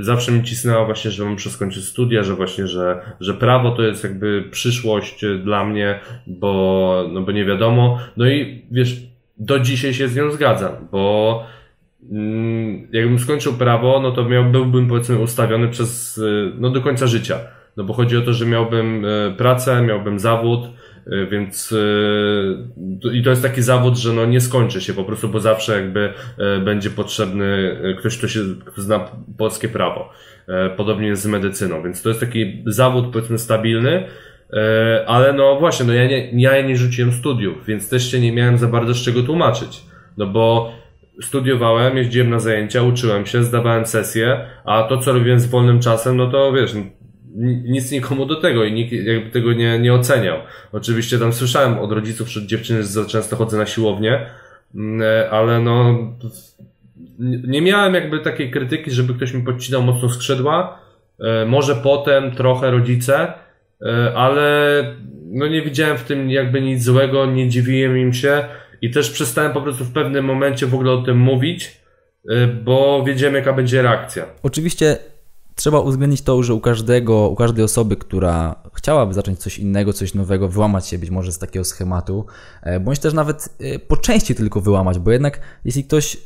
Zawsze 0.00 0.32
mi 0.32 0.42
cisnęła 0.42 0.84
właśnie, 0.84 1.10
że 1.10 1.24
muszę 1.24 1.50
skończyć 1.50 1.84
studia, 1.84 2.22
że 2.22 2.34
właśnie, 2.34 2.66
że, 2.66 3.00
że 3.20 3.34
prawo 3.34 3.70
to 3.70 3.82
jest 3.82 4.04
jakby 4.04 4.44
przyszłość 4.50 5.24
dla 5.44 5.64
mnie, 5.64 6.00
bo, 6.26 7.04
no 7.12 7.20
bo 7.20 7.32
nie 7.32 7.44
wiadomo. 7.44 7.98
No 8.16 8.26
i 8.26 8.62
wiesz, 8.70 8.96
do 9.38 9.60
dzisiaj 9.60 9.94
się 9.94 10.08
z 10.08 10.16
nią 10.16 10.30
zgadzam, 10.30 10.72
bo 10.92 11.44
Mm, 12.10 12.88
jakbym 12.92 13.18
skończył 13.18 13.52
prawo, 13.52 14.00
no 14.00 14.10
to 14.10 14.24
miał, 14.24 14.44
byłbym 14.44 14.88
powiedzmy 14.88 15.18
ustawiony 15.18 15.68
przez, 15.68 16.20
no 16.58 16.70
do 16.70 16.80
końca 16.80 17.06
życia. 17.06 17.38
No 17.76 17.84
bo 17.84 17.94
chodzi 17.94 18.16
o 18.16 18.20
to, 18.20 18.32
że 18.32 18.46
miałbym 18.46 19.04
y, 19.04 19.34
pracę, 19.38 19.82
miałbym 19.82 20.18
zawód, 20.18 20.60
y, 21.06 21.26
więc 21.26 21.74
i 23.12 23.22
to 23.22 23.30
jest 23.30 23.42
taki 23.42 23.62
zawód, 23.62 23.96
że 23.96 24.12
no 24.12 24.26
nie 24.26 24.40
skończy 24.40 24.80
się 24.80 24.92
po 24.92 25.04
prostu, 25.04 25.28
bo 25.28 25.40
zawsze 25.40 25.80
jakby 25.80 26.12
będzie 26.64 26.90
potrzebny 26.90 27.76
ktoś, 27.98 28.18
kto 28.18 28.28
się 28.28 28.40
zna 28.76 29.10
polskie 29.38 29.68
prawo. 29.68 30.10
Podobnie 30.76 31.08
jest 31.08 31.22
z 31.22 31.26
medycyną, 31.26 31.82
więc 31.82 32.02
to 32.02 32.08
jest 32.08 32.20
taki 32.20 32.62
zawód 32.66 33.06
powiedzmy 33.12 33.38
stabilny, 33.38 34.06
ale 35.06 35.32
no 35.32 35.60
właśnie, 35.60 35.86
no 35.86 35.92
ja 35.92 36.06
nie, 36.06 36.30
ja 36.32 36.62
nie 36.62 36.76
rzuciłem 36.76 37.12
studiów, 37.12 37.66
więc 37.66 37.88
też 37.90 38.10
się 38.10 38.20
nie 38.20 38.32
miałem 38.32 38.58
za 38.58 38.66
bardzo 38.66 38.94
z 38.94 39.04
czego 39.04 39.22
tłumaczyć. 39.22 39.82
No 40.16 40.26
bo 40.26 40.72
studiowałem, 41.22 41.96
jeździłem 41.96 42.30
na 42.30 42.38
zajęcia, 42.38 42.82
uczyłem 42.82 43.26
się, 43.26 43.42
zdawałem 43.42 43.86
sesje, 43.86 44.46
a 44.64 44.82
to, 44.82 44.98
co 44.98 45.12
robiłem 45.12 45.40
z 45.40 45.46
wolnym 45.46 45.80
czasem, 45.80 46.16
no 46.16 46.30
to 46.30 46.52
wiesz, 46.52 46.74
nic 47.64 47.90
nikomu 47.90 48.26
do 48.26 48.40
tego 48.40 48.64
i 48.64 48.72
nikt 48.72 48.92
jakby 48.92 49.30
tego 49.30 49.52
nie, 49.52 49.78
nie 49.78 49.94
oceniał. 49.94 50.38
Oczywiście 50.72 51.18
tam 51.18 51.32
słyszałem 51.32 51.78
od 51.78 51.92
rodziców, 51.92 52.28
że 52.28 52.46
dziewczyny 52.46 52.84
za 52.84 53.04
często 53.04 53.36
chodzę 53.36 53.58
na 53.58 53.66
siłownię, 53.66 54.26
mm, 54.74 55.02
ale 55.30 55.60
no 55.60 55.98
nie 57.48 57.62
miałem 57.62 57.94
jakby 57.94 58.20
takiej 58.20 58.50
krytyki, 58.50 58.90
żeby 58.90 59.14
ktoś 59.14 59.32
mi 59.32 59.42
podcinał 59.42 59.82
mocno 59.82 60.08
skrzydła. 60.08 60.78
E, 61.20 61.46
może 61.46 61.74
potem 61.74 62.30
trochę 62.32 62.70
rodzice, 62.70 63.32
e, 63.82 64.14
ale 64.14 64.82
no 65.26 65.46
nie 65.46 65.62
widziałem 65.62 65.98
w 65.98 66.04
tym 66.04 66.30
jakby 66.30 66.60
nic 66.60 66.82
złego, 66.82 67.26
nie 67.26 67.48
dziwiłem 67.48 67.98
im 67.98 68.12
się. 68.12 68.44
I 68.82 68.90
też 68.90 69.10
przestałem 69.10 69.52
po 69.52 69.62
prostu 69.62 69.84
w 69.84 69.92
pewnym 69.92 70.24
momencie 70.24 70.66
w 70.66 70.74
ogóle 70.74 70.92
o 70.92 71.02
tym 71.02 71.18
mówić, 71.18 71.80
y, 72.30 72.46
bo 72.46 73.04
wiedziałem, 73.06 73.34
jaka 73.34 73.52
będzie 73.52 73.82
reakcja. 73.82 74.26
Oczywiście 74.42 74.96
trzeba 75.54 75.80
uwzględnić 75.80 76.22
to, 76.22 76.42
że 76.42 76.54
u 76.54 76.60
każdego, 76.60 77.28
u 77.28 77.36
każdej 77.36 77.64
osoby, 77.64 77.96
która 77.96 78.54
chciałaby 78.74 79.14
zacząć 79.14 79.38
coś 79.38 79.58
innego, 79.58 79.92
coś 79.92 80.14
nowego, 80.14 80.48
wyłamać 80.48 80.86
się 80.86 80.98
być 80.98 81.10
może 81.10 81.32
z 81.32 81.38
takiego 81.38 81.64
schematu, 81.64 82.26
e, 82.62 82.80
bądź 82.80 82.98
też 82.98 83.14
nawet 83.14 83.48
e, 83.60 83.78
po 83.78 83.96
części 83.96 84.34
tylko 84.34 84.60
wyłamać, 84.60 84.98
bo 84.98 85.12
jednak 85.12 85.40
jeśli 85.64 85.84
ktoś 85.84 86.16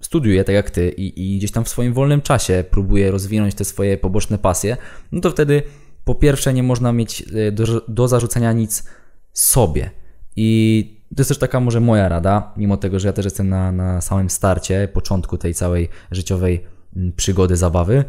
studiuje 0.00 0.44
tak 0.44 0.54
jak 0.54 0.70
ty 0.70 0.88
i, 0.88 1.34
i 1.34 1.38
gdzieś 1.38 1.52
tam 1.52 1.64
w 1.64 1.68
swoim 1.68 1.92
wolnym 1.92 2.22
czasie 2.22 2.64
próbuje 2.70 3.10
rozwinąć 3.10 3.54
te 3.54 3.64
swoje 3.64 3.98
poboczne 3.98 4.38
pasje, 4.38 4.76
no 5.12 5.20
to 5.20 5.30
wtedy 5.30 5.62
po 6.04 6.14
pierwsze 6.14 6.54
nie 6.54 6.62
można 6.62 6.92
mieć 6.92 7.24
e, 7.34 7.52
do, 7.52 7.64
do 7.88 8.08
zarzucenia 8.08 8.52
nic 8.52 8.84
sobie. 9.32 9.90
I 10.36 11.00
to 11.16 11.20
jest 11.20 11.28
też 11.28 11.38
taka 11.38 11.60
może 11.60 11.80
moja 11.80 12.08
rada, 12.08 12.52
mimo 12.56 12.76
tego, 12.76 12.98
że 12.98 13.08
ja 13.08 13.12
też 13.12 13.24
jestem 13.24 13.48
na, 13.48 13.72
na 13.72 14.00
samym 14.00 14.30
starcie, 14.30 14.88
początku 14.92 15.38
tej 15.38 15.54
całej 15.54 15.88
życiowej 16.10 16.64
mm, 16.96 17.12
przygody, 17.12 17.56
zabawy, 17.56 18.04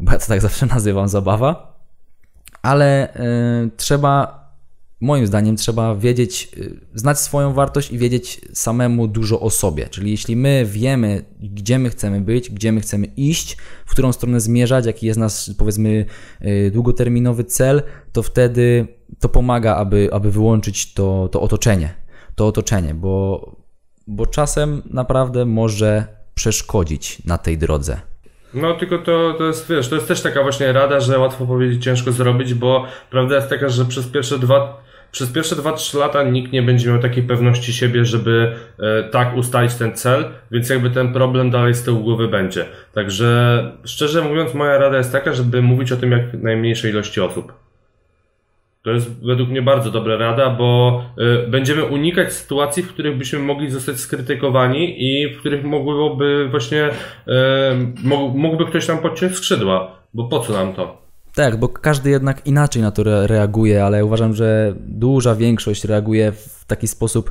bo 0.00 0.12
ja 0.12 0.18
to 0.18 0.26
tak 0.26 0.40
zawsze 0.40 0.66
nazywam 0.76 1.08
zabawa, 1.08 1.78
ale 2.62 3.16
y, 3.16 3.70
trzeba, 3.76 4.44
moim 5.00 5.26
zdaniem, 5.26 5.56
trzeba 5.56 5.94
wiedzieć, 5.96 6.50
y, 6.58 6.80
znać 6.94 7.18
swoją 7.18 7.52
wartość 7.52 7.92
i 7.92 7.98
wiedzieć 7.98 8.40
samemu 8.52 9.08
dużo 9.08 9.40
o 9.40 9.50
sobie. 9.50 9.88
Czyli 9.88 10.10
jeśli 10.10 10.36
my 10.36 10.66
wiemy, 10.66 11.24
gdzie 11.40 11.78
my 11.78 11.90
chcemy 11.90 12.20
być, 12.20 12.50
gdzie 12.50 12.72
my 12.72 12.80
chcemy 12.80 13.06
iść, 13.06 13.56
w 13.86 13.90
którą 13.90 14.12
stronę 14.12 14.40
zmierzać, 14.40 14.86
jaki 14.86 15.06
jest 15.06 15.20
nasz, 15.20 15.50
powiedzmy, 15.58 16.06
y, 16.44 16.70
długoterminowy 16.70 17.44
cel, 17.44 17.82
to 18.12 18.22
wtedy 18.22 18.88
to 19.20 19.28
pomaga, 19.28 19.76
aby, 19.76 20.08
aby 20.12 20.30
wyłączyć 20.30 20.94
to, 20.94 21.28
to 21.32 21.40
otoczenie 21.40 22.04
to 22.34 22.46
otoczenie, 22.46 22.94
bo, 22.94 23.56
bo 24.06 24.26
czasem 24.26 24.82
naprawdę 24.90 25.44
może 25.44 26.06
przeszkodzić 26.34 27.24
na 27.24 27.38
tej 27.38 27.58
drodze. 27.58 28.00
No 28.54 28.74
tylko 28.74 28.98
to, 28.98 29.34
to 29.38 29.44
jest, 29.44 29.70
wiesz, 29.70 29.88
to 29.88 29.94
jest 29.94 30.08
też 30.08 30.22
taka 30.22 30.42
właśnie 30.42 30.72
rada, 30.72 31.00
że 31.00 31.18
łatwo 31.18 31.46
powiedzieć, 31.46 31.84
ciężko 31.84 32.12
zrobić, 32.12 32.54
bo 32.54 32.86
prawda 33.10 33.36
jest 33.36 33.48
taka, 33.48 33.68
że 33.68 33.84
przez 33.84 34.06
pierwsze 34.06 34.38
dwa, 34.38 34.82
przez 35.12 35.32
pierwsze 35.32 35.56
2-3 35.56 35.98
lata 35.98 36.22
nikt 36.22 36.52
nie 36.52 36.62
będzie 36.62 36.90
miał 36.90 36.98
takiej 36.98 37.22
pewności 37.22 37.72
siebie, 37.72 38.04
żeby 38.04 38.52
e, 38.78 39.02
tak 39.02 39.36
ustalić 39.36 39.74
ten 39.74 39.94
cel, 39.94 40.24
więc 40.50 40.68
jakby 40.68 40.90
ten 40.90 41.12
problem 41.12 41.50
dalej 41.50 41.74
z 41.74 41.82
tyłu 41.82 42.00
głowy 42.00 42.28
będzie. 42.28 42.66
Także 42.92 43.72
szczerze 43.84 44.22
mówiąc, 44.22 44.54
moja 44.54 44.78
rada 44.78 44.96
jest 44.96 45.12
taka, 45.12 45.32
żeby 45.32 45.62
mówić 45.62 45.92
o 45.92 45.96
tym 45.96 46.12
jak 46.12 46.22
najmniejszej 46.32 46.90
ilości 46.90 47.20
osób. 47.20 47.63
To 48.84 48.90
jest 48.90 49.26
według 49.26 49.50
mnie 49.50 49.62
bardzo 49.62 49.90
dobra 49.90 50.16
rada, 50.16 50.50
bo 50.50 51.02
y, 51.44 51.48
będziemy 51.48 51.84
unikać 51.84 52.32
sytuacji, 52.32 52.82
w 52.82 52.88
których 52.88 53.18
byśmy 53.18 53.38
mogli 53.38 53.70
zostać 53.70 53.96
skrytykowani 54.00 54.94
i 55.04 55.34
w 55.34 55.40
których 55.40 55.64
mogłyby 55.64 56.48
właśnie, 56.50 56.88
y, 56.88 56.92
mógłby 58.34 58.66
ktoś 58.66 58.88
nam 58.88 58.98
podciąć 58.98 59.36
skrzydła, 59.36 59.96
bo 60.14 60.24
po 60.24 60.40
co 60.40 60.52
nam 60.52 60.74
to? 60.74 61.02
Tak, 61.34 61.56
bo 61.56 61.68
każdy 61.68 62.10
jednak 62.10 62.46
inaczej 62.46 62.82
na 62.82 62.90
to 62.90 63.26
reaguje, 63.26 63.84
ale 63.84 64.04
uważam, 64.04 64.34
że 64.34 64.74
duża 64.80 65.34
większość 65.34 65.84
reaguje 65.84 66.32
w 66.32 66.64
taki 66.66 66.88
sposób 66.88 67.30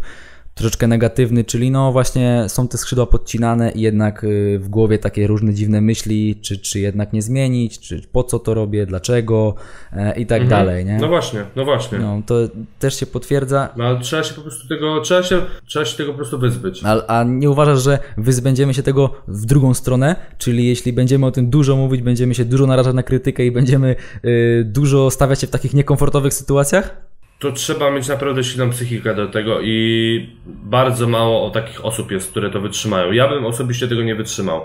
troszeczkę 0.56 0.88
negatywny, 0.88 1.44
czyli 1.44 1.72
no 1.72 1.92
właśnie 1.92 2.46
są 2.48 2.68
te 2.68 2.78
skrzydła 2.78 3.06
podcinane 3.06 3.72
i 3.72 3.82
jednak 3.82 4.24
y, 4.24 4.60
w 4.60 4.70
głowie 4.70 5.00
takie 5.00 5.28
różne 5.28 5.54
dziwne 5.54 5.82
myśli, 5.82 6.36
czy, 6.42 6.58
czy 6.58 6.80
jednak 6.80 7.14
nie 7.14 7.22
zmienić, 7.22 7.80
czy 7.80 8.02
po 8.12 8.24
co 8.24 8.40
to 8.40 8.54
robię, 8.54 8.86
dlaczego 8.86 9.56
e, 9.94 10.20
i 10.20 10.26
tak 10.26 10.42
mhm. 10.42 10.66
dalej, 10.66 10.86
nie? 10.86 10.98
No 10.98 11.08
właśnie, 11.08 11.46
no 11.56 11.66
właśnie. 11.66 11.98
No, 12.00 12.22
to 12.26 12.36
też 12.80 13.00
się 13.00 13.06
potwierdza. 13.06 13.70
No, 13.78 13.84
ale 13.84 14.00
trzeba 14.00 14.24
się 14.24 14.34
po 14.34 14.42
prostu 14.42 14.68
tego, 14.68 15.02
trzeba 15.02 15.24
się, 15.24 15.42
trzeba 15.66 15.86
się 15.86 15.98
tego 15.98 16.12
po 16.12 16.18
prostu 16.18 16.40
wyzbyć. 16.40 16.82
A, 16.84 17.08
a 17.08 17.24
nie 17.24 17.50
uważasz, 17.50 17.82
że 17.82 18.00
wyzbędziemy 18.18 18.74
się 18.74 18.84
tego 18.84 19.14
w 19.28 19.46
drugą 19.46 19.74
stronę? 19.74 20.16
Czyli 20.38 20.68
jeśli 20.68 20.94
będziemy 20.94 21.26
o 21.26 21.32
tym 21.32 21.50
dużo 21.50 21.76
mówić, 21.76 22.02
będziemy 22.02 22.36
się 22.36 22.46
dużo 22.46 22.68
narażać 22.68 22.96
na 22.96 23.04
krytykę 23.04 23.46
i 23.46 23.52
będziemy 23.52 23.96
y, 24.26 24.64
dużo 24.66 25.10
stawiać 25.12 25.42
się 25.42 25.48
w 25.48 25.50
takich 25.50 25.74
niekomfortowych 25.74 26.34
sytuacjach? 26.34 27.13
To 27.44 27.52
trzeba 27.52 27.92
mieć 27.92 28.08
naprawdę 28.08 28.44
silną 28.44 28.70
psychikę 28.70 29.16
do 29.16 29.28
tego 29.28 29.62
i 29.62 30.30
bardzo 30.46 31.08
mało 31.08 31.50
takich 31.50 31.86
osób 31.86 32.12
jest, 32.12 32.32
które 32.32 32.50
to 32.50 32.62
wytrzymają. 32.62 33.12
Ja 33.12 33.28
bym 33.28 33.46
osobiście 33.46 33.88
tego 33.88 34.04
nie 34.04 34.16
wytrzymał. 34.16 34.62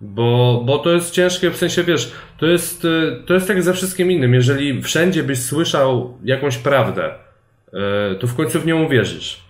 Bo, 0.00 0.62
bo 0.66 0.78
to 0.78 0.90
jest 0.90 1.10
ciężkie, 1.10 1.50
w 1.50 1.56
sensie 1.56 1.84
wiesz, 1.84 2.12
to 2.38 2.46
jest, 2.46 2.84
y, 2.84 3.22
to 3.26 3.34
jest 3.34 3.48
tak 3.48 3.62
ze 3.62 3.72
wszystkim 3.72 4.12
innym. 4.12 4.34
Jeżeli 4.34 4.82
wszędzie 4.82 5.22
byś 5.22 5.38
słyszał 5.38 6.18
jakąś 6.24 6.58
prawdę, 6.58 7.14
y, 8.14 8.18
to 8.18 8.26
w 8.26 8.34
końcu 8.34 8.60
w 8.60 8.66
nią 8.66 8.84
uwierzysz. 8.84 9.40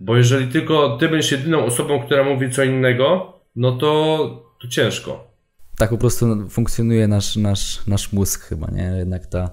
Bo 0.00 0.16
jeżeli 0.16 0.46
tylko 0.46 0.96
ty 1.00 1.08
będziesz 1.08 1.32
jedyną 1.32 1.64
osobą, 1.64 2.02
która 2.02 2.24
mówi 2.24 2.50
co 2.50 2.64
innego, 2.64 3.32
no 3.56 3.72
to, 3.72 4.46
to 4.60 4.68
ciężko. 4.68 5.30
Tak 5.78 5.90
po 5.90 5.98
prostu 5.98 6.48
funkcjonuje 6.48 7.08
nasz, 7.08 7.36
nasz, 7.36 7.86
nasz 7.86 8.12
mózg 8.12 8.48
chyba, 8.48 8.70
nie? 8.70 8.94
Jednak 8.98 9.26
ta, 9.26 9.50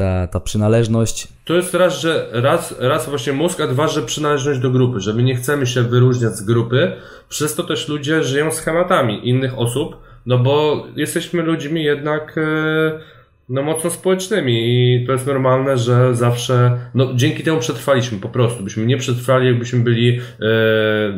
ta, 0.00 0.26
ta 0.26 0.40
przynależność. 0.40 1.28
To 1.44 1.54
jest 1.54 1.74
raz, 1.74 2.00
że 2.00 2.28
raz, 2.32 2.74
raz 2.78 3.08
właśnie 3.08 3.32
mózg, 3.32 3.60
a 3.60 3.66
dwa, 3.66 3.88
że 3.88 4.02
przynależność 4.02 4.60
do 4.60 4.70
grupy, 4.70 5.00
że 5.00 5.14
my 5.14 5.22
nie 5.22 5.34
chcemy 5.34 5.66
się 5.66 5.82
wyróżniać 5.82 6.36
z 6.36 6.42
grupy, 6.42 6.92
przez 7.28 7.54
to 7.54 7.62
też 7.62 7.88
ludzie 7.88 8.24
żyją 8.24 8.52
schematami 8.52 9.28
innych 9.28 9.58
osób, 9.58 9.96
no 10.26 10.38
bo 10.38 10.86
jesteśmy 10.96 11.42
ludźmi 11.42 11.84
jednak 11.84 12.38
e, 12.38 13.00
no 13.48 13.62
mocno 13.62 13.90
społecznymi 13.90 14.54
i 14.68 15.06
to 15.06 15.12
jest 15.12 15.26
normalne, 15.26 15.78
że 15.78 16.14
zawsze, 16.14 16.78
no 16.94 17.14
dzięki 17.14 17.42
temu 17.42 17.60
przetrwaliśmy 17.60 18.18
po 18.18 18.28
prostu, 18.28 18.64
byśmy 18.64 18.86
nie 18.86 18.96
przetrwali, 18.96 19.46
jakbyśmy 19.46 19.80
byli 19.80 20.18
e, 20.18 20.22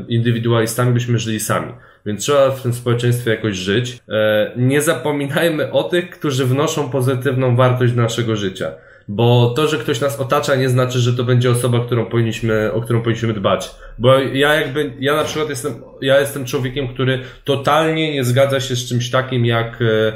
indywidualistami, 0.09 0.93
byśmy 0.93 1.19
żyli 1.19 1.41
sami. 1.41 1.73
Więc 2.07 2.23
trzeba 2.23 2.51
w 2.51 2.63
tym 2.63 2.73
społeczeństwie 2.73 3.31
jakoś 3.31 3.57
żyć. 3.57 3.99
E, 4.09 4.53
nie 4.57 4.83
zapominajmy 4.83 5.73
o 5.73 5.83
tych, 5.85 6.11
którzy 6.11 6.47
wnoszą 6.47 6.91
pozytywną 6.91 7.57
wartość 7.57 7.93
do 7.93 8.03
naszego 8.03 8.37
życia. 8.37 8.73
Bo 9.09 9.53
to, 9.57 9.69
że 9.69 9.79
ktoś 9.79 10.01
nas 10.01 10.21
otacza, 10.21 10.55
nie 10.55 10.69
znaczy, 10.69 10.99
że 10.99 11.13
to 11.13 11.25
będzie 11.25 11.51
osoba, 11.51 11.85
którą 11.87 12.07
powinniśmy, 12.07 12.73
o 12.73 12.81
którą 12.81 13.01
powinniśmy 13.03 13.33
dbać. 13.33 13.71
Bo 13.99 14.19
ja 14.19 14.55
jakby, 14.55 14.93
ja 15.01 15.17
na 15.17 15.25
przykład 15.25 15.49
jestem, 15.49 15.75
ja 16.01 16.21
jestem 16.21 16.45
człowiekiem, 16.45 16.89
który 16.89 17.21
totalnie 17.45 18.13
nie 18.13 18.25
zgadza 18.25 18.61
się 18.61 18.77
z 18.77 18.89
czymś 18.89 19.11
takim 19.11 19.47
jak 19.47 19.83
e, 19.83 20.13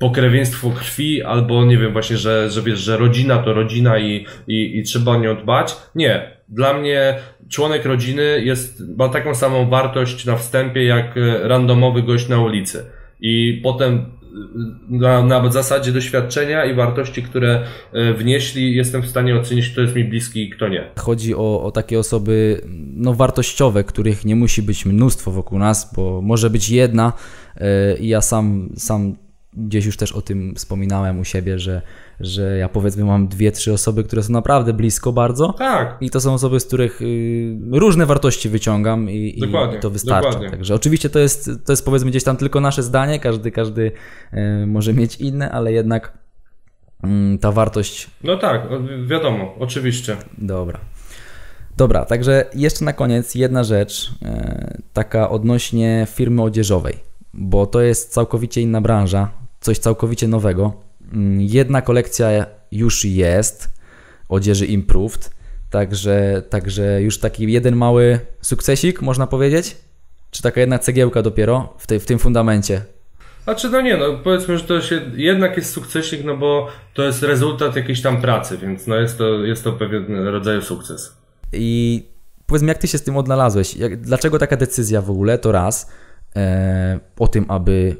pokrewieństwo 0.00 0.70
krwi, 0.70 1.22
albo 1.22 1.64
nie 1.64 1.78
wiem, 1.78 1.92
właśnie, 1.92 2.16
że, 2.16 2.50
że 2.50 2.62
wiesz, 2.62 2.78
że 2.78 2.96
rodzina 2.96 3.38
to 3.38 3.52
rodzina 3.52 3.98
i, 3.98 4.26
i, 4.46 4.78
i 4.78 4.82
trzeba 4.82 5.12
o 5.12 5.16
nią 5.16 5.36
dbać. 5.36 5.76
Nie. 5.94 6.34
Dla 6.48 6.74
mnie 6.74 7.18
członek 7.48 7.84
rodziny 7.84 8.42
jest, 8.44 8.82
ma 8.96 9.08
taką 9.08 9.34
samą 9.34 9.68
wartość 9.68 10.24
na 10.24 10.36
wstępie 10.36 10.84
jak 10.84 11.16
e, 11.16 11.48
randomowy 11.48 12.02
gość 12.02 12.28
na 12.28 12.40
ulicy. 12.40 12.84
I 13.20 13.60
potem 13.62 14.06
na, 14.88 15.22
na 15.22 15.50
zasadzie 15.50 15.92
doświadczenia 15.92 16.64
i 16.64 16.74
wartości, 16.74 17.22
które 17.22 17.64
e, 17.92 18.14
wnieśli, 18.14 18.76
jestem 18.76 19.02
w 19.02 19.08
stanie 19.08 19.36
ocenić, 19.36 19.70
kto 19.70 19.80
jest 19.80 19.94
mi 19.94 20.04
bliski 20.04 20.42
i 20.42 20.50
kto 20.50 20.68
nie. 20.68 20.90
Chodzi 20.98 21.34
o, 21.34 21.62
o 21.62 21.70
takie 21.70 21.98
osoby 21.98 22.60
no, 22.94 23.14
wartościowe, 23.14 23.84
których 23.84 24.24
nie 24.24 24.36
musi 24.36 24.62
być 24.62 24.86
mnóstwo 24.86 25.30
wokół 25.30 25.58
nas, 25.58 25.94
bo 25.96 26.22
może 26.22 26.50
być 26.50 26.70
jedna 26.70 27.12
e, 27.56 27.96
i 27.96 28.08
ja 28.08 28.20
sam, 28.20 28.68
sam 28.76 29.16
gdzieś 29.56 29.86
już 29.86 29.96
też 29.96 30.12
o 30.12 30.22
tym 30.22 30.54
wspominałem 30.54 31.20
u 31.20 31.24
siebie, 31.24 31.58
że, 31.58 31.82
że 32.20 32.58
ja 32.58 32.68
powiedzmy 32.68 33.04
mam 33.04 33.28
dwie, 33.28 33.52
trzy 33.52 33.72
osoby, 33.72 34.04
które 34.04 34.22
są 34.22 34.32
naprawdę 34.32 34.72
blisko 34.72 35.12
bardzo. 35.12 35.52
Tak. 35.52 35.96
I 36.00 36.10
to 36.10 36.20
są 36.20 36.34
osoby, 36.34 36.60
z 36.60 36.66
których 36.66 37.02
y, 37.02 37.56
różne 37.72 38.06
wartości 38.06 38.48
wyciągam 38.48 39.10
i, 39.10 39.38
i 39.38 39.80
to 39.80 39.90
wystarcza. 39.90 40.28
Dokładnie. 40.28 40.50
Także 40.50 40.74
oczywiście 40.74 41.10
to 41.10 41.18
jest, 41.18 41.50
to 41.66 41.72
jest 41.72 41.84
powiedzmy 41.84 42.10
gdzieś 42.10 42.24
tam 42.24 42.36
tylko 42.36 42.60
nasze 42.60 42.82
zdanie, 42.82 43.20
każdy, 43.20 43.50
każdy 43.50 43.92
y, 44.62 44.66
może 44.66 44.94
mieć 44.94 45.16
inne, 45.16 45.50
ale 45.50 45.72
jednak 45.72 46.18
y, 47.04 47.38
ta 47.38 47.52
wartość. 47.52 48.10
No 48.24 48.36
tak, 48.36 48.68
wiadomo, 49.06 49.54
oczywiście. 49.58 50.16
Dobra. 50.38 50.80
Dobra, 51.76 52.04
także 52.04 52.44
jeszcze 52.54 52.84
na 52.84 52.92
koniec 52.92 53.34
jedna 53.34 53.64
rzecz, 53.64 54.10
y, 54.22 54.82
taka 54.92 55.30
odnośnie 55.30 56.06
firmy 56.10 56.42
odzieżowej, 56.42 56.94
bo 57.34 57.66
to 57.66 57.80
jest 57.80 58.12
całkowicie 58.12 58.60
inna 58.60 58.80
branża, 58.80 59.30
coś 59.60 59.78
całkowicie 59.78 60.28
nowego. 60.28 60.83
Mm, 61.12 61.40
jedna 61.40 61.82
kolekcja 61.82 62.46
już 62.72 63.04
jest, 63.04 63.68
odzieży 64.28 64.66
Improved, 64.66 65.30
także, 65.70 66.42
także 66.50 67.02
już 67.02 67.18
taki 67.18 67.52
jeden 67.52 67.76
mały 67.76 68.20
sukcesik, 68.40 69.02
można 69.02 69.26
powiedzieć? 69.26 69.76
Czy 70.30 70.42
taka 70.42 70.60
jedna 70.60 70.78
cegiełka 70.78 71.22
dopiero 71.22 71.74
w, 71.78 71.86
tej, 71.86 72.00
w 72.00 72.06
tym 72.06 72.18
fundamencie? 72.18 72.82
Znaczy, 73.44 73.70
no 73.70 73.80
nie, 73.80 73.96
no 73.96 74.18
powiedzmy, 74.24 74.58
że 74.58 74.64
to 74.64 74.80
się 74.80 75.00
jednak 75.16 75.56
jest 75.56 75.72
sukcesik, 75.72 76.24
no 76.24 76.36
bo 76.36 76.68
to 76.94 77.02
jest 77.02 77.22
rezultat 77.22 77.76
jakiejś 77.76 78.02
tam 78.02 78.20
pracy, 78.20 78.58
więc 78.58 78.86
no 78.86 78.96
jest 78.96 79.18
to, 79.18 79.44
jest 79.44 79.64
to 79.64 79.72
pewien 79.72 80.26
rodzaj 80.26 80.62
sukces. 80.62 81.16
I 81.52 82.02
powiedzmy, 82.46 82.68
jak 82.68 82.78
ty 82.78 82.88
się 82.88 82.98
z 82.98 83.02
tym 83.02 83.16
odnalazłeś? 83.16 83.76
Jak, 83.76 84.00
dlaczego 84.00 84.38
taka 84.38 84.56
decyzja 84.56 85.02
w 85.02 85.10
ogóle? 85.10 85.38
To 85.38 85.52
raz 85.52 85.90
e, 86.36 87.00
o 87.18 87.28
tym, 87.28 87.44
aby 87.48 87.96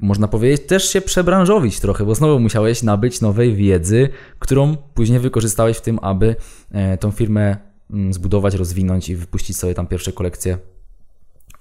można 0.00 0.28
powiedzieć, 0.28 0.66
też 0.66 0.90
się 0.90 1.00
przebranżowić 1.00 1.80
trochę, 1.80 2.04
bo 2.04 2.14
znowu 2.14 2.40
musiałeś 2.40 2.82
nabyć 2.82 3.20
nowej 3.20 3.54
wiedzy, 3.54 4.08
którą 4.38 4.76
później 4.76 5.20
wykorzystałeś 5.20 5.76
w 5.76 5.80
tym, 5.80 5.98
aby 6.02 6.36
e, 6.72 6.98
tą 6.98 7.10
firmę 7.10 7.56
mm, 7.90 8.12
zbudować, 8.12 8.54
rozwinąć 8.54 9.08
i 9.08 9.16
wypuścić 9.16 9.56
sobie 9.56 9.74
tam 9.74 9.86
pierwsze 9.86 10.12
kolekcje 10.12 10.58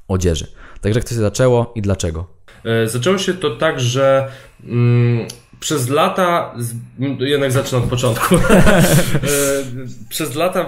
odzieży. 0.07 0.47
Także 0.81 0.99
jak 0.99 1.07
to 1.07 1.15
się 1.15 1.21
zaczęło 1.21 1.71
i 1.75 1.81
dlaczego? 1.81 2.27
E, 2.65 2.88
zaczęło 2.88 3.17
się 3.17 3.33
to 3.33 3.55
tak, 3.55 3.79
że 3.79 4.31
mm, 4.63 5.27
przez 5.59 5.89
lata, 5.89 6.55
jednak 7.19 7.51
zacznę 7.51 7.77
od 7.77 7.83
początku. 7.83 8.36
E, 9.15 10.07
przez 10.09 10.36
lata, 10.36 10.65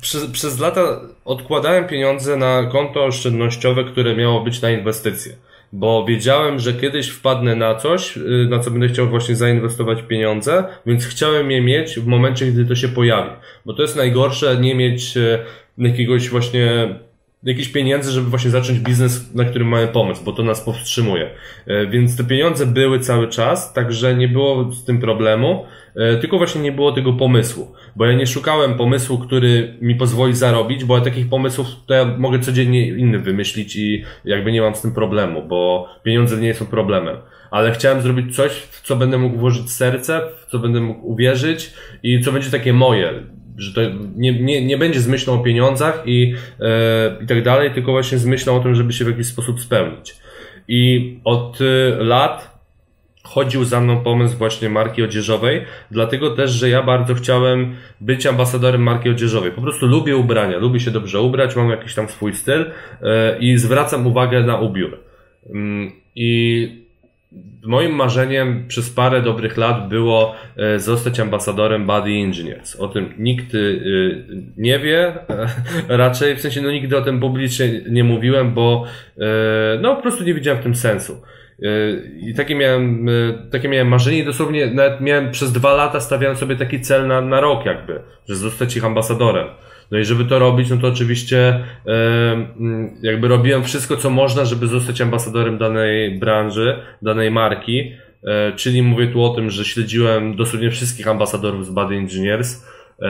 przez, 0.00 0.26
przez 0.26 0.58
lata 0.58 1.00
odkładałem 1.24 1.88
pieniądze 1.88 2.36
na 2.36 2.66
konto 2.72 3.04
oszczędnościowe, 3.04 3.84
które 3.84 4.16
miało 4.16 4.44
być 4.44 4.62
na 4.62 4.70
inwestycje 4.70 5.36
bo 5.72 6.04
wiedziałem, 6.04 6.58
że 6.58 6.72
kiedyś 6.72 7.08
wpadnę 7.08 7.56
na 7.56 7.74
coś, 7.74 8.16
y, 8.16 8.46
na 8.50 8.58
co 8.58 8.70
będę 8.70 8.88
chciał 8.88 9.08
właśnie 9.08 9.36
zainwestować 9.36 10.02
pieniądze, 10.02 10.64
więc 10.86 11.06
chciałem 11.06 11.50
je 11.50 11.60
mieć 11.60 12.00
w 12.00 12.06
momencie, 12.06 12.46
gdy 12.46 12.64
to 12.64 12.74
się 12.74 12.88
pojawi. 12.88 13.30
Bo 13.66 13.72
to 13.72 13.82
jest 13.82 13.96
najgorsze, 13.96 14.56
nie 14.60 14.74
mieć 14.74 15.16
y, 15.16 15.38
jakiegoś 15.78 16.28
właśnie 16.28 16.94
jakichś 17.42 17.68
pieniędzy, 17.68 18.10
żeby 18.10 18.30
właśnie 18.30 18.50
zacząć 18.50 18.78
biznes, 18.78 19.34
na 19.34 19.44
którym 19.44 19.68
mamy 19.68 19.88
pomysł, 19.88 20.24
bo 20.24 20.32
to 20.32 20.42
nas 20.42 20.60
powstrzymuje. 20.60 21.30
Y, 21.68 21.86
więc 21.86 22.16
te 22.16 22.24
pieniądze 22.24 22.66
były 22.66 23.00
cały 23.00 23.28
czas, 23.28 23.72
także 23.72 24.14
nie 24.14 24.28
było 24.28 24.72
z 24.72 24.84
tym 24.84 25.00
problemu. 25.00 25.64
E, 25.96 26.16
tylko 26.16 26.38
właśnie 26.38 26.60
nie 26.60 26.72
było 26.72 26.92
tego 26.92 27.12
pomysłu, 27.12 27.72
bo 27.96 28.06
ja 28.06 28.12
nie 28.12 28.26
szukałem 28.26 28.74
pomysłu, 28.74 29.18
który 29.18 29.74
mi 29.80 29.94
pozwoli 29.94 30.34
zarobić, 30.34 30.84
bo 30.84 30.98
ja 30.98 31.04
takich 31.04 31.28
pomysłów 31.28 31.66
to 31.86 31.94
ja 31.94 32.04
mogę 32.04 32.38
codziennie 32.38 32.88
inny 32.88 33.18
wymyślić 33.18 33.76
i 33.76 34.04
jakby 34.24 34.52
nie 34.52 34.60
mam 34.60 34.74
z 34.74 34.82
tym 34.82 34.92
problemu, 34.92 35.42
bo 35.42 35.88
pieniądze 36.02 36.36
nie 36.36 36.54
są 36.54 36.66
problemem. 36.66 37.16
Ale 37.50 37.72
chciałem 37.72 38.00
zrobić 38.00 38.36
coś, 38.36 38.52
w 38.52 38.82
co 38.82 38.96
będę 38.96 39.18
mógł 39.18 39.38
włożyć 39.38 39.72
serce, 39.72 40.20
w 40.46 40.50
co 40.50 40.58
będę 40.58 40.80
mógł 40.80 41.06
uwierzyć 41.06 41.72
i 42.02 42.20
co 42.20 42.32
będzie 42.32 42.50
takie 42.50 42.72
moje, 42.72 43.12
że 43.60 43.74
to 43.74 43.80
nie, 44.16 44.40
nie, 44.40 44.66
nie 44.66 44.78
będzie 44.78 45.00
z 45.00 45.08
myślą 45.08 45.34
o 45.34 45.38
pieniądzach 45.38 46.02
i, 46.06 46.34
e, 46.60 47.24
i 47.24 47.26
tak 47.26 47.42
dalej, 47.42 47.70
tylko 47.70 47.92
właśnie 47.92 48.18
z 48.18 48.26
myślą 48.26 48.56
o 48.56 48.60
tym, 48.60 48.74
żeby 48.74 48.92
się 48.92 49.04
w 49.04 49.08
jakiś 49.08 49.26
sposób 49.26 49.60
spełnić. 49.60 50.16
I 50.68 51.16
od 51.24 51.58
e, 51.60 52.04
lat 52.04 52.60
chodził 53.22 53.64
za 53.64 53.80
mną 53.80 54.00
pomysł 54.00 54.36
właśnie 54.38 54.68
marki 54.68 55.02
odzieżowej, 55.02 55.64
dlatego 55.90 56.30
też, 56.30 56.50
że 56.50 56.68
ja 56.68 56.82
bardzo 56.82 57.14
chciałem 57.14 57.74
być 58.00 58.26
ambasadorem 58.26 58.82
marki 58.82 59.10
odzieżowej. 59.10 59.52
Po 59.52 59.62
prostu 59.62 59.86
lubię 59.86 60.16
ubrania, 60.16 60.58
lubię 60.58 60.80
się 60.80 60.90
dobrze 60.90 61.20
ubrać, 61.20 61.56
mam 61.56 61.70
jakiś 61.70 61.94
tam 61.94 62.08
swój 62.08 62.34
styl 62.34 62.70
e, 63.02 63.38
i 63.38 63.58
zwracam 63.58 64.06
uwagę 64.06 64.40
na 64.42 64.60
ubiór. 64.60 64.98
Mm, 65.50 65.92
I 66.14 66.79
moim 67.62 67.92
marzeniem 67.92 68.64
przez 68.68 68.90
parę 68.90 69.22
dobrych 69.22 69.56
lat 69.56 69.88
było 69.88 70.34
e, 70.56 70.78
zostać 70.78 71.20
ambasadorem 71.20 71.86
Body 71.86 72.10
Engineers. 72.10 72.76
O 72.76 72.88
tym 72.88 73.14
nikt 73.18 73.54
e, 73.54 73.58
nie 74.56 74.78
wie, 74.78 75.14
raczej 75.88 76.36
w 76.36 76.40
sensie 76.40 76.62
no 76.62 76.70
nigdy 76.70 76.96
o 76.96 77.02
tym 77.02 77.20
publicznie 77.20 77.80
nie 77.90 78.04
mówiłem, 78.04 78.54
bo 78.54 78.84
no 79.80 79.96
po 79.96 80.02
prostu 80.02 80.24
nie 80.24 80.34
widziałem 80.34 80.60
w 80.60 80.62
tym 80.62 80.74
sensu. 80.74 81.22
I 82.20 82.34
takie 82.34 82.54
miałem, 82.54 83.08
takie 83.50 83.68
miałem 83.68 83.88
marzenie 83.88 84.24
dosłownie 84.24 84.66
nawet 84.66 85.00
miałem 85.00 85.30
przez 85.30 85.52
dwa 85.52 85.74
lata 85.74 86.00
stawiałem 86.00 86.36
sobie 86.36 86.56
taki 86.56 86.80
cel 86.80 87.06
na, 87.06 87.20
na 87.20 87.40
rok 87.40 87.66
jakby, 87.66 88.00
że 88.28 88.36
zostać 88.36 88.76
ich 88.76 88.84
ambasadorem. 88.84 89.48
No 89.90 89.98
i 89.98 90.04
żeby 90.04 90.24
to 90.24 90.38
robić, 90.38 90.70
no 90.70 90.76
to 90.76 90.88
oczywiście 90.88 91.64
jakby 93.02 93.28
robiłem 93.28 93.64
wszystko, 93.64 93.96
co 93.96 94.10
można, 94.10 94.44
żeby 94.44 94.66
zostać 94.66 95.00
ambasadorem 95.00 95.58
danej 95.58 96.18
branży, 96.18 96.78
danej 97.02 97.30
marki. 97.30 97.92
E, 98.24 98.52
czyli 98.52 98.82
mówię 98.82 99.06
tu 99.06 99.24
o 99.24 99.28
tym, 99.28 99.50
że 99.50 99.64
śledziłem 99.64 100.36
dosłownie 100.36 100.70
wszystkich 100.70 101.08
ambasadorów 101.08 101.66
z 101.66 101.70
Bad 101.70 101.90
Engineers. 101.90 102.66
E, 103.02 103.08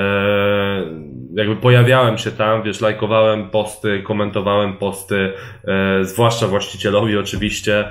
jakby 1.34 1.56
pojawiałem 1.56 2.18
się 2.18 2.30
tam, 2.30 2.62
wiesz, 2.62 2.80
lajkowałem 2.80 3.50
posty, 3.50 4.02
komentowałem 4.02 4.76
posty, 4.76 5.32
e, 5.64 6.04
zwłaszcza 6.04 6.46
właścicielowi 6.46 7.18
oczywiście, 7.18 7.88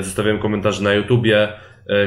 zostawiałem 0.00 0.38
komentarze 0.38 0.82
na 0.82 0.92
YouTubie, 0.92 1.48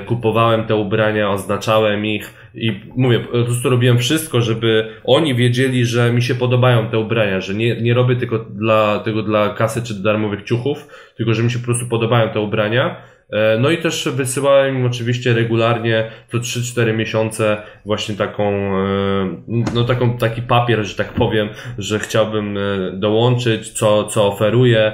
kupowałem 0.05 0.65
te 0.65 0.75
ubrania, 0.75 1.31
oznaczałem 1.31 2.05
ich 2.05 2.33
i 2.55 2.81
mówię, 2.95 3.19
po 3.19 3.43
prostu 3.43 3.69
robiłem 3.69 3.97
wszystko, 3.97 4.41
żeby 4.41 4.89
oni 5.03 5.35
wiedzieli, 5.35 5.85
że 5.85 6.13
mi 6.13 6.21
się 6.21 6.35
podobają 6.35 6.89
te 6.89 6.99
ubrania, 6.99 7.41
że 7.41 7.53
nie, 7.53 7.81
nie 7.81 7.93
robię 7.93 8.15
tylko 8.15 8.39
dla, 8.39 8.99
tego 8.99 9.23
dla 9.23 9.49
kasy 9.49 9.83
czy 9.83 10.03
darmowych 10.03 10.43
ciuchów, 10.43 10.87
tylko 11.17 11.33
że 11.33 11.43
mi 11.43 11.51
się 11.51 11.59
po 11.59 11.65
prostu 11.65 11.85
podobają 11.85 12.29
te 12.29 12.39
ubrania 12.39 12.95
E, 13.29 13.57
no 13.59 13.69
i 13.69 13.77
też 13.77 14.09
wysyłałem 14.15 14.77
im 14.77 14.85
oczywiście 14.85 15.33
regularnie 15.33 16.11
co 16.31 16.37
3-4 16.37 16.93
miesiące 16.95 17.57
właśnie 17.85 18.15
taką, 18.15 18.53
e, 18.77 19.41
no 19.73 19.83
taką, 19.83 20.17
taki 20.17 20.41
papier, 20.41 20.83
że 20.83 20.95
tak 20.95 21.13
powiem, 21.13 21.49
że 21.77 21.99
chciałbym 21.99 22.57
e, 22.57 22.61
dołączyć, 22.93 23.69
co, 23.69 24.03
co 24.03 24.27
oferuję, 24.27 24.93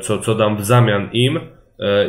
co, 0.00 0.18
co 0.18 0.34
dam 0.34 0.56
w 0.56 0.64
zamian 0.64 1.08
im 1.12 1.40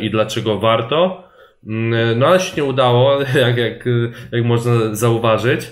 i 0.01 0.09
dlaczego 0.09 0.59
warto. 0.59 1.28
Mm, 1.67 2.19
no 2.19 2.27
ale 2.27 2.39
się 2.39 2.57
nie 2.57 2.63
udało, 2.63 3.21
jak, 3.45 3.57
jak, 3.57 3.85
jak 4.31 4.45
można 4.45 4.95
zauważyć. 4.95 5.67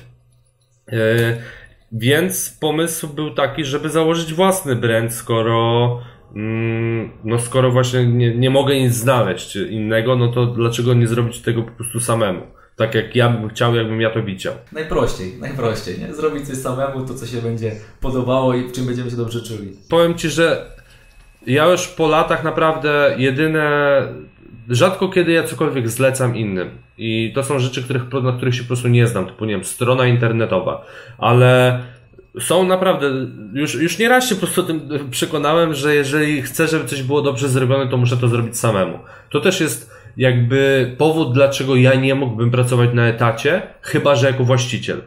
Więc 1.92 2.58
pomysł 2.62 3.08
był 3.08 3.34
taki, 3.34 3.66
żeby 3.66 3.90
założyć 3.90 4.34
własny 4.34 4.76
brand, 4.76 5.14
skoro 5.14 6.00
Mm, 6.36 7.12
no 7.24 7.40
skoro 7.40 7.72
właśnie 7.72 8.06
nie, 8.06 8.36
nie 8.36 8.50
mogę 8.50 8.76
nic 8.76 8.94
znaleźć 8.94 9.56
innego, 9.56 10.16
no 10.16 10.28
to 10.28 10.46
dlaczego 10.46 10.94
nie 10.94 11.08
zrobić 11.08 11.42
tego 11.42 11.64
po 11.64 11.72
prostu 11.72 12.00
samemu? 12.00 12.42
Tak 12.76 12.96
jak 12.96 13.16
ja 13.16 13.30
bym 13.30 13.50
chciał, 13.50 13.76
jakbym 13.76 14.02
ja 14.02 14.10
to 14.10 14.24
widział. 14.24 14.54
Najprościej, 14.72 15.34
najprościej, 15.40 16.00
nie? 16.00 16.14
Zrobić 16.14 16.48
coś 16.48 16.58
samemu, 16.58 17.06
to 17.06 17.14
co 17.14 17.26
się 17.26 17.42
będzie 17.42 17.72
podobało 18.02 18.54
i 18.54 18.68
w 18.68 18.72
czym 18.72 18.86
będziemy 18.86 19.10
się 19.10 19.18
dobrze 19.18 19.42
czuli. 19.42 19.74
Powiem 19.90 20.16
Ci, 20.16 20.30
że 20.30 20.72
ja 21.48 21.66
już 21.66 21.88
po 21.88 22.08
latach 22.08 22.44
naprawdę 22.44 23.16
jedyne 23.18 24.02
rzadko 24.70 25.10
kiedy 25.10 25.32
ja 25.32 25.44
cokolwiek 25.44 25.90
zlecam 25.90 26.36
innym. 26.36 26.70
I 26.98 27.32
to 27.36 27.44
są 27.44 27.60
rzeczy, 27.60 27.84
których, 27.84 28.04
na 28.24 28.32
których 28.32 28.56
się 28.56 28.62
po 28.62 28.68
prostu 28.68 28.88
nie 28.88 29.08
znam, 29.08 29.26
typu 29.26 29.46
nie 29.46 29.54
wiem, 29.54 29.64
strona 29.64 30.08
internetowa. 30.08 30.86
Ale 31.18 31.80
są 32.40 32.68
naprawdę, 32.68 33.12
już, 33.54 33.76
już 33.76 34.00
nie 34.00 34.10
raz 34.10 34.30
się 34.30 34.36
po 34.36 34.42
prostu 34.42 34.64
tym 34.64 34.90
przekonałem, 35.12 35.74
że 35.74 35.96
jeżeli 35.96 36.42
chcę, 36.42 36.68
żeby 36.68 36.86
coś 36.86 37.04
było 37.04 37.22
dobrze 37.22 37.50
zrobione, 37.50 37.88
to 37.88 37.98
muszę 37.98 38.18
to 38.18 38.28
zrobić 38.28 38.58
samemu. 38.58 39.00
To 39.30 39.40
też 39.40 39.62
jest 39.62 39.92
jakby 40.18 40.96
powód, 40.98 41.34
dlaczego 41.34 41.76
ja 41.76 41.96
nie 41.96 42.16
mógłbym 42.16 42.52
pracować 42.52 42.90
na 42.94 43.08
etacie, 43.08 43.62
chyba 43.82 44.16
że 44.16 44.28
jako 44.28 44.44
właściciel. 44.44 45.02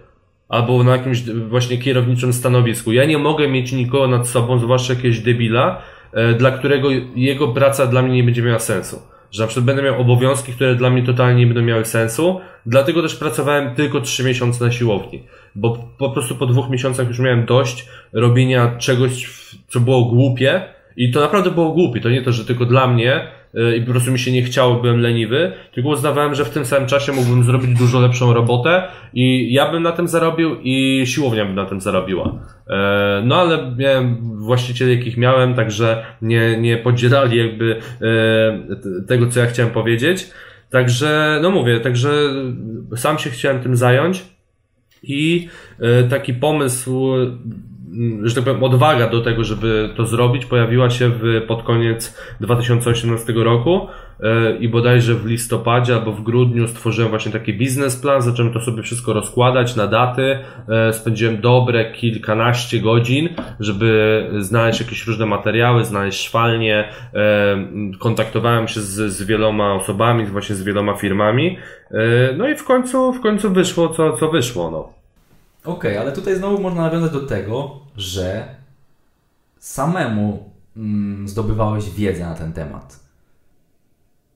Albo 0.49 0.85
na 0.85 0.93
jakimś 0.93 1.23
właśnie 1.23 1.79
kierowniczym 1.79 2.33
stanowisku. 2.33 2.93
Ja 2.93 3.05
nie 3.05 3.19
mogę 3.19 3.49
mieć 3.49 3.73
nikogo 3.73 4.09
nad 4.09 4.29
sobą, 4.29 4.59
zwłaszcza 4.59 4.95
jakiegoś 4.95 5.21
debila, 5.21 5.83
e, 6.13 6.35
dla 6.35 6.51
którego 6.51 6.89
jego 7.17 7.49
praca 7.49 7.87
dla 7.87 8.03
mnie 8.03 8.15
nie 8.15 8.25
będzie 8.25 8.43
miała 8.43 8.59
sensu. 8.59 9.03
Że 9.31 9.43
na 9.43 9.47
przykład 9.47 9.67
będę 9.67 9.83
miał 9.83 10.01
obowiązki, 10.01 10.53
które 10.53 10.75
dla 10.75 10.91
mnie 10.91 11.03
totalnie 11.03 11.41
nie 11.41 11.47
będą 11.47 11.63
miały 11.63 11.85
sensu. 11.85 12.41
Dlatego 12.67 13.03
też 13.03 13.17
pracowałem 13.17 13.75
tylko 13.75 14.01
3 14.01 14.25
miesiące 14.25 14.65
na 14.65 14.73
siłowni. 14.73 15.23
Bo 15.55 15.89
po 15.99 16.11
prostu 16.11 16.35
po 16.35 16.47
dwóch 16.47 16.71
miesiącach 16.71 17.09
już 17.09 17.19
miałem 17.19 17.47
dość 17.47 17.89
robienia 18.13 18.77
czegoś, 18.79 19.31
co 19.69 19.81
było 19.81 20.05
głupie. 20.05 20.63
I 20.97 21.11
to 21.11 21.21
naprawdę 21.21 21.51
było 21.51 21.71
głupie. 21.73 22.01
To 22.01 22.11
nie 22.11 22.23
to, 22.23 22.33
że 22.33 22.45
tylko 22.45 22.67
dla 22.67 22.87
mnie, 22.87 23.29
i 23.79 23.81
po 23.81 23.91
prostu 23.91 24.13
mi 24.13 24.19
się 24.19 24.33
nie 24.33 24.43
chciało, 24.43 24.75
byłem 24.75 25.01
leniwy, 25.01 25.53
tylko 25.73 25.89
uznawałem, 25.89 26.35
że 26.35 26.45
w 26.45 26.51
tym 26.51 26.65
samym 26.65 26.89
czasie 26.89 27.13
mógłbym 27.13 27.45
zrobić 27.45 27.79
dużo 27.79 28.01
lepszą 28.01 28.35
robotę 28.35 28.83
i 29.15 29.53
ja 29.53 29.73
bym 29.73 29.83
na 29.83 29.93
tym 29.93 30.09
zarobił 30.09 30.57
i 30.63 31.03
siłownia 31.07 31.45
by 31.45 31.53
na 31.53 31.67
tym 31.67 31.81
zarobiła. 31.81 32.39
E, 32.69 33.23
no 33.25 33.37
ale 33.37 33.75
miałem 33.79 34.37
właścicieli, 34.39 34.97
jakich 34.97 35.17
miałem, 35.17 35.55
także 35.55 36.05
nie, 36.23 36.61
nie 36.61 36.77
podzielali 36.77 37.39
jakby 37.39 37.81
e, 38.03 39.07
tego, 39.07 39.27
co 39.27 39.41
ja 39.41 39.47
chciałem 39.47 39.73
powiedzieć. 39.73 40.31
Także, 40.71 41.39
no 41.43 41.51
mówię, 41.51 41.81
także 41.81 42.11
sam 42.97 43.19
się 43.19 43.31
chciałem 43.31 43.63
tym 43.63 43.77
zająć 43.77 44.25
i 45.03 45.49
e, 45.81 46.03
taki 46.05 46.35
pomysł 46.35 47.09
że 48.23 48.35
tak 48.35 48.45
powiem, 48.45 48.65
odwaga 48.65 49.09
do 49.09 49.21
tego, 49.21 49.45
żeby 49.45 49.91
to 49.97 50.07
zrobić, 50.07 50.47
pojawiła 50.47 50.91
się 50.91 51.09
w, 51.09 51.43
pod 51.47 51.63
koniec 51.63 52.19
2018 52.41 53.33
roku 53.33 53.89
e, 54.21 54.57
i 54.57 54.69
bodajże 54.69 55.15
w 55.15 55.27
listopadzie 55.27 55.95
albo 55.95 56.13
w 56.13 56.23
grudniu 56.23 56.69
stworzyłem 56.69 57.11
właśnie 57.11 57.33
taki 57.33 57.55
biznesplan, 57.55 58.23
zacząłem 58.23 58.53
to 58.53 58.61
sobie 58.61 58.83
wszystko 58.83 59.13
rozkładać 59.13 59.77
na 59.77 59.87
daty, 59.87 60.39
e, 60.69 60.93
spędziłem 60.93 61.41
dobre 61.41 61.93
kilkanaście 61.93 62.81
godzin, 62.81 63.29
żeby 63.61 64.27
znaleźć 64.39 64.81
jakieś 64.81 65.07
różne 65.07 65.27
materiały, 65.27 65.85
znaleźć 65.85 66.27
szwalnie, 66.27 66.89
e, 67.15 67.57
kontaktowałem 67.99 68.69
się 68.69 68.81
z, 68.81 69.13
z 69.13 69.23
wieloma 69.23 69.75
osobami, 69.75 70.27
właśnie 70.27 70.55
z 70.55 70.63
wieloma 70.63 70.95
firmami, 70.95 71.59
no 72.37 72.49
i 72.49 72.55
w 72.55 72.65
końcu, 72.65 73.13
w 73.13 73.21
końcu 73.21 73.51
wyszło 73.51 73.89
co, 73.89 74.17
co 74.17 74.29
wyszło, 74.29 74.71
no. 74.71 75.00
Okej, 75.65 75.91
okay, 75.91 76.01
ale 76.01 76.13
tutaj 76.13 76.37
znowu 76.37 76.61
można 76.61 76.83
nawiązać 76.83 77.13
do 77.13 77.21
tego, 77.21 77.81
że 77.97 78.55
samemu 79.59 80.51
mm, 80.77 81.29
zdobywałeś 81.29 81.91
wiedzę 81.91 82.25
na 82.25 82.35
ten 82.35 82.53
temat. 82.53 83.01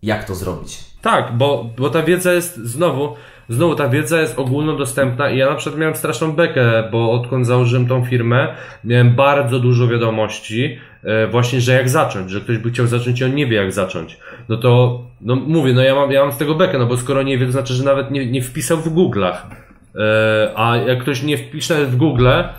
Jak 0.03 0.25
to 0.25 0.35
zrobić? 0.35 0.79
Tak, 1.03 1.37
bo, 1.37 1.70
bo 1.79 1.91
ta 1.91 2.03
wiedza 2.03 2.33
jest 2.33 2.57
znowu, 2.57 3.14
znowu 3.49 3.75
ta 3.75 3.89
wiedza 3.89 4.20
jest 4.20 4.39
ogólnodostępna 4.39 5.31
i 5.31 5.39
ja 5.39 5.51
na 5.51 5.55
przykład 5.55 5.81
miałem 5.81 5.97
straszną 5.97 6.33
bekę, 6.33 6.89
bo 6.93 7.12
odkąd 7.12 7.47
założyłem 7.47 7.87
tą 7.87 8.05
firmę, 8.05 8.55
miałem 8.85 9.14
bardzo 9.14 9.61
dużo 9.61 9.89
wiadomości, 9.89 10.79
e, 11.03 11.27
właśnie, 11.27 11.61
że 11.61 11.72
jak 11.72 11.89
zacząć, 11.89 12.31
że 12.31 12.41
ktoś 12.41 12.59
by 12.59 12.70
chciał 12.70 12.87
zacząć 12.87 13.20
i 13.20 13.25
on 13.25 13.35
nie 13.35 13.47
wie 13.47 13.57
jak 13.57 13.72
zacząć. 13.72 14.18
No 14.49 14.57
to, 14.57 15.03
no 15.20 15.37
mówię, 15.37 15.72
no 15.72 15.83
ja 15.83 15.95
mam, 15.95 16.12
ja 16.12 16.22
mam 16.22 16.33
z 16.33 16.37
tego 16.37 16.55
bekę, 16.55 16.79
no 16.79 16.87
bo 16.87 16.97
skoro 16.97 17.22
nie 17.22 17.39
wie, 17.39 17.47
to 17.47 17.53
znaczy, 17.53 17.75
że 17.75 17.85
nawet 17.85 18.11
nie, 18.11 18.31
nie 18.31 18.43
wpisał 18.43 18.79
w 18.79 18.95
Google'ach. 18.95 19.37
E, 19.97 20.51
a 20.55 20.76
jak 20.76 21.01
ktoś 21.01 21.22
nie 21.22 21.38
wpisze 21.38 21.86
w 21.86 21.97
Google, 21.97 22.28
e, 22.28 22.53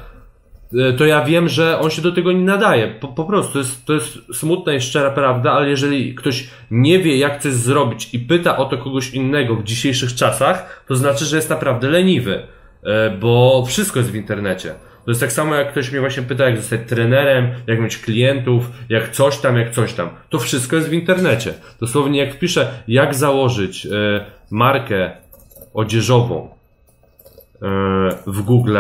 to 0.98 1.06
ja 1.06 1.22
wiem, 1.22 1.50
że 1.50 1.80
on 1.80 1.90
się 1.90 2.02
do 2.02 2.12
tego 2.12 2.32
nie 2.32 2.42
nadaje. 2.42 2.88
Po, 2.88 3.08
po 3.08 3.24
prostu 3.24 3.54
to 3.54 3.60
jest, 3.60 3.86
to 3.86 3.94
jest 3.94 4.18
smutna 4.34 4.74
i 4.74 4.82
szczera 4.82 5.12
prawda, 5.12 5.52
ale 5.52 5.70
jeżeli 5.70 6.16
ktoś 6.16 6.50
nie 6.72 7.00
wie, 7.00 7.18
jak 7.18 7.42
coś 7.42 7.54
zrobić 7.54 8.14
i 8.14 8.20
pyta 8.20 8.58
o 8.58 8.66
to 8.66 8.78
kogoś 8.78 9.14
innego 9.14 9.56
w 9.56 9.64
dzisiejszych 9.64 10.16
czasach, 10.16 10.86
to 10.88 10.96
znaczy, 10.96 11.26
że 11.26 11.36
jest 11.36 11.50
naprawdę 11.50 11.90
leniwy, 11.90 12.48
e, 12.84 13.10
bo 13.10 13.64
wszystko 13.68 14.00
jest 14.00 14.12
w 14.12 14.16
internecie. 14.16 14.76
To 15.06 15.12
jest 15.12 15.22
tak 15.22 15.32
samo, 15.32 15.56
jak 15.56 15.72
ktoś 15.72 15.92
mnie 15.92 16.00
właśnie 16.00 16.24
pyta, 16.24 16.46
jak 16.46 16.58
zostać 16.58 16.80
trenerem, 16.88 17.50
jak 17.68 17.80
mieć 17.80 17.98
klientów, 17.98 18.72
jak 18.90 19.10
coś 19.10 19.38
tam, 19.38 19.58
jak 19.58 19.72
coś 19.72 19.94
tam. 19.94 20.10
To 20.30 20.40
wszystko 20.40 20.76
jest 20.76 20.90
w 20.90 20.94
internecie. 20.94 21.54
Dosłownie, 21.80 22.20
jak 22.20 22.34
wpiszę, 22.34 22.68
jak 22.88 23.16
założyć 23.16 23.88
markę 24.52 25.12
odzieżową, 25.74 26.55
w 28.28 28.42
Google, 28.42 28.78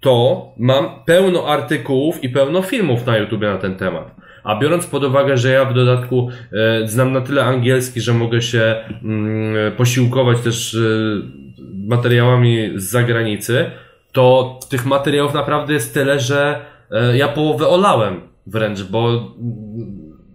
to 0.00 0.46
mam 0.56 0.88
pełno 1.04 1.48
artykułów 1.48 2.24
i 2.24 2.28
pełno 2.28 2.62
filmów 2.62 3.06
na 3.06 3.16
YouTube 3.16 3.40
na 3.40 3.58
ten 3.58 3.76
temat. 3.76 4.14
A 4.44 4.58
biorąc 4.58 4.86
pod 4.86 5.04
uwagę, 5.04 5.36
że 5.36 5.50
ja 5.50 5.64
w 5.64 5.74
dodatku 5.74 6.28
e, 6.52 6.88
znam 6.88 7.12
na 7.12 7.20
tyle 7.20 7.44
angielski, 7.44 8.00
że 8.00 8.14
mogę 8.14 8.42
się 8.42 8.84
mm, 9.02 9.76
posiłkować 9.76 10.40
też 10.40 10.74
e, 10.74 10.78
materiałami 11.88 12.70
z 12.76 12.90
zagranicy, 12.90 13.70
to 14.12 14.58
tych 14.68 14.86
materiałów 14.86 15.34
naprawdę 15.34 15.72
jest 15.72 15.94
tyle, 15.94 16.20
że 16.20 16.60
ja 17.14 17.28
połowę 17.28 17.68
olałem 17.68 18.20
wręcz, 18.46 18.82
bo 18.82 19.30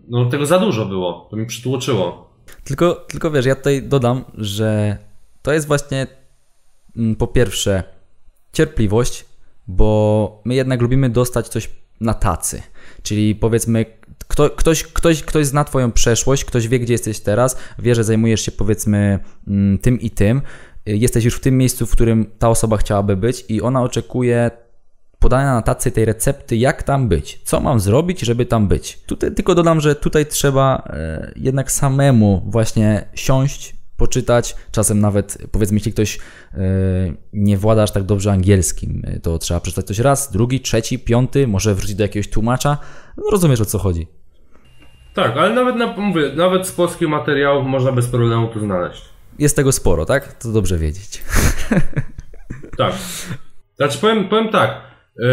no, 0.07 0.25
tego 0.25 0.45
za 0.45 0.59
dużo 0.59 0.85
było. 0.85 1.27
To 1.31 1.37
mi 1.37 1.45
przytłoczyło. 1.45 2.29
Tylko, 2.63 3.05
tylko 3.07 3.31
wiesz, 3.31 3.45
ja 3.45 3.55
tutaj 3.55 3.83
dodam, 3.83 4.25
że 4.37 4.97
to 5.41 5.53
jest 5.53 5.67
właśnie 5.67 6.07
Mm, 6.07 6.24
po 7.17 7.27
pierwsze 7.27 7.83
cierpliwość, 8.53 9.25
bo 9.67 10.41
my 10.45 10.55
jednak 10.55 10.81
lubimy 10.81 11.09
dostać 11.09 11.47
coś 11.47 11.69
na 12.01 12.13
tacy. 12.13 12.61
Czyli 13.03 13.35
powiedzmy, 13.35 13.85
kto, 14.27 14.49
ktoś, 14.49 14.83
ktoś, 14.83 15.23
ktoś 15.23 15.45
zna 15.45 15.63
Twoją 15.63 15.91
przeszłość, 15.91 16.45
ktoś 16.45 16.67
wie, 16.67 16.79
gdzie 16.79 16.93
jesteś 16.93 17.19
teraz, 17.19 17.57
wie, 17.79 17.95
że 17.95 18.03
zajmujesz 18.03 18.41
się 18.41 18.51
powiedzmy 18.51 19.19
mm, 19.47 19.77
tym 19.77 20.01
i 20.01 20.09
tym, 20.09 20.41
jesteś 20.85 21.25
już 21.25 21.35
w 21.35 21.39
tym 21.39 21.57
miejscu, 21.57 21.85
w 21.85 21.91
którym 21.91 22.25
ta 22.39 22.49
osoba 22.49 22.77
chciałaby 22.77 23.15
być 23.17 23.45
i 23.49 23.61
ona 23.61 23.81
oczekuje 23.81 24.51
podania 25.19 25.53
na 25.53 25.61
tacy 25.61 25.91
tej 25.91 26.05
recepty, 26.05 26.57
jak 26.57 26.83
tam 26.83 27.07
być, 27.07 27.41
co 27.43 27.59
mam 27.59 27.79
zrobić, 27.79 28.19
żeby 28.19 28.45
tam 28.45 28.67
być. 28.67 28.99
Tutaj 29.05 29.31
tylko 29.31 29.55
dodam, 29.55 29.81
że 29.81 29.95
tutaj 29.95 30.25
trzeba 30.25 30.83
e, 30.89 31.31
jednak 31.35 31.71
samemu 31.71 32.41
właśnie 32.45 33.07
siąść, 33.13 33.75
poczytać. 33.97 34.55
Czasem 34.71 34.99
nawet, 34.99 35.37
powiedzmy, 35.51 35.75
jeśli 35.75 35.91
ktoś 35.91 36.17
e, 36.53 36.59
nie 37.33 37.57
włada 37.57 37.83
aż 37.83 37.91
tak 37.91 38.03
dobrze 38.03 38.31
angielskim, 38.31 39.01
e, 39.05 39.19
to 39.19 39.39
trzeba 39.39 39.59
przeczytać 39.59 39.87
coś 39.87 39.99
raz, 39.99 40.31
drugi, 40.31 40.59
trzeci, 40.59 40.99
piąty, 40.99 41.47
może 41.47 41.75
wrócić 41.75 41.95
do 41.95 42.03
jakiegoś 42.03 42.29
tłumacza. 42.29 42.77
No 43.17 43.23
rozumiesz 43.31 43.61
o 43.61 43.65
co 43.65 43.79
chodzi. 43.79 44.07
Tak, 45.13 45.37
ale 45.37 45.53
nawet, 45.53 45.75
na, 45.75 45.97
mówię, 45.97 46.31
nawet 46.35 46.67
z 46.67 46.71
polskich 46.71 47.07
materiałów 47.07 47.67
można 47.67 47.91
bez 47.91 48.07
problemu 48.07 48.47
to 48.47 48.59
znaleźć. 48.59 49.01
Jest 49.39 49.55
tego 49.55 49.71
sporo, 49.71 50.05
tak? 50.05 50.33
To 50.33 50.51
dobrze 50.51 50.77
wiedzieć. 50.77 51.21
Tak. 52.77 52.93
Znaczy 53.75 53.97
powiem, 53.97 54.29
powiem 54.29 54.49
tak. 54.49 54.81
Yy, 55.17 55.25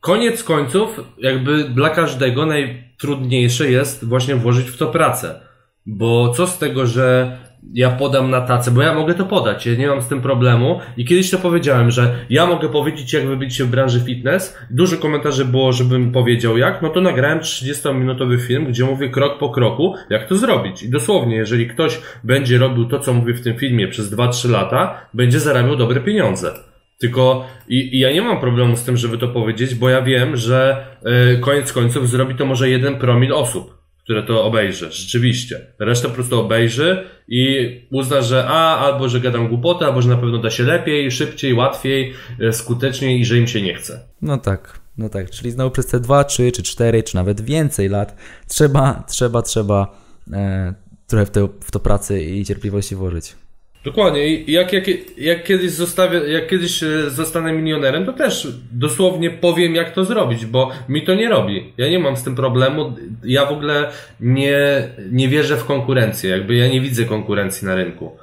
koniec 0.00 0.44
końców, 0.44 1.00
jakby 1.18 1.64
dla 1.64 1.90
każdego 1.90 2.46
najtrudniejsze 2.46 3.70
jest 3.70 4.04
właśnie 4.04 4.36
włożyć 4.36 4.70
w 4.70 4.76
to 4.76 4.86
pracę. 4.86 5.40
Bo 5.86 6.28
co 6.28 6.46
z 6.46 6.58
tego, 6.58 6.86
że 6.86 7.38
ja 7.74 7.90
podam 7.90 8.30
na 8.30 8.40
tacę, 8.40 8.70
bo 8.70 8.82
ja 8.82 8.94
mogę 8.94 9.14
to 9.14 9.24
podać, 9.24 9.66
ja 9.66 9.74
nie 9.74 9.86
mam 9.86 10.02
z 10.02 10.08
tym 10.08 10.20
problemu. 10.20 10.80
I 10.96 11.04
kiedyś 11.04 11.30
to 11.30 11.38
powiedziałem, 11.38 11.90
że 11.90 12.14
ja 12.30 12.46
mogę 12.46 12.68
powiedzieć, 12.68 13.12
jak 13.12 13.26
wybić 13.26 13.56
się 13.56 13.64
w 13.64 13.70
branży 13.70 14.00
fitness. 14.00 14.58
Dużo 14.70 14.96
komentarzy 14.96 15.44
było, 15.44 15.72
żebym 15.72 16.12
powiedział 16.12 16.58
jak. 16.58 16.82
No 16.82 16.88
to 16.88 17.00
nagrałem 17.00 17.40
30-minutowy 17.40 18.40
film, 18.40 18.66
gdzie 18.66 18.84
mówię 18.84 19.08
krok 19.08 19.38
po 19.38 19.50
kroku, 19.50 19.94
jak 20.10 20.28
to 20.28 20.36
zrobić. 20.36 20.82
I 20.82 20.90
dosłownie, 20.90 21.36
jeżeli 21.36 21.68
ktoś 21.68 22.00
będzie 22.24 22.58
robił 22.58 22.84
to, 22.84 22.98
co 22.98 23.12
mówię 23.12 23.34
w 23.34 23.42
tym 23.42 23.58
filmie 23.58 23.88
przez 23.88 24.14
2-3 24.14 24.50
lata, 24.50 25.00
będzie 25.14 25.40
zarabiał 25.40 25.76
dobre 25.76 26.00
pieniądze. 26.00 26.54
Tylko 26.98 27.46
i, 27.68 27.96
i, 27.96 27.98
ja 27.98 28.12
nie 28.12 28.22
mam 28.22 28.40
problemu 28.40 28.76
z 28.76 28.84
tym, 28.84 28.96
żeby 28.96 29.18
to 29.18 29.28
powiedzieć, 29.28 29.74
bo 29.74 29.88
ja 29.88 30.02
wiem, 30.02 30.36
że 30.36 30.86
y, 31.34 31.38
koniec 31.40 31.72
końców 31.72 32.08
zrobi 32.08 32.34
to 32.34 32.46
może 32.46 32.68
jeden 32.68 32.98
promil 32.98 33.32
osób 33.32 33.81
które 34.04 34.22
to 34.22 34.44
obejrzy, 34.44 34.92
rzeczywiście. 34.92 35.66
Reszta 35.78 36.08
po 36.08 36.14
prostu 36.14 36.40
obejrzy 36.40 37.04
i 37.28 37.70
uzna, 37.90 38.22
że 38.22 38.44
a, 38.48 38.78
albo 38.78 39.08
że 39.08 39.20
gadam 39.20 39.48
głupotę, 39.48 39.86
albo 39.86 40.02
że 40.02 40.08
na 40.08 40.16
pewno 40.16 40.38
da 40.38 40.50
się 40.50 40.62
lepiej, 40.62 41.10
szybciej, 41.10 41.54
łatwiej, 41.54 42.12
e, 42.40 42.52
skuteczniej 42.52 43.20
i 43.20 43.24
że 43.24 43.38
im 43.38 43.48
się 43.48 43.62
nie 43.62 43.74
chce. 43.74 44.00
No 44.22 44.38
tak, 44.38 44.80
no 44.98 45.08
tak, 45.08 45.30
czyli 45.30 45.50
znowu 45.50 45.70
przez 45.70 45.86
te 45.86 46.00
2, 46.00 46.24
3 46.24 46.52
czy 46.52 46.62
4, 46.62 47.02
czy 47.02 47.14
nawet 47.14 47.40
więcej 47.40 47.88
lat 47.88 48.16
trzeba, 48.48 49.04
trzeba, 49.08 49.42
trzeba 49.42 49.98
e, 50.32 50.74
trochę 51.06 51.26
w, 51.26 51.30
te, 51.30 51.48
w 51.60 51.70
to 51.70 51.80
pracy 51.80 52.22
i 52.22 52.44
cierpliwości 52.44 52.96
włożyć. 52.96 53.36
Dokładnie. 53.84 54.28
I 54.28 54.52
jak, 54.52 54.72
jak, 54.72 54.84
jak, 55.18 55.44
kiedyś 55.44 55.70
zostawię, 55.70 56.18
jak 56.18 56.48
kiedyś 56.48 56.82
e, 56.82 57.10
zostanę 57.10 57.52
milionerem, 57.52 58.06
to 58.06 58.12
też 58.12 58.48
dosłownie 58.72 59.30
powiem, 59.30 59.74
jak 59.74 59.94
to 59.94 60.04
zrobić, 60.04 60.46
bo 60.46 60.70
mi 60.88 61.02
to 61.02 61.14
nie 61.14 61.28
robi. 61.28 61.72
Ja 61.76 61.88
nie 61.88 61.98
mam 61.98 62.16
z 62.16 62.24
tym 62.24 62.34
problemu. 62.34 62.96
Ja 63.24 63.46
w 63.46 63.52
ogóle 63.52 63.90
nie, 64.20 64.88
nie 65.10 65.28
wierzę 65.28 65.56
w 65.56 65.64
konkurencję. 65.64 66.30
Jakby 66.30 66.54
ja 66.54 66.68
nie 66.68 66.80
widzę 66.80 67.04
konkurencji 67.04 67.66
na 67.66 67.74
rynku. 67.74 68.16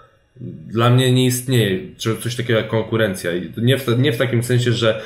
Dla 0.68 0.90
mnie 0.90 1.12
nie 1.14 1.26
istnieje 1.26 1.80
coś 2.22 2.36
takiego 2.36 2.60
jak 2.60 2.68
konkurencja. 2.68 3.32
Nie 3.58 3.78
w, 3.78 4.00
nie 4.00 4.14
w 4.14 4.18
takim 4.18 4.44
sensie, 4.44 4.72
że 4.72 5.02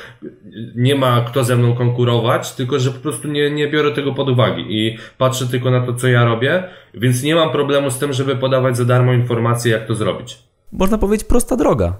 nie 0.74 0.94
ma 0.94 1.20
kto 1.20 1.44
ze 1.44 1.56
mną 1.56 1.74
konkurować, 1.74 2.52
tylko 2.52 2.78
że 2.78 2.90
po 2.90 3.00
prostu 3.00 3.28
nie, 3.28 3.50
nie 3.50 3.68
biorę 3.68 3.92
tego 3.92 4.14
pod 4.14 4.28
uwagę 4.28 4.60
i 4.60 4.98
patrzę 5.18 5.46
tylko 5.46 5.70
na 5.70 5.86
to, 5.86 5.94
co 5.94 6.08
ja 6.08 6.24
robię, 6.24 6.64
więc 6.94 7.22
nie 7.22 7.34
mam 7.34 7.50
problemu 7.50 7.90
z 7.90 7.98
tym, 7.98 8.12
żeby 8.12 8.36
podawać 8.36 8.76
za 8.76 8.84
darmo 8.84 9.12
informacje, 9.12 9.72
jak 9.72 9.86
to 9.86 9.94
zrobić. 9.94 10.38
Można 10.72 10.98
powiedzieć 10.98 11.28
prosta 11.28 11.56
droga. 11.56 11.96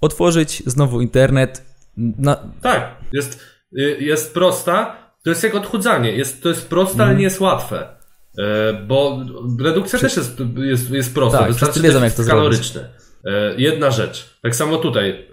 Otworzyć 0.00 0.62
znowu 0.66 1.00
internet. 1.00 1.64
Na... 1.96 2.36
Tak, 2.62 2.96
jest, 3.12 3.40
jest 4.00 4.34
prosta. 4.34 4.96
To 5.24 5.30
jest 5.30 5.44
jak 5.44 5.54
odchudzanie. 5.54 6.12
Jest, 6.12 6.42
to 6.42 6.48
jest 6.48 6.68
proste, 6.68 7.04
ale 7.04 7.14
nie 7.14 7.22
jest 7.22 7.40
łatwe. 7.40 8.01
E, 8.38 8.72
bo 8.72 9.20
redukcja 9.60 9.98
Przy... 9.98 10.08
też 10.08 10.16
jest, 10.16 10.42
jest, 10.56 10.90
jest 10.90 11.14
prosta. 11.14 11.38
Tak, 11.38 11.48
wystarczy 11.48 11.80
wiedzą, 11.80 12.04
jak 12.04 12.14
to 12.14 12.24
kaloryczne. 12.24 12.80
Zrobić. 12.80 13.02
Jedna 13.56 13.90
rzecz. 13.90 14.38
Tak 14.42 14.56
samo 14.56 14.76
tutaj. 14.76 15.28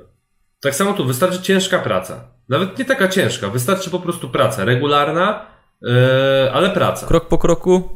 Tak 0.59 0.75
samo 0.75 0.93
tu. 0.93 1.05
Wystarczy 1.05 1.41
ciężka 1.41 1.79
praca. 1.79 2.23
Nawet 2.49 2.79
nie 2.79 2.85
taka 2.85 3.07
ciężka. 3.07 3.49
Wystarczy 3.49 3.89
po 3.89 3.99
prostu 3.99 4.29
praca. 4.29 4.65
Regularna, 4.65 5.45
e, 5.87 6.51
ale 6.53 6.69
praca. 6.69 7.07
Krok 7.07 7.27
po 7.27 7.37
kroku. 7.37 7.89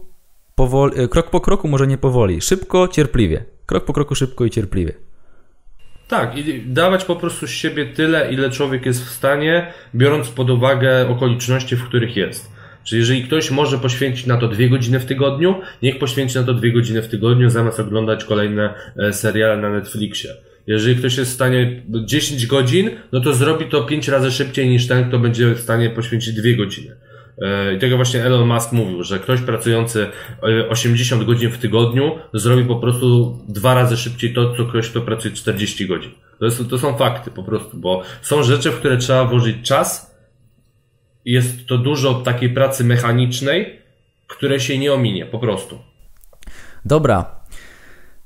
Powoli, 0.55 0.99
e, 0.99 1.07
krok 1.07 1.29
po 1.29 1.41
kroku, 1.41 1.67
może 1.67 1.87
nie 1.87 1.97
powoli. 1.97 2.41
Szybko, 2.41 2.87
cierpliwie. 2.87 3.45
Krok 3.65 3.85
po 3.85 3.93
kroku, 3.93 4.15
szybko 4.15 4.45
i 4.45 4.49
cierpliwie. 4.49 4.93
Tak, 6.07 6.37
i 6.37 6.61
dawać 6.61 7.05
po 7.05 7.15
prostu 7.15 7.47
z 7.47 7.49
siebie 7.49 7.85
tyle, 7.85 8.33
ile 8.33 8.49
człowiek 8.49 8.85
jest 8.85 9.05
w 9.05 9.09
stanie, 9.09 9.73
biorąc 9.95 10.29
pod 10.29 10.49
uwagę 10.49 11.09
okoliczności, 11.09 11.75
w 11.75 11.87
których 11.87 12.15
jest. 12.17 12.51
Czyli 12.83 12.99
jeżeli 12.99 13.23
ktoś 13.23 13.51
może 13.51 13.77
poświęcić 13.77 14.25
na 14.25 14.37
to 14.37 14.47
dwie 14.47 14.69
godziny 14.69 14.99
w 14.99 15.05
tygodniu, 15.05 15.55
niech 15.81 15.99
poświęci 15.99 16.35
na 16.35 16.43
to 16.43 16.53
dwie 16.53 16.71
godziny 16.71 17.01
w 17.01 17.07
tygodniu, 17.07 17.49
zamiast 17.49 17.79
oglądać 17.79 18.25
kolejne 18.25 18.73
e, 18.97 19.13
seriale 19.13 19.57
na 19.57 19.69
Netflixie. 19.69 20.29
Jeżeli 20.67 20.95
ktoś 20.95 21.17
jest 21.17 21.31
w 21.31 21.33
stanie 21.33 21.83
10 22.05 22.47
godzin, 22.47 22.89
no 23.11 23.19
to 23.21 23.33
zrobi 23.33 23.65
to 23.65 23.83
5 23.83 24.07
razy 24.07 24.31
szybciej 24.31 24.69
niż 24.69 24.87
ten, 24.87 25.07
kto 25.07 25.19
będzie 25.19 25.55
w 25.55 25.59
stanie 25.59 25.89
poświęcić 25.89 26.33
dwie 26.33 26.55
godziny. 26.55 26.95
E, 27.41 27.73
I 27.73 27.79
tego 27.79 27.95
właśnie 27.95 28.23
Elon 28.23 28.47
Musk 28.47 28.71
mówił, 28.71 29.03
że 29.03 29.19
ktoś 29.19 29.41
pracujący 29.41 30.07
80 30.69 31.21
e, 31.21 31.25
godzin 31.25 31.49
w 31.49 31.57
tygodniu 31.57 32.11
zrobi 32.33 32.65
po 32.65 32.75
prostu 32.75 33.37
dwa 33.47 33.73
razy 33.73 33.97
szybciej 33.97 34.33
to, 34.33 34.55
co 34.55 34.65
ktoś, 34.65 34.89
kto 34.89 35.01
pracuje 35.01 35.33
40 35.33 35.87
godzin. 35.87 36.11
To, 36.39 36.45
jest, 36.45 36.69
to 36.69 36.77
są 36.77 36.97
fakty 36.97 37.31
po 37.31 37.43
prostu, 37.43 37.77
bo 37.77 38.01
są 38.21 38.43
rzeczy, 38.43 38.71
w 38.71 38.75
które 38.75 38.97
trzeba 38.97 39.25
włożyć 39.25 39.57
czas, 39.63 40.12
jest 41.25 41.67
to 41.67 41.77
dużo 41.77 42.13
takiej 42.13 42.49
pracy 42.49 42.83
mechanicznej, 42.83 43.79
które 44.27 44.59
się 44.59 44.77
nie 44.77 44.93
ominie, 44.93 45.25
po 45.25 45.39
prostu. 45.39 45.79
Dobra. 46.85 47.43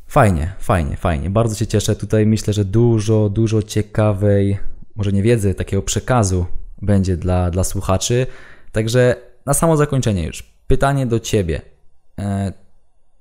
Fajnie, 0.07 0.53
fajnie, 0.59 0.97
fajnie. 0.97 1.29
Bardzo 1.29 1.55
się 1.55 1.67
cieszę. 1.67 1.95
Tutaj 1.95 2.25
myślę, 2.25 2.53
że 2.53 2.65
dużo, 2.65 3.29
dużo 3.29 3.63
ciekawej, 3.63 4.57
może 4.95 5.11
nie 5.11 5.23
wiedzy, 5.23 5.53
takiego 5.53 5.81
przekazu 5.81 6.45
będzie 6.81 7.17
dla, 7.17 7.51
dla 7.51 7.63
słuchaczy. 7.63 8.27
Także 8.71 9.15
na 9.45 9.53
samo 9.53 9.77
zakończenie 9.77 10.25
już. 10.25 10.43
Pytanie 10.67 11.05
do 11.05 11.19
Ciebie. 11.19 11.61
E, 12.19 12.53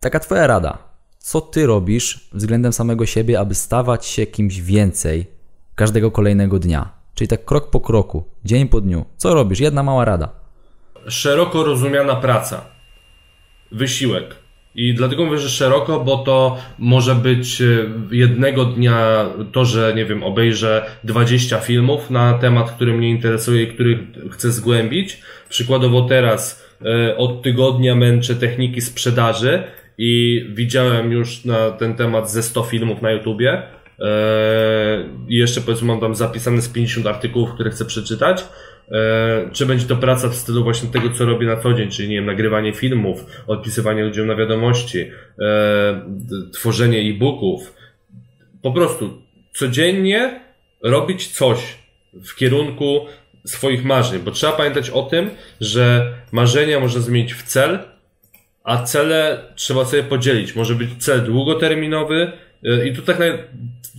taka 0.00 0.20
Twoja 0.20 0.46
rada. 0.46 0.78
Co 1.18 1.40
Ty 1.40 1.66
robisz 1.66 2.28
względem 2.32 2.72
samego 2.72 3.06
siebie, 3.06 3.40
aby 3.40 3.54
stawać 3.54 4.06
się 4.06 4.26
kimś 4.26 4.60
więcej 4.60 5.26
każdego 5.74 6.10
kolejnego 6.10 6.58
dnia? 6.58 6.95
Czyli 7.16 7.28
tak 7.28 7.44
krok 7.44 7.70
po 7.70 7.80
kroku, 7.80 8.24
dzień 8.44 8.68
po 8.68 8.80
dniu. 8.80 9.04
Co 9.16 9.34
robisz? 9.34 9.60
Jedna 9.60 9.82
mała 9.82 10.04
rada. 10.04 10.28
Szeroko 11.08 11.64
rozumiana 11.64 12.16
praca. 12.16 12.64
Wysiłek. 13.72 14.36
I 14.74 14.94
dlatego 14.94 15.24
mówię, 15.24 15.38
że 15.38 15.48
szeroko, 15.48 16.00
bo 16.00 16.18
to 16.18 16.58
może 16.78 17.14
być 17.14 17.60
e, 17.60 17.64
jednego 18.10 18.64
dnia 18.64 19.26
to, 19.52 19.64
że 19.64 19.92
nie 19.96 20.04
wiem, 20.04 20.22
obejrzę 20.22 20.86
20 21.04 21.60
filmów 21.60 22.10
na 22.10 22.38
temat, 22.38 22.70
który 22.70 22.92
mnie 22.92 23.10
interesuje 23.10 23.62
i 23.62 23.66
który 23.66 24.06
chcę 24.30 24.50
zgłębić. 24.50 25.22
Przykładowo 25.48 26.02
teraz 26.02 26.66
e, 26.84 27.16
od 27.16 27.42
tygodnia 27.42 27.94
męczę 27.94 28.34
techniki 28.34 28.80
sprzedaży 28.80 29.64
i 29.98 30.44
widziałem 30.54 31.12
już 31.12 31.44
na 31.44 31.70
ten 31.70 31.94
temat 31.94 32.30
ze 32.30 32.42
100 32.42 32.62
filmów 32.62 33.02
na 33.02 33.10
YouTubie 33.10 33.62
I 35.28 35.36
jeszcze 35.36 35.60
powiedzmy 35.60 35.88
mam 35.88 36.00
tam 36.00 36.14
zapisane 36.14 36.62
z 36.62 36.68
50 36.68 37.06
artykułów, 37.06 37.54
które 37.54 37.70
chcę 37.70 37.84
przeczytać. 37.84 38.44
Eee, 38.90 39.50
czy 39.52 39.66
będzie 39.66 39.86
to 39.86 39.96
praca 39.96 40.28
w 40.28 40.34
stylu 40.34 40.64
właśnie 40.64 40.88
tego, 40.88 41.10
co 41.10 41.24
robię 41.24 41.46
na 41.46 41.56
co 41.56 41.74
dzień, 41.74 41.90
czyli 41.90 42.08
nie 42.08 42.16
wiem, 42.16 42.26
nagrywanie 42.26 42.72
filmów, 42.72 43.26
odpisywanie 43.46 44.04
ludziom 44.04 44.26
na 44.26 44.36
wiadomości, 44.36 45.00
eee, 45.00 45.10
tworzenie 46.52 46.98
e-booków. 46.98 47.74
Po 48.62 48.72
prostu 48.72 49.22
codziennie 49.52 50.40
robić 50.82 51.28
coś 51.28 51.78
w 52.26 52.34
kierunku 52.36 53.06
swoich 53.46 53.84
marzeń, 53.84 54.20
bo 54.20 54.30
trzeba 54.30 54.52
pamiętać 54.52 54.90
o 54.90 55.02
tym, 55.02 55.30
że 55.60 56.14
marzenia 56.32 56.80
można 56.80 57.00
zmienić 57.00 57.34
w 57.34 57.42
cel, 57.42 57.78
a 58.64 58.82
cele 58.82 59.44
trzeba 59.54 59.84
sobie 59.84 60.02
podzielić. 60.02 60.56
Może 60.56 60.74
być 60.74 60.90
cel 60.98 61.24
długoterminowy, 61.24 62.32
i 62.86 62.96
to 62.96 63.02
tak 63.02 63.18
naj... 63.18 63.32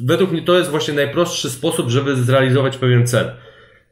według 0.05 0.31
mnie 0.31 0.41
to 0.41 0.57
jest 0.57 0.69
właśnie 0.69 0.93
najprostszy 0.93 1.49
sposób, 1.49 1.89
żeby 1.89 2.15
zrealizować 2.15 2.77
pewien 2.77 3.07
cel. 3.07 3.31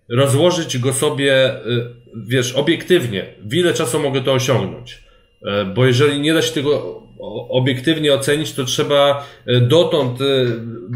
Rozłożyć 0.09 0.77
go 0.77 0.93
sobie, 0.93 1.55
y, 1.55 1.85
wiesz, 2.27 2.53
obiektywnie, 2.53 3.25
w 3.45 3.53
ile 3.53 3.73
czasu 3.73 3.99
mogę 3.99 4.21
to 4.21 4.33
osiągnąć. 4.33 5.03
E, 5.45 5.65
bo 5.65 5.85
jeżeli 5.85 6.19
nie 6.19 6.33
da 6.33 6.41
się 6.41 6.53
tego 6.53 7.01
obiektywnie 7.49 8.13
ocenić, 8.13 8.53
to 8.53 8.63
trzeba 8.63 9.25
e, 9.45 9.61
dotąd, 9.61 10.19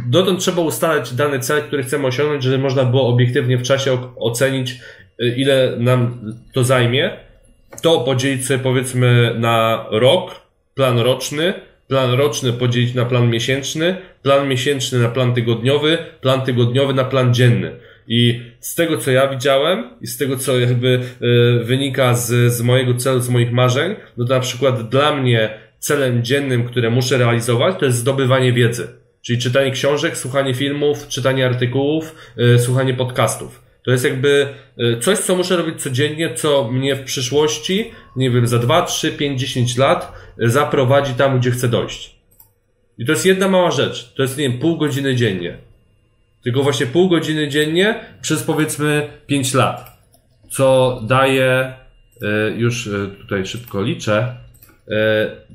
dotąd 0.10 0.40
trzeba 0.40 0.62
ustalać 0.62 1.14
dany 1.14 1.40
cel, 1.40 1.62
który 1.62 1.84
chcemy 1.84 2.08
osiągnąć, 2.08 2.44
żeby 2.44 2.58
można 2.58 2.86
było 2.86 3.08
obiektywnie 3.08 3.58
w 3.58 3.64
czasie 3.64 3.98
ocenić, 4.16 4.76
ile 5.38 5.76
nam 5.78 6.20
to 6.54 6.64
zajmie. 6.64 7.18
To 7.82 8.00
podzielić 8.00 8.48
sobie 8.48 8.60
powiedzmy 8.60 9.36
na 9.40 9.86
rok, 9.92 10.42
plan 10.76 11.00
roczny, 11.00 11.54
plan 11.90 12.12
roczny 12.12 12.54
podzielić 12.54 12.94
na 12.94 13.06
plan 13.06 13.30
miesięczny, 13.30 13.98
plan 14.22 14.48
miesięczny 14.48 15.00
na 15.00 15.10
plan 15.10 15.34
tygodniowy, 15.34 15.98
plan 16.22 16.42
tygodniowy 16.42 16.94
na 16.94 17.04
plan 17.04 17.34
dzienny. 17.34 17.72
I 18.08 18.42
z 18.60 18.76
tego, 18.76 18.98
co 18.98 19.12
ja 19.12 19.28
widziałem 19.28 19.84
i 20.02 20.08
z 20.08 20.18
tego, 20.18 20.38
co 20.38 20.60
jakby 20.60 21.00
y, 21.22 21.64
wynika 21.64 22.14
z, 22.14 22.54
z 22.54 22.62
mojego 22.62 22.94
celu, 22.94 23.20
z 23.20 23.30
moich 23.30 23.52
marzeń, 23.52 23.96
no 24.18 24.26
to 24.26 24.34
na 24.34 24.40
przykład 24.40 24.90
dla 24.90 25.16
mnie 25.16 25.50
celem 25.80 26.24
dziennym, 26.24 26.64
które 26.64 26.90
muszę 26.90 27.18
realizować, 27.18 27.76
to 27.80 27.86
jest 27.86 27.98
zdobywanie 27.98 28.54
wiedzy. 28.54 28.88
Czyli 29.22 29.40
czytanie 29.40 29.72
książek, 29.72 30.18
słuchanie 30.18 30.54
filmów, 30.54 31.08
czytanie 31.08 31.46
artykułów, 31.46 32.16
y, 32.56 32.60
słuchanie 32.60 32.94
podcastów. 32.94 33.69
To 33.86 33.92
jest 33.92 34.04
jakby 34.04 34.54
y, 34.80 35.00
coś, 35.00 35.20
co 35.20 35.36
muszę 35.36 35.58
robić 35.58 35.82
codziennie, 35.82 36.34
co 36.34 36.72
mnie 36.72 36.96
w 36.96 37.04
przyszłości, 37.04 37.92
nie 38.16 38.32
wiem, 38.32 38.48
za 38.48 38.60
2, 38.60 38.82
3, 38.82 39.12
5, 39.12 39.40
10 39.40 39.78
lat 39.78 40.14
zaprowadzi 40.38 41.14
tam, 41.14 41.40
gdzie 41.40 41.52
chcę 41.52 41.68
dojść. 41.68 42.16
I 42.98 43.06
to 43.06 43.12
jest 43.12 43.26
jedna 43.26 43.48
mała 43.48 43.72
rzecz. 43.72 44.14
To 44.14 44.22
jest, 44.22 44.38
nie 44.38 44.50
wiem, 44.50 44.60
pół 44.60 44.78
godziny 44.78 45.16
dziennie. 45.16 45.58
Tylko 46.44 46.64
właśnie 46.64 46.86
pół 46.86 47.10
godziny 47.10 47.48
dziennie 47.48 48.00
przez 48.22 48.44
powiedzmy 48.44 49.10
5 49.28 49.54
lat. 49.54 50.00
Co 50.52 51.00
daje, 51.08 51.74
y, 52.24 52.56
już 52.58 52.88
y, 52.88 53.16
tutaj 53.22 53.46
szybko 53.46 53.82
liczę, 53.82 54.36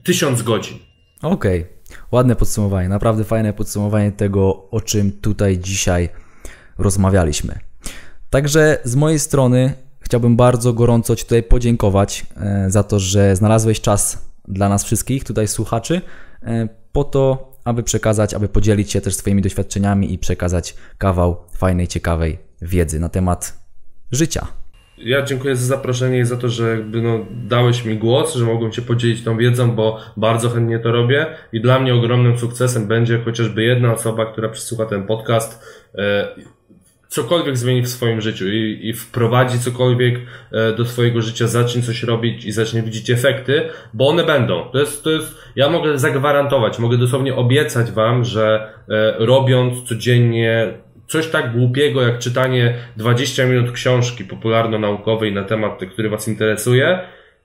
tysiąc 0.03 0.43
godzin. 0.43 0.79
Okej. 1.23 1.61
Okay. 1.61 1.75
Ładne 2.13 2.37
podsumowanie, 2.37 2.89
naprawdę 2.89 3.25
fajne 3.25 3.53
podsumowanie 3.53 4.13
tego, 4.13 4.71
o 4.71 4.81
czym 4.81 5.13
tutaj 5.13 5.59
dzisiaj 5.59 6.09
rozmawialiśmy. 6.79 7.59
Także 8.35 8.79
z 8.85 8.97
mojej 8.97 9.19
strony 9.19 9.73
chciałbym 10.01 10.37
bardzo 10.37 10.73
gorąco 10.73 11.17
Ci 11.17 11.25
tutaj 11.25 11.43
podziękować 11.43 12.27
e, 12.37 12.71
za 12.71 12.83
to, 12.83 12.99
że 12.99 13.37
znalazłeś 13.37 13.81
czas 13.81 14.31
dla 14.49 14.69
nas 14.69 14.85
wszystkich, 14.85 15.25
tutaj 15.25 15.49
słuchaczy, 15.49 16.01
e, 16.43 16.69
po 16.93 17.05
to, 17.05 17.53
aby 17.65 17.83
przekazać, 17.83 18.35
aby 18.35 18.49
podzielić 18.49 18.93
się 18.93 19.01
też 19.01 19.15
swoimi 19.15 19.43
doświadczeniami 19.43 20.13
i 20.13 20.19
przekazać 20.19 20.75
kawał 20.99 21.37
fajnej, 21.57 21.89
ciekawej 21.89 22.39
wiedzy 22.63 23.01
na 23.01 23.09
temat 23.09 23.59
życia. 24.13 24.47
Ja 24.99 25.23
dziękuję 25.23 25.57
za 25.57 25.67
zaproszenie 25.67 26.19
i 26.19 26.25
za 26.25 26.37
to, 26.37 26.49
że 26.49 26.71
jakby 26.71 27.03
no, 27.03 27.19
dałeś 27.31 27.85
mi 27.85 27.99
głos, 27.99 28.35
że 28.35 28.45
mogłem 28.45 28.73
się 28.73 28.83
podzielić 28.83 29.25
tą 29.25 29.37
wiedzą, 29.37 29.71
bo 29.71 29.99
bardzo 30.17 30.51
chętnie 30.51 30.79
to 30.79 30.93
robię 30.93 31.27
i 31.53 31.61
dla 31.61 31.79
mnie 31.79 31.95
ogromnym 31.95 32.39
sukcesem 32.39 32.87
będzie 32.87 33.19
chociażby 33.25 33.63
jedna 33.63 33.93
osoba, 33.93 34.33
która 34.33 34.49
przysłucha 34.49 34.87
ten 34.87 35.07
podcast. 35.07 35.65
Cokolwiek 37.09 37.57
zmieni 37.57 37.83
w 37.83 37.89
swoim 37.89 38.21
życiu 38.21 38.49
i, 38.49 38.81
i 38.83 38.93
wprowadzi 38.93 39.59
cokolwiek 39.59 40.21
e, 40.53 40.73
do 40.73 40.85
swojego 40.85 41.23
życia, 41.23 41.47
zacznie 41.47 41.83
coś 41.83 42.03
robić 42.03 42.45
i 42.45 42.53
zacznie 42.53 42.83
widzieć 42.83 43.11
efekty, 43.11 43.63
bo 43.95 44.09
one 44.09 44.25
będą. 44.25 44.71
To 44.73 44.79
jest, 44.79 45.05
to 45.05 45.11
jest, 45.11 45.39
ja 45.57 45.71
mogę 45.71 45.99
zagwarantować, 45.99 46.79
mogę 46.79 46.99
dosłownie 46.99 47.35
obiecać 47.35 47.91
wam, 47.91 48.25
że 48.25 48.73
e, 48.89 49.15
robiąc 49.19 49.89
codziennie 49.89 50.75
coś 51.07 51.29
tak 51.29 51.53
głupiego 51.53 52.03
jak 52.03 52.19
czytanie 52.19 52.75
20 52.97 53.47
minut 53.47 53.73
książki 53.73 54.25
popularno-naukowej 54.25 55.33
na 55.33 55.45
temat, 55.45 55.81
który 55.93 56.09
was 56.09 56.29
interesuje, 56.29 56.99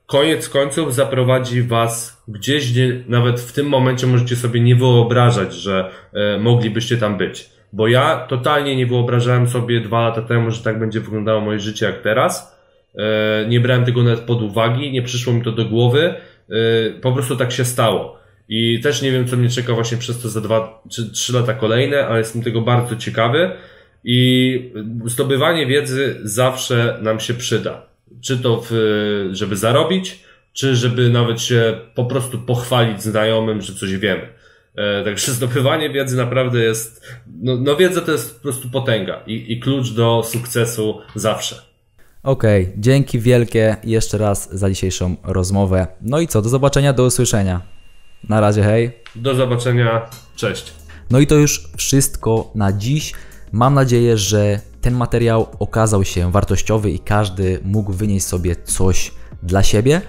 koniec 0.06 0.50
końców 0.50 0.96
zaprowadzi 0.96 1.62
was 1.62 2.24
gdzieś, 2.28 2.72
gdzie 2.72 3.04
nawet 3.08 3.42
w 3.42 3.54
tym 3.54 3.68
momencie 3.68 4.08
możecie 4.08 4.36
sobie 4.36 4.60
nie 4.60 4.76
wyobrażać, 4.76 5.54
że 5.54 5.92
e, 6.14 6.40
moglibyście 6.40 6.98
tam 6.98 7.18
być. 7.18 7.50
Bo 7.74 7.88
ja 7.88 8.26
totalnie 8.30 8.76
nie 8.76 8.86
wyobrażałem 8.86 9.48
sobie 9.48 9.82
dwa 9.82 10.02
lata 10.02 10.22
temu, 10.22 10.52
że 10.52 10.64
tak 10.64 10.80
będzie 10.80 11.00
wyglądało 11.00 11.42
moje 11.42 11.60
życie 11.60 11.86
jak 11.86 12.02
teraz. 12.02 12.60
E, 12.96 13.46
nie 13.48 13.60
brałem 13.60 13.86
tego 13.86 14.04
nawet 14.04 14.20
pod 14.20 14.42
uwagi, 14.42 14.92
nie 14.92 15.02
przyszło 15.02 15.34
mi 15.34 15.42
to 15.42 15.52
do 15.52 15.66
głowy. 15.66 16.14
E, 16.50 16.54
po 17.02 17.12
prostu 17.12 17.36
tak 17.36 17.52
się 17.52 17.66
stało. 17.66 18.20
I 18.50 18.80
też 18.84 19.02
nie 19.02 19.12
wiem, 19.12 19.28
co 19.28 19.38
mnie 19.38 19.50
czeka 19.50 19.74
właśnie 19.74 19.98
przez 19.98 20.22
to 20.22 20.30
za 20.30 20.42
dwa 20.42 20.82
czy 20.90 21.12
trzy 21.12 21.34
lata 21.34 21.54
kolejne, 21.54 22.08
ale 22.08 22.18
jestem 22.18 22.44
tego 22.44 22.62
bardzo 22.62 22.96
ciekawy. 22.96 23.52
I 24.04 24.72
zdobywanie 25.06 25.68
wiedzy 25.68 26.20
zawsze 26.24 26.98
nam 27.02 27.20
się 27.20 27.34
przyda. 27.34 27.86
Czy 28.22 28.38
to, 28.38 28.64
w, 28.70 29.30
żeby 29.32 29.56
zarobić, 29.56 30.20
czy 30.54 30.76
żeby 30.76 31.10
nawet 31.10 31.42
się 31.42 31.80
po 31.96 32.06
prostu 32.06 32.40
pochwalić 32.40 33.04
znajomym, 33.04 33.62
że 33.62 33.74
coś 33.74 33.98
wiemy. 33.98 34.28
E, 34.80 35.04
także 35.04 35.32
zdobywanie 35.32 35.90
wiedzy 35.90 36.18
naprawdę 36.18 36.60
jest, 36.60 37.02
no, 37.42 37.58
no 37.58 37.76
wiedza 37.76 38.02
to 38.02 38.12
jest 38.12 38.36
po 38.36 38.42
prostu 38.42 38.70
potęga 38.70 39.24
i, 39.28 39.54
i 39.54 39.60
klucz 39.60 39.92
do 39.92 40.24
sukcesu 40.26 41.00
zawsze. 41.16 41.56
Okej, 42.24 42.64
okay, 42.64 42.74
dzięki 42.78 43.20
wielkie 43.20 43.76
jeszcze 43.84 44.18
raz 44.18 44.50
za 44.52 44.70
dzisiejszą 44.70 45.16
rozmowę. 45.24 45.88
No 46.02 46.20
i 46.20 46.28
co, 46.28 46.42
do 46.42 46.50
zobaczenia, 46.50 46.94
do 46.94 47.06
usłyszenia. 47.06 47.62
Na 48.30 48.40
razie, 48.40 48.64
hej. 48.64 48.92
Do 49.16 49.36
zobaczenia, 49.36 50.10
cześć. 50.36 50.74
No 51.12 51.20
i 51.20 51.28
to 51.28 51.36
już 51.36 51.70
wszystko 51.78 52.52
na 52.56 52.74
dziś. 52.74 53.14
Mam 53.52 53.74
nadzieję, 53.74 54.18
że 54.18 54.60
ten 54.82 54.94
materiał 54.94 55.48
okazał 55.60 56.04
się 56.04 56.32
wartościowy 56.32 56.92
i 56.92 57.00
każdy 57.00 57.60
mógł 57.64 57.94
wynieść 57.94 58.26
sobie 58.26 58.56
coś 58.56 59.12
dla 59.44 59.64
siebie. 59.64 60.02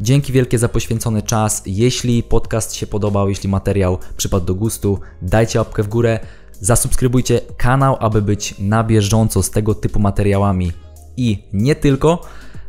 Dzięki 0.00 0.32
wielkie 0.32 0.58
za 0.58 0.68
poświęcony 0.68 1.22
czas. 1.22 1.62
Jeśli 1.66 2.22
podcast 2.22 2.74
się 2.74 2.86
podobał, 2.86 3.28
jeśli 3.28 3.48
materiał 3.48 3.98
przypadł 4.16 4.46
do 4.46 4.54
gustu, 4.54 5.00
dajcie 5.22 5.58
łapkę 5.58 5.82
w 5.82 5.88
górę, 5.88 6.20
zasubskrybujcie 6.52 7.40
kanał, 7.56 7.96
aby 8.00 8.22
być 8.22 8.54
na 8.58 8.84
bieżąco 8.84 9.42
z 9.42 9.50
tego 9.50 9.74
typu 9.74 9.98
materiałami 10.00 10.72
i 11.16 11.44
nie 11.52 11.74
tylko. 11.74 12.22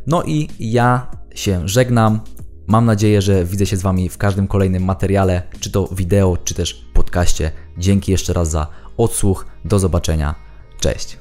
No 0.06 0.22
i 0.22 0.48
ja 0.58 1.06
się 1.34 1.68
żegnam. 1.68 2.20
Mam 2.66 2.84
nadzieję, 2.84 3.22
że 3.22 3.44
widzę 3.44 3.66
się 3.66 3.76
z 3.76 3.82
Wami 3.82 4.08
w 4.08 4.18
każdym 4.18 4.48
kolejnym 4.48 4.84
materiale, 4.84 5.42
czy 5.60 5.70
to 5.70 5.88
wideo, 5.92 6.36
czy 6.44 6.54
też 6.54 6.86
podcaście. 6.94 7.50
Dzięki 7.78 8.12
jeszcze 8.12 8.32
raz 8.32 8.50
za 8.50 8.66
odsłuch. 8.96 9.46
Do 9.64 9.78
zobaczenia. 9.78 10.34
Cześć. 10.80 11.18